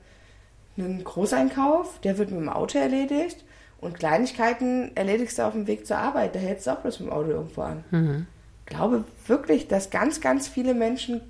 [0.78, 2.00] einen Großeinkauf.
[2.00, 3.44] Der wird mit dem Auto erledigt.
[3.80, 6.36] Und Kleinigkeiten erledigst du auf dem Weg zur Arbeit.
[6.36, 8.28] Da hältst du auch bloß mit dem Auto irgendwo an
[8.72, 11.22] glaube wirklich, dass ganz, ganz viele Menschen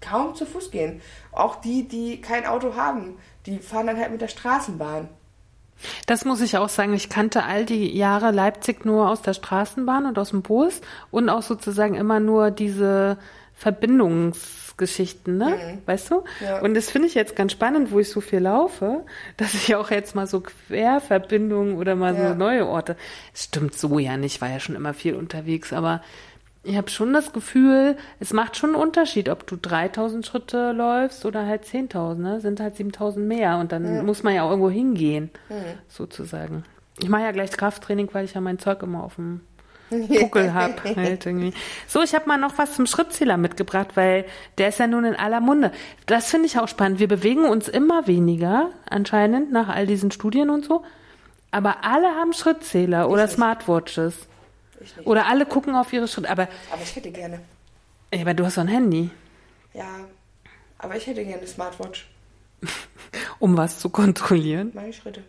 [0.00, 1.00] kaum zu Fuß gehen.
[1.30, 5.08] Auch die, die kein Auto haben, die fahren dann halt mit der Straßenbahn.
[6.06, 6.94] Das muss ich auch sagen.
[6.94, 10.80] Ich kannte all die Jahre Leipzig nur aus der Straßenbahn und aus dem Bus
[11.10, 13.18] und auch sozusagen immer nur diese
[13.54, 15.78] Verbindungsgeschichten, ne?
[15.86, 16.24] Weißt du?
[16.44, 16.60] Ja.
[16.60, 19.04] Und das finde ich jetzt ganz spannend, wo ich so viel laufe,
[19.36, 22.28] dass ich auch jetzt mal so Querverbindungen oder mal Ja.
[22.32, 22.96] so neue Orte.
[23.34, 26.02] Stimmt so ja nicht, war ja schon immer viel unterwegs, aber
[26.66, 31.24] ich habe schon das Gefühl, es macht schon einen Unterschied, ob du 3000 Schritte läufst
[31.24, 32.40] oder halt 10.000, ne?
[32.40, 35.30] Sind halt 7000 mehr und dann muss man ja auch irgendwo hingehen,
[35.88, 36.64] sozusagen.
[36.98, 39.40] Ich mache ja gleich Krafttraining, weil ich ja mein Zeug immer auf dem
[39.90, 40.82] Buckel hab.
[40.84, 41.52] Halt irgendwie.
[41.86, 44.24] So, ich habe mal noch was zum Schrittzähler mitgebracht, weil
[44.58, 45.72] der ist ja nun in aller Munde.
[46.06, 46.98] Das finde ich auch spannend.
[46.98, 50.82] Wir bewegen uns immer weniger, anscheinend, nach all diesen Studien und so.
[51.50, 53.34] Aber alle haben Schrittzähler oder nicht.
[53.34, 54.26] Smartwatches.
[54.80, 55.06] Ich nicht.
[55.06, 56.30] Oder alle gucken auf ihre Schritte.
[56.30, 57.40] Aber, Aber ich hätte gerne.
[58.12, 59.10] ja, aber du hast doch ein Handy,
[59.74, 59.86] Ja,
[60.78, 62.06] aber ich hätte gerne eine Smartwatch.
[63.38, 64.70] um was zu kontrollieren.
[64.74, 65.22] Meine Schritte.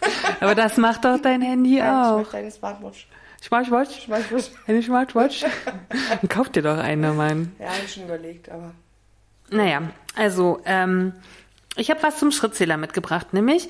[0.40, 2.18] Aber das macht doch dein Handy ich auch.
[2.18, 3.06] möchte eine Smartwatch.
[3.42, 4.04] Smartwatch?
[4.04, 4.44] Smartwatch.
[4.66, 5.44] Eine Smartwatch?
[6.20, 7.52] Dann kauf dir doch eine, Mann.
[7.58, 8.72] Ja, habe ich schon überlegt, aber.
[9.50, 9.82] Naja,
[10.16, 11.12] also ähm,
[11.76, 13.68] ich habe was zum Schrittzähler mitgebracht, nämlich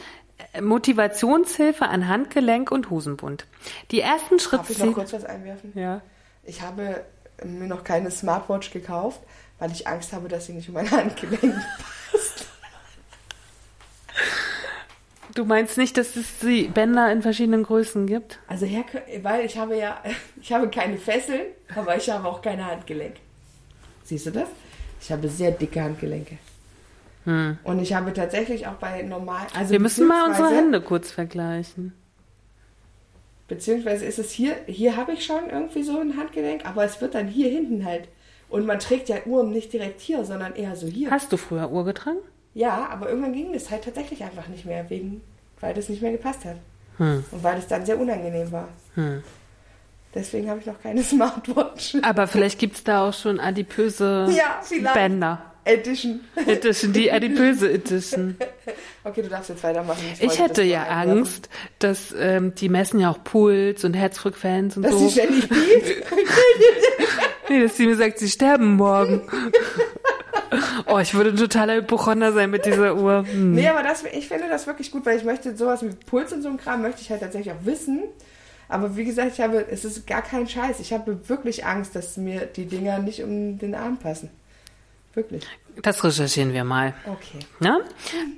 [0.61, 3.47] Motivationshilfe an Handgelenk und Hosenbund.
[3.91, 5.73] Die ersten Darf ich noch kurz was einwerfen?
[5.75, 6.03] Ja.
[6.45, 7.05] Ich habe
[7.45, 9.21] mir noch keine Smartwatch gekauft,
[9.59, 11.55] weil ich Angst habe, dass sie nicht um mein Handgelenk
[12.13, 12.47] passt.
[15.35, 18.39] Du meinst nicht, dass es die Bänder in verschiedenen Größen gibt?
[18.47, 18.85] Also her,
[19.21, 20.03] weil ich habe ja,
[20.41, 23.17] ich habe keine Fesseln, aber ich habe auch keine Handgelenk.
[24.05, 24.49] Siehst du das?
[25.01, 26.39] Ich habe sehr dicke Handgelenke.
[27.27, 29.71] Und ich habe tatsächlich auch bei normal, also Hm.
[29.71, 31.93] Wir müssen mal unsere Hände kurz vergleichen.
[33.49, 37.15] Beziehungsweise ist es hier, hier habe ich schon irgendwie so ein Handgelenk, aber es wird
[37.15, 38.09] dann hier hinten halt.
[38.49, 41.11] Und man trägt ja Uhren nicht direkt hier, sondern eher so hier.
[41.11, 42.19] Hast du früher Uhr getragen?
[42.55, 45.21] Ja, aber irgendwann ging das halt tatsächlich einfach nicht mehr, wegen,
[45.61, 46.57] weil das nicht mehr gepasst hat.
[46.99, 47.25] Hm.
[47.31, 48.69] Und weil es dann sehr unangenehm war.
[50.15, 51.97] Deswegen habe ich noch keine Smartwatch.
[52.03, 54.63] Aber vielleicht gibt's da auch schon adipöse Ja.
[54.95, 55.53] Bänder.
[55.67, 56.21] Edition.
[56.47, 58.37] Edition, die adipöse Edition.
[59.05, 60.03] Okay, du darfst jetzt weitermachen.
[60.19, 60.89] Ich wollte hätte ja.
[60.89, 61.49] Angst,
[61.79, 64.99] dass ähm, die messen ja auch Puls und Herzfrequenz und Dass so.
[65.07, 66.03] sie ständig piept.
[67.49, 69.23] Nee, dass sie mir sagt, sie sterben morgen.
[70.87, 73.25] oh, ich würde ein totaler Hypochonder sein mit dieser Uhr.
[73.31, 73.53] Hm.
[73.53, 76.43] Nee, aber das, ich finde das wirklich gut, weil ich möchte sowas mit Puls und
[76.43, 78.03] so einem Kram möchte ich halt tatsächlich auch wissen.
[78.69, 80.81] Aber wie gesagt, ich habe, es ist gar kein Scheiß.
[80.81, 84.31] Ich habe wirklich Angst, dass mir die Dinger nicht um den Arm passen.
[85.17, 85.47] Wirklich.
[85.83, 86.93] Das recherchieren wir mal.
[87.07, 87.39] Okay.
[87.59, 87.81] Ne?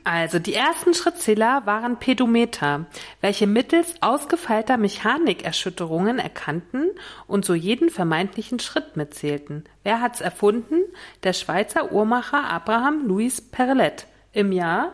[0.05, 2.87] Also die ersten Schrittzähler waren Pedometer,
[3.21, 6.91] welche mittels ausgefeilter Mechanikerschütterungen erkannten
[7.27, 9.65] und so jeden vermeintlichen Schritt mitzählten.
[9.83, 10.85] Wer hat's erfunden?
[11.25, 14.93] Der Schweizer Uhrmacher Abraham Louis Perlet im Jahr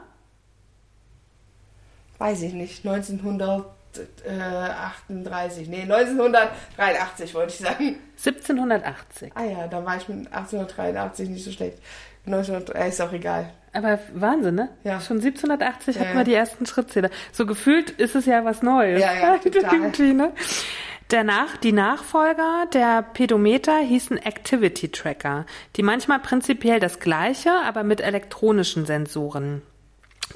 [2.19, 2.85] Weiß ich nicht.
[3.99, 5.69] 1938.
[5.69, 7.97] Nee, 1983 wollte ich sagen.
[8.17, 9.33] 1780.
[9.35, 11.79] Ah ja, da war ich mit 1883 nicht so schlecht.
[12.27, 13.51] 1900, äh, ist auch egal.
[13.73, 14.69] Aber Wahnsinn, ne?
[14.85, 15.01] Ja.
[15.01, 16.17] Schon 1780 Ja, hatten ja.
[16.19, 17.11] wir die ersten Schrittzähler.
[17.33, 19.01] So gefühlt ist es ja was Neues.
[19.01, 20.15] Ja, ja, total.
[20.15, 20.33] Ne?
[21.11, 25.45] Der Nach die Nachfolger der Pedometer hießen Activity Tracker,
[25.77, 29.61] die manchmal prinzipiell das gleiche, aber mit elektronischen Sensoren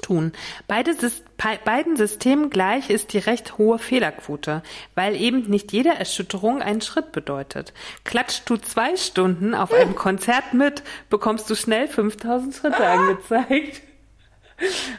[0.01, 0.33] tun.
[0.67, 0.95] Beide,
[1.65, 4.63] beiden Systemen gleich ist die recht hohe Fehlerquote,
[4.95, 7.73] weil eben nicht jede Erschütterung einen Schritt bedeutet.
[8.03, 13.81] Klatscht du zwei Stunden auf einem Konzert mit, bekommst du schnell 5000 Schritte angezeigt.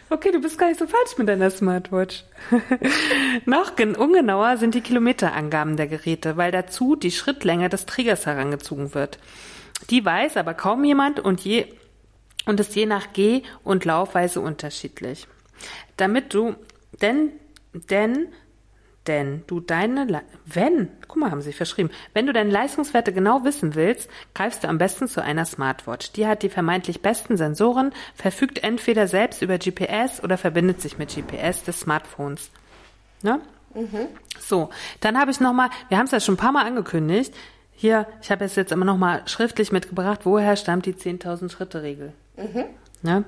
[0.09, 2.24] Okay, du bist gar nicht so falsch mit deiner Smartwatch.
[3.44, 8.94] Noch gen- ungenauer sind die Kilometerangaben der Geräte, weil dazu die Schrittlänge des Trägers herangezogen
[8.94, 9.18] wird.
[9.90, 11.66] Die weiß aber kaum jemand und je
[12.47, 15.27] und ist je nach Geh- und Laufweise unterschiedlich.
[15.97, 16.55] Damit du,
[17.01, 17.33] denn,
[17.73, 18.29] denn,
[19.07, 23.45] denn du deine, Le wenn, guck mal, haben sie verschrieben, wenn du deine Leistungswerte genau
[23.45, 26.12] wissen willst, greifst du am besten zu einer Smartwatch.
[26.12, 31.15] Die hat die vermeintlich besten Sensoren, verfügt entweder selbst über GPS oder verbindet sich mit
[31.15, 32.51] GPS des Smartphones.
[33.23, 33.41] Ne?
[34.39, 37.35] So, dann habe ich noch mal, wir haben es ja schon ein paar Mal angekündigt.
[37.73, 40.21] Hier, ich habe es jetzt immer noch mal schriftlich mitgebracht.
[40.25, 42.12] Woher stammt die 10.000 Schritte Regel?
[43.03, 43.25] Ne?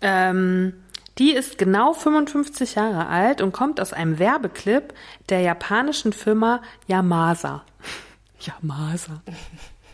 [0.00, 0.74] Ähm,
[1.18, 4.94] die ist genau 55 Jahre alt und kommt aus einem Werbeclip
[5.28, 7.64] der japanischen Firma Yamasa.
[8.40, 9.22] Yamasa.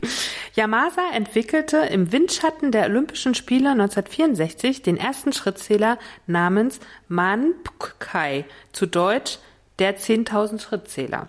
[0.55, 9.39] Yamasa entwickelte im Windschatten der Olympischen Spiele 1964 den ersten Schrittzähler namens Manpkai, zu Deutsch
[9.79, 11.29] der 10.000 Schrittzähler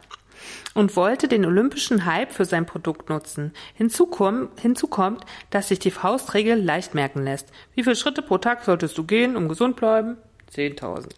[0.73, 3.53] und wollte den olympischen Hype für sein Produkt nutzen.
[3.73, 7.49] Hinzu, komm, hinzu kommt, dass sich die Faustregel leicht merken lässt.
[7.76, 10.18] Wie viele Schritte pro Tag solltest du gehen, um gesund bleiben?
[10.55, 11.09] 10.000.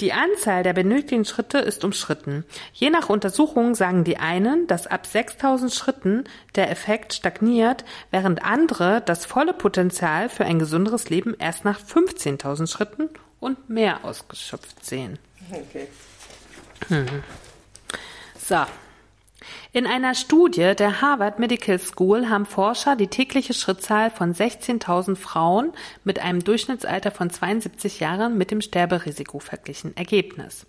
[0.00, 2.44] Die Anzahl der benötigten Schritte ist umstritten.
[2.72, 6.24] Je nach Untersuchung sagen die einen, dass ab 6000 Schritten
[6.54, 12.70] der Effekt stagniert, während andere das volle Potenzial für ein gesünderes Leben erst nach 15.000
[12.70, 13.10] Schritten
[13.40, 15.18] und mehr ausgeschöpft sehen.
[15.50, 15.88] Okay.
[18.48, 18.87] So.
[19.70, 25.72] In einer Studie der Harvard Medical School haben Forscher die tägliche Schrittzahl von 16.000 Frauen
[26.04, 29.94] mit einem Durchschnittsalter von 72 Jahren mit dem Sterberisiko verglichen.
[29.94, 30.64] Ergebnis.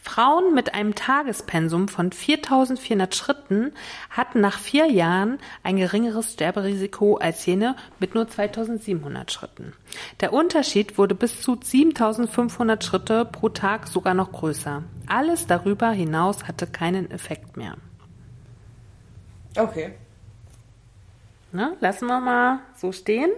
[0.00, 3.72] Frauen mit einem Tagespensum von 4.400 Schritten
[4.10, 9.72] hatten nach vier Jahren ein geringeres Sterberisiko als jene mit nur 2.700 Schritten.
[10.20, 14.84] Der Unterschied wurde bis zu 7.500 Schritte pro Tag sogar noch größer.
[15.08, 17.76] Alles darüber hinaus hatte keinen Effekt mehr.
[19.58, 19.94] Okay.
[21.52, 21.76] Ne?
[21.80, 23.30] Lassen wir mal so stehen.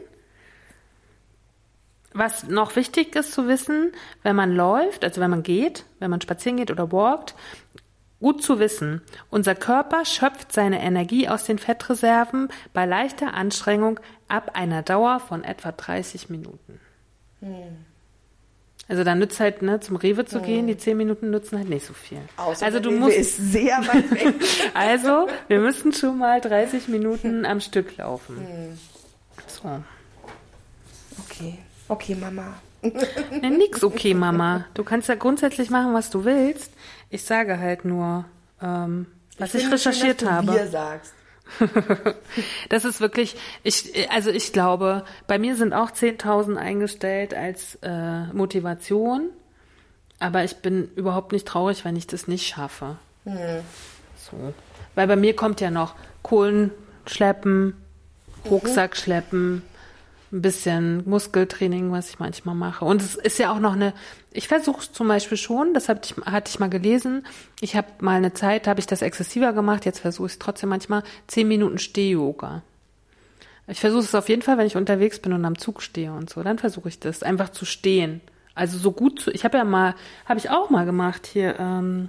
[2.12, 3.92] Was noch wichtig ist zu wissen,
[4.22, 7.34] wenn man läuft, also wenn man geht, wenn man spazieren geht oder walkt,
[8.18, 14.52] gut zu wissen, unser Körper schöpft seine Energie aus den Fettreserven bei leichter Anstrengung ab
[14.54, 16.80] einer Dauer von etwa 30 Minuten.
[17.40, 17.84] Hm.
[18.88, 21.84] Also da nützt halt, ne, zum Rewe zu gehen, die zehn Minuten nutzen halt nicht
[21.84, 22.20] so viel.
[22.38, 24.34] Außer also du Rewe musst, ist sehr weit weg.
[24.72, 28.78] also wir müssen schon mal 30 Minuten am Stück laufen.
[29.46, 29.82] So.
[31.24, 31.58] Okay.
[31.88, 32.54] Okay, Mama.
[33.42, 34.64] Ne, nix okay, Mama.
[34.74, 36.72] Du kannst ja grundsätzlich machen, was du willst.
[37.10, 38.24] Ich sage halt nur,
[38.62, 39.06] ähm,
[39.36, 40.58] was ich, finde recherchiert schön, dass du habe.
[40.58, 41.12] Wir sagst.
[42.68, 48.24] Das ist wirklich, ich, also ich glaube, bei mir sind auch 10.000 eingestellt als äh,
[48.32, 49.30] Motivation,
[50.18, 52.96] aber ich bin überhaupt nicht traurig, wenn ich das nicht schaffe.
[54.16, 54.52] So.
[54.94, 56.70] Weil bei mir kommt ja noch Kohlen
[57.06, 57.74] schleppen,
[58.50, 59.62] Rucksack schleppen,
[60.30, 62.84] ein bisschen Muskeltraining, was ich manchmal mache.
[62.84, 63.94] Und es ist ja auch noch eine,
[64.32, 67.26] ich versuche es zum Beispiel schon, das ich, hatte ich mal gelesen.
[67.60, 70.68] Ich habe mal eine Zeit, habe ich das exzessiver gemacht, jetzt versuche ich es trotzdem
[70.68, 72.62] manchmal, zehn Minuten Steh-Yoga.
[73.68, 76.30] Ich versuche es auf jeden Fall, wenn ich unterwegs bin und am Zug stehe und
[76.30, 78.22] so, dann versuche ich das, einfach zu stehen.
[78.54, 79.94] Also so gut zu, ich habe ja mal,
[80.24, 82.08] habe ich auch mal gemacht hier, ähm,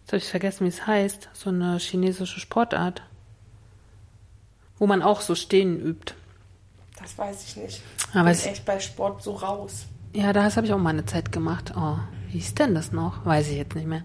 [0.00, 3.02] jetzt habe ich vergessen, wie es heißt, so eine chinesische Sportart,
[4.78, 6.14] wo man auch so stehen übt.
[7.02, 7.82] Das weiß ich nicht.
[8.14, 9.86] Ah, Ich bin echt bei Sport so raus.
[10.14, 11.72] Ja, das habe ich auch mal eine Zeit gemacht.
[11.76, 11.96] Oh,
[12.28, 13.24] wie hieß denn das noch?
[13.24, 14.02] Weiß ich jetzt nicht mehr.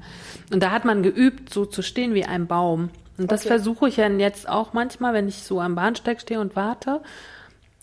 [0.52, 2.90] Und da hat man geübt, so zu stehen wie ein Baum.
[3.18, 3.50] Und das Okay.
[3.50, 7.02] versuche ich ja jetzt auch manchmal, wenn ich so am Bahnsteig stehe und warte.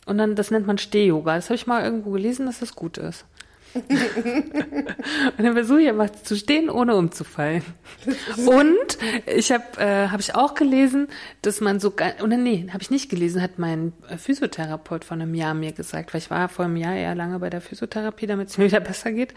[0.06, 1.34] Und dann, das nennt man Steh-Yoga.
[1.34, 3.24] Das habe ich mal irgendwo gelesen, dass das gut ist.
[3.74, 7.62] Und dann versuche ich einfach zu stehen, ohne umzufallen.
[8.46, 11.08] Und ich habe äh, hab ich auch gelesen,
[11.42, 11.92] dass man so,
[12.22, 16.14] oder nee, habe ich nicht gelesen, hat mein äh, Physiotherapeut vor einem Jahr mir gesagt,
[16.14, 18.80] weil ich war vor einem Jahr eher lange bei der Physiotherapie, damit es mir wieder
[18.80, 19.32] besser geht.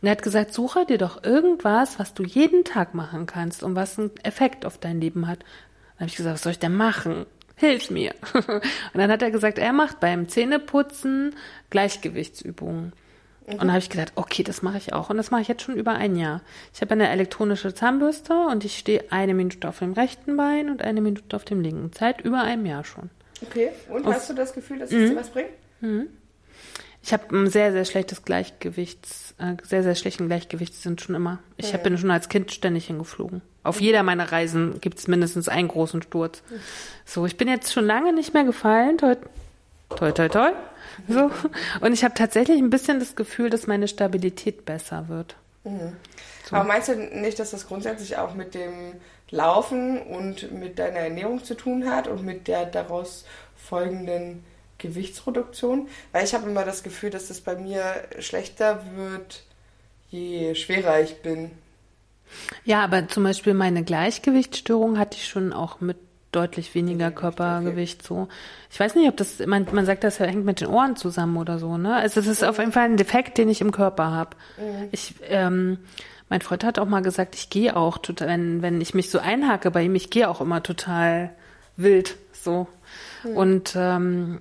[0.00, 3.74] Und er hat gesagt, suche dir doch irgendwas, was du jeden Tag machen kannst und
[3.74, 5.40] was einen Effekt auf dein Leben hat.
[5.40, 7.26] Dann habe ich gesagt, was soll ich denn machen?
[7.56, 8.14] Hilf mir.
[8.34, 8.62] Und
[8.94, 11.34] dann hat er gesagt, er macht beim Zähneputzen
[11.70, 12.92] Gleichgewichtsübungen.
[13.50, 15.10] Und dann habe ich gedacht, okay, das mache ich auch.
[15.10, 16.42] Und das mache ich jetzt schon über ein Jahr.
[16.74, 20.82] Ich habe eine elektronische Zahnbürste und ich stehe eine Minute auf dem rechten Bein und
[20.82, 21.90] eine Minute auf dem linken.
[21.98, 23.10] Seit über einem Jahr schon.
[23.42, 23.70] Okay.
[23.88, 25.10] Und hast du das Gefühl, dass es Mhm.
[25.10, 25.48] dir was bringt?
[27.02, 31.38] Ich habe ein sehr, sehr schlechtes Gleichgewichts, äh, sehr, sehr schlechten Gleichgewichtssinn schon immer.
[31.56, 33.40] Ich hab, bin schon als Kind ständig hingeflogen.
[33.62, 36.42] Auf jeder meiner Reisen gibt es mindestens einen großen Sturz.
[37.04, 38.98] So, ich bin jetzt schon lange nicht mehr gefallen.
[38.98, 39.14] Toi,
[39.90, 40.28] toi, toi.
[40.28, 40.50] toi.
[41.06, 41.30] So.
[41.80, 45.36] Und ich habe tatsächlich ein bisschen das Gefühl, dass meine Stabilität besser wird.
[46.50, 48.94] Aber meinst du nicht, dass das grundsätzlich auch mit dem
[49.30, 53.24] Laufen und mit deiner Ernährung zu tun hat und mit der daraus
[53.56, 54.44] folgenden
[54.78, 55.88] Gewichtsreduktion?
[56.12, 57.82] Weil ich habe immer das Gefühl, dass es bei mir
[58.18, 59.44] schlechter wird,
[60.10, 61.50] je schwerer ich bin.
[62.64, 65.96] Ja, aber zum Beispiel meine Gleichgewichtsstörung hatte ich schon auch mit
[66.32, 68.28] deutlich weniger Körpergewicht so.
[68.70, 71.58] Ich weiß nicht, ob das, man, man sagt, das hängt mit den Ohren zusammen oder
[71.58, 71.94] so, ne?
[71.94, 74.36] Also es ist auf jeden Fall ein Defekt, den ich im Körper habe.
[74.92, 75.78] Ich, ähm,
[76.28, 79.18] mein Freund hat auch mal gesagt, ich gehe auch total, wenn, wenn ich mich so
[79.18, 81.30] einhake bei ihm, ich gehe auch immer total
[81.76, 82.66] wild so.
[83.34, 84.40] Und ähm,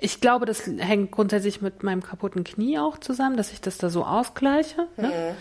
[0.00, 3.90] ich glaube, das hängt grundsätzlich mit meinem kaputten Knie auch zusammen, dass ich das da
[3.90, 4.86] so ausgleiche.
[4.96, 5.34] Ne?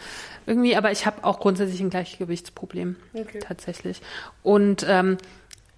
[0.45, 2.95] Irgendwie, aber ich habe auch grundsätzlich ein Gleichgewichtsproblem.
[3.13, 3.39] Okay.
[3.39, 4.01] Tatsächlich.
[4.43, 5.17] Und ähm,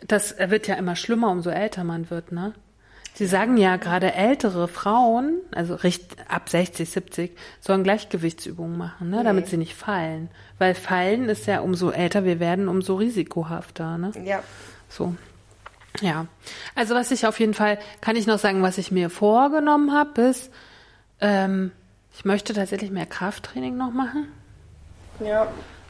[0.06, 2.54] das wird ja immer schlimmer, umso älter man wird, ne?
[3.14, 5.78] Sie sagen ja gerade ältere Frauen, also
[6.28, 10.30] ab 60, 70, sollen Gleichgewichtsübungen machen, ne, damit sie nicht fallen.
[10.58, 14.12] Weil fallen ist ja, umso älter wir werden, umso risikohafter, ne?
[14.24, 14.42] Ja.
[14.88, 15.16] So.
[16.00, 16.28] Ja.
[16.76, 20.22] Also was ich auf jeden Fall, kann ich noch sagen, was ich mir vorgenommen habe,
[20.22, 20.52] ist,
[21.20, 21.72] ähm,
[22.14, 24.28] ich möchte tatsächlich mehr Krafttraining noch machen.
[25.20, 25.48] Ja.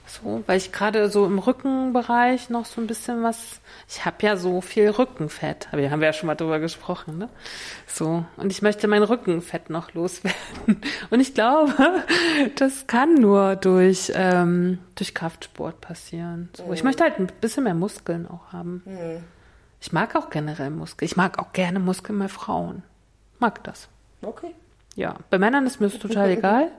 [0.09, 4.37] So, weil ich gerade so im Rückenbereich noch so ein bisschen was, ich habe ja
[4.37, 7.29] so viel Rückenfett, aber haben wir ja schon mal drüber gesprochen, ne?
[7.85, 10.37] So, und ich möchte mein Rückenfett noch loswerden.
[11.09, 11.73] Und ich glaube,
[12.55, 16.49] das kann nur durch, ähm, durch Kraftsport passieren.
[16.55, 18.83] So, ich möchte halt ein bisschen mehr Muskeln auch haben.
[19.81, 21.05] Ich mag auch generell Muskeln.
[21.05, 22.83] Ich mag auch gerne Muskeln bei Frauen.
[23.39, 23.87] Mag das.
[24.21, 24.53] Okay.
[24.95, 26.71] Ja, bei Männern ist mir das total egal.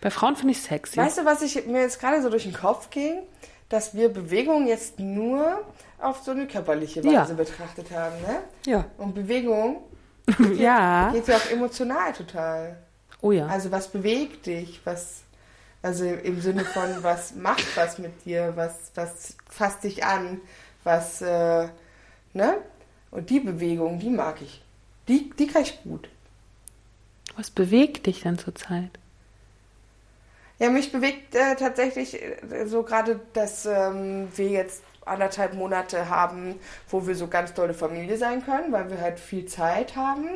[0.00, 0.96] Bei Frauen finde ich sexy.
[0.96, 3.18] Weißt du, was ich mir jetzt gerade so durch den Kopf ging?
[3.68, 5.64] Dass wir Bewegung jetzt nur
[6.00, 7.24] auf so eine körperliche Weise Ja.
[7.24, 8.38] betrachtet haben, ne?
[8.64, 8.84] ja.
[8.96, 9.82] Und Bewegung
[10.56, 11.10] ja.
[11.12, 12.76] geht ja auch emotional total.
[13.20, 13.46] Oh ja.
[13.46, 14.80] Also was bewegt dich?
[14.84, 15.22] Was,
[15.82, 18.52] also im Sinne von, was macht was mit dir?
[18.56, 20.40] Was, was fasst dich an?
[20.84, 21.68] Was, äh,
[22.32, 22.54] ne?
[23.10, 24.62] Und die Bewegung, die mag ich.
[25.08, 26.08] Die, die kann ich gut.
[27.36, 28.90] Was bewegt dich denn zurzeit?
[30.58, 36.58] Ja, mich bewegt äh, tatsächlich äh, so gerade, dass ähm, wir jetzt anderthalb Monate haben,
[36.90, 40.28] wo wir so ganz tolle Familie sein können, weil wir halt viel Zeit haben.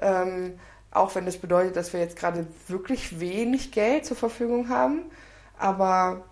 [0.00, 0.58] Ähm,
[0.90, 5.02] auch wenn das bedeutet, dass wir jetzt gerade wirklich wenig Geld zur Verfügung haben.
[5.58, 6.24] Aber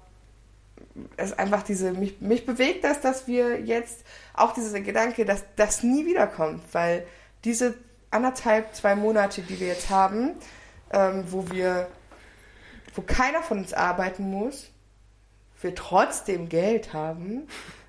[1.16, 4.04] es einfach diese, mich, mich bewegt das, dass wir jetzt
[4.34, 7.04] auch dieser Gedanke, dass das nie wiederkommt, weil
[7.44, 7.74] diese
[8.10, 10.32] anderthalb, zwei Monate, die wir jetzt haben,
[10.92, 11.88] ähm, wo wir
[12.94, 14.70] wo keiner von uns arbeiten muss,
[15.60, 17.46] wir trotzdem Geld haben.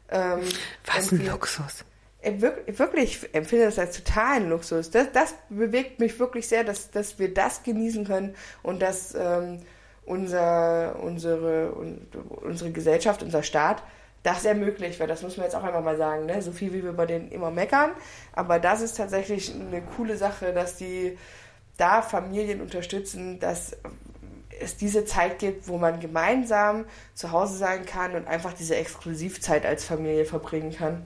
[0.10, 0.42] Ähm,
[0.86, 1.84] Was ein Luxus.
[2.22, 4.92] äh, wirk- wirklich ich empfinde das als totalen Luxus.
[4.92, 9.62] Das, das bewegt mich wirklich sehr, dass, dass wir das genießen können und dass ähm,
[10.06, 12.08] unser, unsere, un,
[12.42, 13.82] unsere Gesellschaft, unser Staat
[14.22, 16.42] das ermöglicht, weil das muss man jetzt auch einmal mal sagen, ne?
[16.42, 17.92] so viel wie wir bei denen immer meckern,
[18.34, 21.18] aber das ist tatsächlich eine coole Sache, dass die
[21.78, 23.76] da Familien unterstützen, dass
[24.64, 29.66] es diese Zeit gibt, wo man gemeinsam zu Hause sein kann und einfach diese Exklusivzeit
[29.66, 31.06] als Familie verbringen kann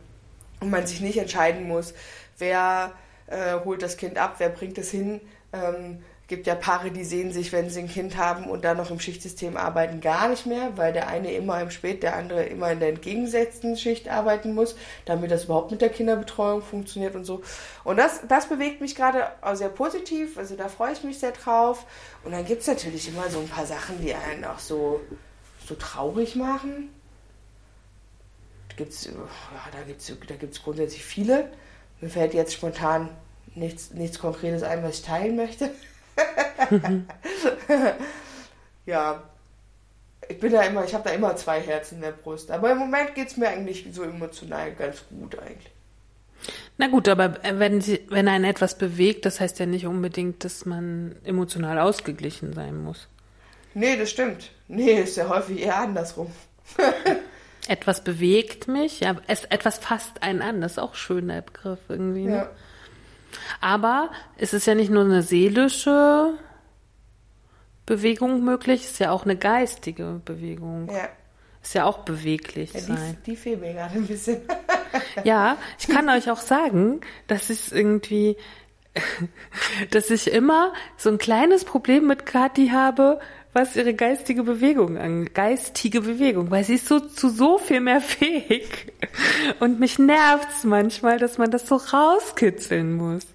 [0.59, 1.93] und man sich nicht entscheiden muss,
[2.37, 2.93] wer
[3.27, 5.21] äh, holt das Kind ab, wer bringt es hin.
[5.53, 8.91] Ähm, gibt ja Paare, die sehen sich, wenn sie ein Kind haben und dann noch
[8.91, 12.71] im Schichtsystem arbeiten, gar nicht mehr, weil der eine immer im Spät, der andere immer
[12.71, 14.75] in der entgegengesetzten Schicht arbeiten muss,
[15.05, 17.41] damit das überhaupt mit der Kinderbetreuung funktioniert und so.
[17.83, 21.31] Und das, das bewegt mich gerade auch sehr positiv, also da freue ich mich sehr
[21.31, 21.85] drauf.
[22.23, 24.99] Und dann gibt es natürlich immer so ein paar Sachen, die einen auch so,
[25.65, 26.89] so traurig machen
[28.77, 29.11] gibt's, ja,
[29.71, 31.51] da gibt es da gibt's grundsätzlich viele.
[31.99, 33.09] Mir fällt jetzt spontan
[33.55, 35.71] nichts, nichts Konkretes ein, was ich teilen möchte.
[38.85, 39.23] ja,
[40.29, 42.51] ich bin da immer, ich habe da immer zwei Herzen in der Brust.
[42.51, 45.71] Aber im Moment geht es mir eigentlich so emotional ganz gut eigentlich.
[46.77, 50.43] Na gut, aber äh, wenn, sie, wenn einen etwas bewegt, das heißt ja nicht unbedingt,
[50.43, 53.07] dass man emotional ausgeglichen sein muss.
[53.73, 54.51] Nee, das stimmt.
[54.67, 56.31] Nee, ist ja häufig eher andersrum.
[57.67, 61.79] Etwas bewegt mich, ja, es, etwas fasst einen an, das ist auch schön, der Begriff
[61.89, 62.23] irgendwie.
[62.23, 62.35] Ne?
[62.35, 62.49] Ja.
[63.61, 66.33] Aber es ist ja nicht nur eine seelische
[67.85, 70.89] Bewegung möglich, es ist ja auch eine geistige Bewegung.
[70.91, 71.07] Ja,
[71.63, 73.17] Ist ja auch beweglich ja sein.
[73.25, 74.41] die, die fehlt mir gerade ein bisschen.
[75.23, 78.37] Ja, ich kann euch auch sagen, dass ich irgendwie,
[79.91, 83.19] dass ich immer so ein kleines Problem mit Kathi habe,
[83.53, 88.01] was ihre geistige Bewegung an, geistige Bewegung, weil sie ist so zu so viel mehr
[88.01, 88.93] fähig.
[89.59, 93.25] Und mich nervt's manchmal, dass man das so rauskitzeln muss.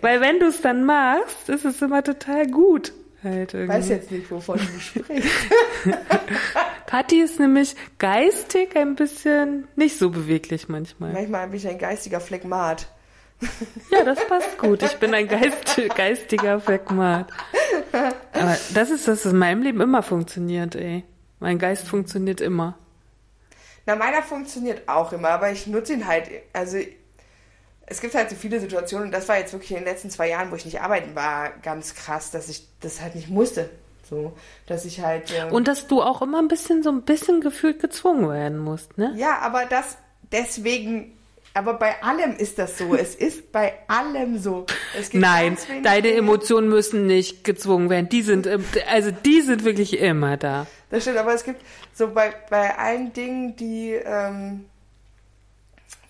[0.00, 2.92] Weil wenn du es dann machst, ist es immer total gut.
[3.24, 3.78] Halt Ich irgendwie.
[3.78, 5.30] weiß jetzt nicht, wovon du sprichst.
[6.86, 11.12] Kathi ist nämlich geistig ein bisschen nicht so beweglich manchmal.
[11.12, 12.86] Manchmal bin ich ein geistiger Phlegmat.
[13.90, 14.82] Ja, das passt gut.
[14.82, 17.26] Ich bin ein Geist, geistiger Phlegmat.
[18.32, 21.04] Aber das ist, das in meinem Leben immer funktioniert, ey.
[21.40, 22.78] Mein Geist funktioniert immer.
[23.84, 26.28] Na, meiner funktioniert auch immer, aber ich nutze ihn halt.
[26.52, 26.78] Also,
[27.86, 30.28] es gibt halt so viele Situationen, und das war jetzt wirklich in den letzten zwei
[30.28, 33.68] Jahren, wo ich nicht arbeiten war, ganz krass, dass ich das halt nicht musste.
[34.08, 34.32] So,
[34.66, 35.32] dass ich halt.
[35.36, 38.98] ähm, Und dass du auch immer ein bisschen, so ein bisschen gefühlt gezwungen werden musst,
[38.98, 39.12] ne?
[39.16, 39.96] ja, aber das
[40.30, 41.18] deswegen.
[41.54, 42.94] Aber bei allem ist das so.
[42.94, 44.66] Es ist bei allem so.
[44.98, 48.08] Es gibt Nein, deine Emotionen müssen nicht gezwungen werden.
[48.08, 48.48] Die sind,
[48.90, 50.66] also die sind wirklich immer da.
[50.90, 51.62] Das stimmt, aber es gibt
[51.92, 54.66] so bei, bei allen Dingen, die, ähm,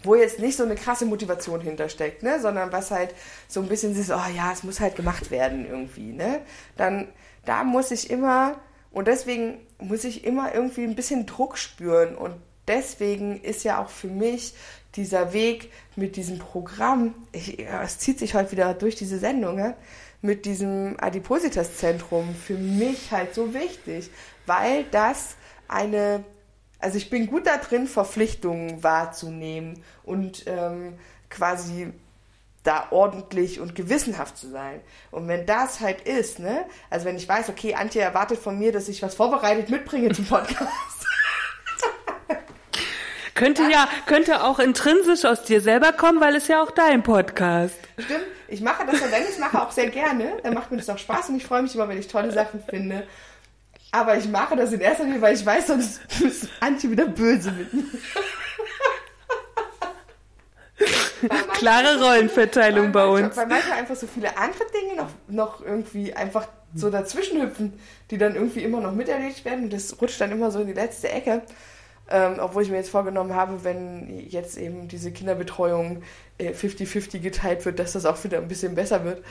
[0.03, 3.15] wo jetzt nicht so eine krasse Motivation hintersteckt, ne, sondern was halt
[3.49, 6.41] so ein bisschen ist, oh ja, es muss halt gemacht werden irgendwie, ne,
[6.77, 7.09] dann,
[7.45, 8.61] da muss ich immer,
[8.91, 12.35] und deswegen muss ich immer irgendwie ein bisschen Druck spüren und
[12.67, 14.55] deswegen ist ja auch für mich
[14.97, 19.57] dieser Weg mit diesem Programm, ich, ja, es zieht sich halt wieder durch diese Sendung,
[19.57, 19.77] ne?
[20.23, 24.09] mit diesem Adipositas-Zentrum für mich halt so wichtig,
[24.47, 25.35] weil das
[25.67, 26.25] eine,
[26.79, 30.95] also ich bin gut da drin, Verpflichtungen wahrzunehmen und ähm,
[31.29, 31.93] quasi
[32.63, 34.81] da ordentlich und gewissenhaft zu sein.
[35.11, 38.71] Und wenn das halt ist, ne, also wenn ich weiß, okay, Antje erwartet von mir,
[38.71, 41.07] dass ich was vorbereitet mitbringe zum Podcast.
[43.35, 47.77] Könnte ja, könnte auch intrinsisch aus dir selber kommen, weil es ja auch dein Podcast.
[47.99, 50.35] Stimmt, ich mache das ja, wenn ich es mache, auch sehr gerne.
[50.43, 52.63] Dann macht mir das auch Spaß und ich freue mich immer, wenn ich tolle Sachen
[52.69, 53.07] finde.
[53.91, 57.53] Aber ich mache das in erster Linie, weil ich weiß, sonst ist Antje wieder böse
[57.53, 57.85] mit mir.
[61.53, 63.37] Klare Rollenverteilung bei uns.
[63.37, 67.79] Weil manchmal einfach so viele andere Dinge noch, noch irgendwie einfach so dazwischen hüpfen,
[68.11, 69.65] die dann irgendwie immer noch miterledigt werden.
[69.65, 71.43] Und das rutscht dann immer so in die letzte Ecke.
[72.11, 76.03] Ähm, obwohl ich mir jetzt vorgenommen habe, wenn jetzt eben diese Kinderbetreuung
[76.41, 79.23] 50-50 äh, geteilt wird, dass das auch wieder ein bisschen besser wird.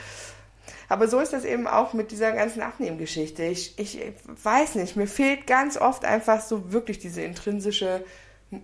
[0.88, 3.44] Aber so ist das eben auch mit dieser ganzen Abnehmgeschichte.
[3.44, 3.98] Ich, ich
[4.42, 8.04] weiß nicht, mir fehlt ganz oft einfach so wirklich diese intrinsische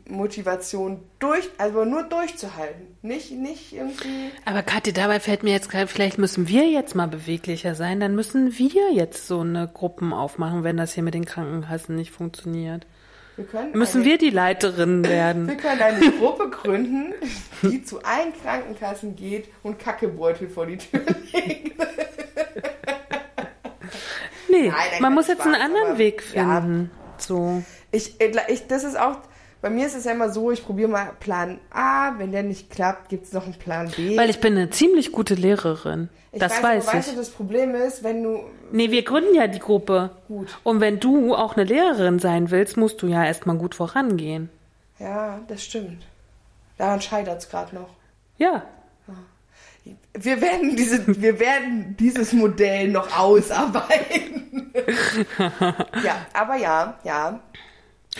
[0.06, 4.30] Motivation durch, also nur durchzuhalten, nicht, nicht irgendwie.
[4.44, 8.14] Aber Kathi, dabei fällt mir jetzt gerade, vielleicht müssen wir jetzt mal beweglicher sein, dann
[8.14, 12.86] müssen wir jetzt so eine Gruppen aufmachen, wenn das hier mit den Krankenkassen nicht funktioniert.
[13.38, 15.46] Wir müssen eine, wir die Leiterin werden.
[15.46, 17.14] Wir können eine Gruppe gründen,
[17.62, 21.00] die zu allen Krankenkassen geht und Kackebeutel vor die Tür
[21.32, 21.78] legt.
[24.50, 26.90] Nee, Nein, man muss jetzt Spaß, einen anderen Weg finden.
[26.90, 27.62] Ja, so.
[27.92, 29.18] Ich, ich, das ist auch
[29.68, 32.70] bei mir ist es ja immer so, ich probiere mal Plan A, wenn der nicht
[32.70, 34.16] klappt, gibt es noch einen Plan B.
[34.16, 36.08] Weil ich bin eine ziemlich gute Lehrerin.
[36.32, 36.94] Ich das weiß, weiß ich.
[36.94, 38.40] Weißt du, das Problem ist, wenn du...
[38.72, 40.10] Nee, wir gründen ja die Gruppe.
[40.26, 40.58] Gut.
[40.62, 44.48] Und wenn du auch eine Lehrerin sein willst, musst du ja erstmal gut vorangehen.
[44.98, 46.06] Ja, das stimmt.
[46.78, 47.90] Daran scheitert es gerade noch.
[48.38, 48.62] Ja.
[50.14, 54.72] Wir werden, diese, wir werden dieses Modell noch ausarbeiten.
[56.02, 57.40] ja, aber ja, ja.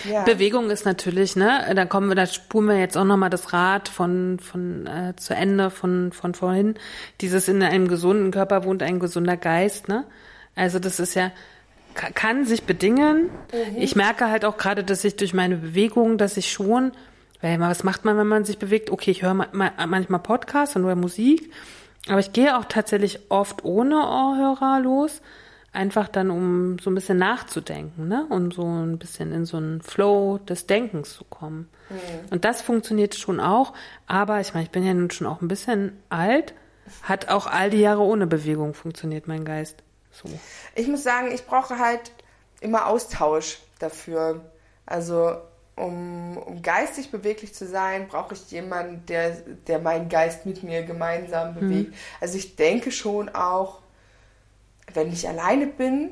[0.05, 0.25] Ja.
[0.25, 3.89] Bewegung ist natürlich, ne, da kommen wir, da spulen wir jetzt auch nochmal das Rad
[3.89, 6.75] von, von äh, zu Ende von, von vorhin.
[7.21, 10.05] Dieses in einem gesunden Körper wohnt ein gesunder Geist, ne?
[10.55, 11.31] Also das ist ja,
[11.95, 13.31] kann sich bedingen.
[13.53, 13.77] Mhm.
[13.77, 16.93] Ich merke halt auch gerade, dass ich durch meine Bewegung, dass ich schon,
[17.41, 18.91] weil was macht man, wenn man sich bewegt?
[18.91, 21.53] Okay, ich höre manchmal Podcasts und oder Musik,
[22.09, 25.21] aber ich gehe auch tatsächlich oft ohne Ohrhörer los
[25.79, 28.27] einfach dann, um so ein bisschen nachzudenken, ne?
[28.29, 31.69] Um so ein bisschen in so einen Flow des Denkens zu kommen.
[31.89, 31.97] Mhm.
[32.31, 33.73] Und das funktioniert schon auch,
[34.07, 36.53] aber ich meine, ich bin ja nun schon auch ein bisschen alt,
[37.03, 39.83] hat auch all die Jahre ohne Bewegung funktioniert, mein Geist.
[40.11, 40.29] So.
[40.75, 42.11] Ich muss sagen, ich brauche halt
[42.61, 44.41] immer Austausch dafür.
[44.85, 45.37] Also
[45.77, 49.31] um, um geistig beweglich zu sein, brauche ich jemanden, der,
[49.69, 51.91] der meinen Geist mit mir gemeinsam bewegt.
[51.91, 51.97] Mhm.
[52.21, 53.81] Also ich denke schon auch,
[54.95, 56.11] wenn ich alleine bin,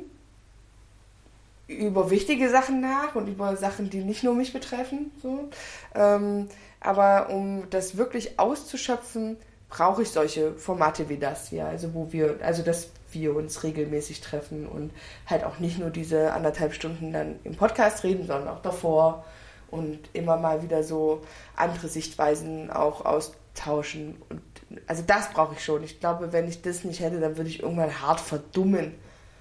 [1.69, 5.11] über wichtige Sachen nach und über Sachen, die nicht nur mich betreffen.
[5.21, 5.49] So.
[5.95, 6.49] Ähm,
[6.81, 9.37] aber um das wirklich auszuschöpfen,
[9.69, 11.67] brauche ich solche Formate wie das hier.
[11.67, 14.93] Also wo wir, also dass wir uns regelmäßig treffen und
[15.27, 19.25] halt auch nicht nur diese anderthalb Stunden dann im Podcast reden, sondern auch davor
[19.71, 21.23] und immer mal wieder so
[21.57, 24.43] andere Sichtweisen auch austauschen und
[24.87, 25.83] also das brauche ich schon.
[25.85, 28.95] Ich glaube, wenn ich das nicht hätte, dann würde ich irgendwann hart verdummen.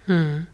[0.05, 0.47] Hm.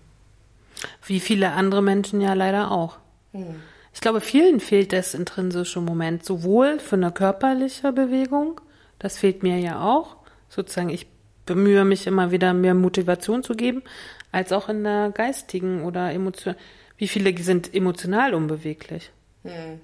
[1.06, 2.98] Wie viele andere Menschen ja leider auch.
[3.34, 3.62] Hm.
[3.94, 8.62] Ich glaube, vielen fehlt das intrinsische Moment, sowohl für eine körperliche Bewegung,
[9.00, 10.16] das fehlt mir ja auch,
[10.48, 11.08] sozusagen, ich
[11.46, 13.84] bemühe mich immer wieder, mehr Motivation zu geben,
[14.32, 16.56] als auch in der geistigen oder emotion.
[16.98, 19.12] Wie viele sind emotional unbeweglich?
[19.44, 19.82] Hm.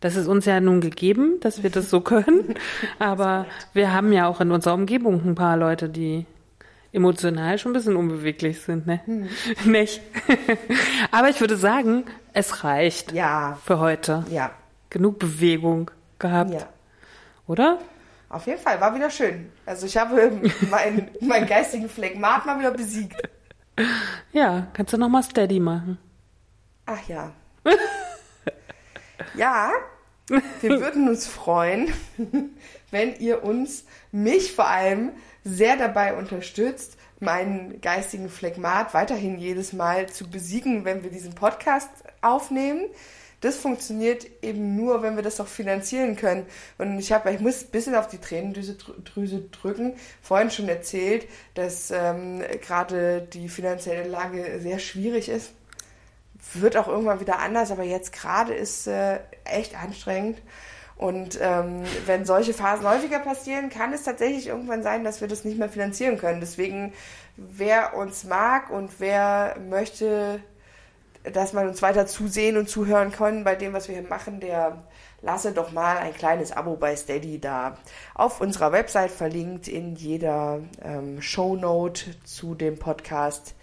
[0.00, 2.54] Das ist uns ja nun gegeben, dass wir das so können.
[2.98, 6.26] Aber wir haben ja auch in unserer Umgebung ein paar Leute, die
[6.92, 9.00] emotional schon ein bisschen unbeweglich sind, ne?
[9.04, 9.28] Hm.
[9.70, 10.00] Nicht.
[11.10, 13.12] Aber ich würde sagen, es reicht.
[13.12, 13.58] Ja.
[13.64, 14.24] Für heute.
[14.30, 14.50] Ja.
[14.88, 16.52] Genug Bewegung gehabt.
[16.52, 16.68] Ja.
[17.46, 17.78] Oder?
[18.28, 19.50] Auf jeden Fall, war wieder schön.
[19.66, 20.32] Also ich habe
[20.70, 23.20] meinen, meinen geistigen Phlegmat mal wieder besiegt.
[24.32, 25.98] Ja, kannst du nochmal steady machen.
[26.86, 27.32] Ach ja.
[29.34, 29.72] Ja,
[30.60, 31.92] wir würden uns freuen,
[32.90, 35.12] wenn ihr uns, mich vor allem,
[35.44, 41.90] sehr dabei unterstützt, meinen geistigen Phlegmat weiterhin jedes Mal zu besiegen, wenn wir diesen Podcast
[42.22, 42.86] aufnehmen.
[43.40, 46.44] Das funktioniert eben nur, wenn wir das auch finanzieren können.
[46.76, 49.94] Und ich habe, ich muss ein bisschen auf die Tränendrüse Drüse drücken.
[50.20, 55.52] Vorhin schon erzählt, dass ähm, gerade die finanzielle Lage sehr schwierig ist
[56.54, 60.40] wird auch irgendwann wieder anders, aber jetzt gerade ist äh, echt anstrengend.
[60.96, 65.44] Und ähm, wenn solche Phasen häufiger passieren, kann es tatsächlich irgendwann sein, dass wir das
[65.44, 66.40] nicht mehr finanzieren können.
[66.40, 66.92] Deswegen,
[67.36, 70.40] wer uns mag und wer möchte,
[71.22, 74.82] dass man uns weiter zusehen und zuhören kann bei dem, was wir hier machen, der
[75.22, 77.78] lasse doch mal ein kleines Abo bei Steady da.
[78.14, 83.54] Auf unserer Website verlinkt in jeder ähm, Shownote zu dem Podcast.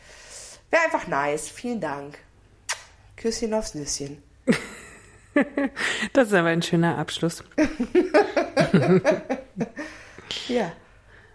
[0.72, 1.50] Wäre einfach nice.
[1.50, 2.18] Vielen Dank.
[3.18, 4.22] Küsschen aufs Nüsschen.
[6.14, 7.44] Das ist aber ein schöner Abschluss.
[10.48, 10.72] Ja,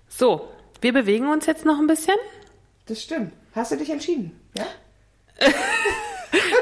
[0.09, 0.49] So,
[0.81, 2.17] wir bewegen uns jetzt noch ein bisschen.
[2.87, 3.33] das stimmt.
[3.55, 4.39] Hast du dich entschieden?
[4.57, 4.67] Ja?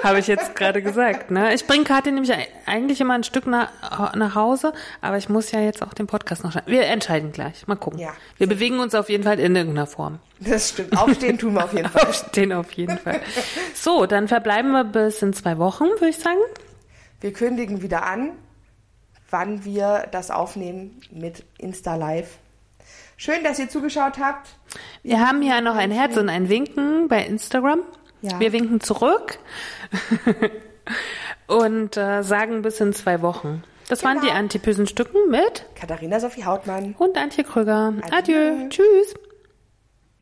[0.02, 1.30] Habe ich jetzt gerade gesagt.
[1.30, 1.54] Ne?
[1.54, 2.32] Ich bringe Kathi nämlich
[2.66, 6.42] eigentlich immer ein Stück nach, nach Hause, aber ich muss ja jetzt auch den Podcast
[6.44, 6.72] noch schneiden.
[6.72, 7.66] Wir entscheiden gleich.
[7.66, 7.98] Mal gucken.
[8.00, 8.12] Ja.
[8.38, 10.18] Wir bewegen uns auf jeden Fall in irgendeiner Form.
[10.40, 10.96] Das stimmt.
[10.96, 12.08] Aufstehen tun wir auf jeden Fall.
[12.08, 13.20] Aufstehen auf jeden Fall.
[13.74, 16.38] So, dann verbleiben wir bis in zwei Wochen, würde ich sagen.
[17.20, 18.32] Wir kündigen wieder an,
[19.30, 22.38] wann wir das aufnehmen mit Insta Live.
[23.16, 24.48] Schön, dass ihr zugeschaut habt.
[25.02, 27.80] Wir haben hier noch ein Herz und ein Winken bei Instagram.
[28.22, 28.38] Ja.
[28.38, 29.38] Wir winken zurück
[31.46, 33.62] und äh, sagen bis in zwei Wochen.
[33.88, 34.38] Das waren die Genau.
[34.38, 36.94] antipösen Stücken mit Katharina Sophie Hautmann.
[36.98, 37.94] und Antje Krüger.
[38.12, 38.36] Adieu.
[38.52, 38.68] Adieu.
[38.68, 39.14] Tschüss.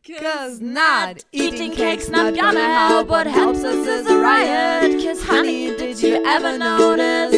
[0.06, 3.10] Cause not eating cake's not gonna help.
[3.10, 5.04] What helps us is a riot.
[5.04, 7.32] Cause honey, did you ever notice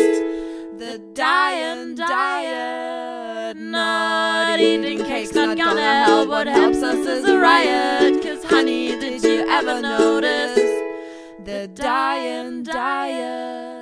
[0.78, 3.56] the dying diet?
[3.56, 6.28] Not eating cake's not gonna help.
[6.28, 8.22] What helps us is a riot.
[8.22, 10.54] Cause honey, did you ever notice
[11.46, 13.79] the dying diet?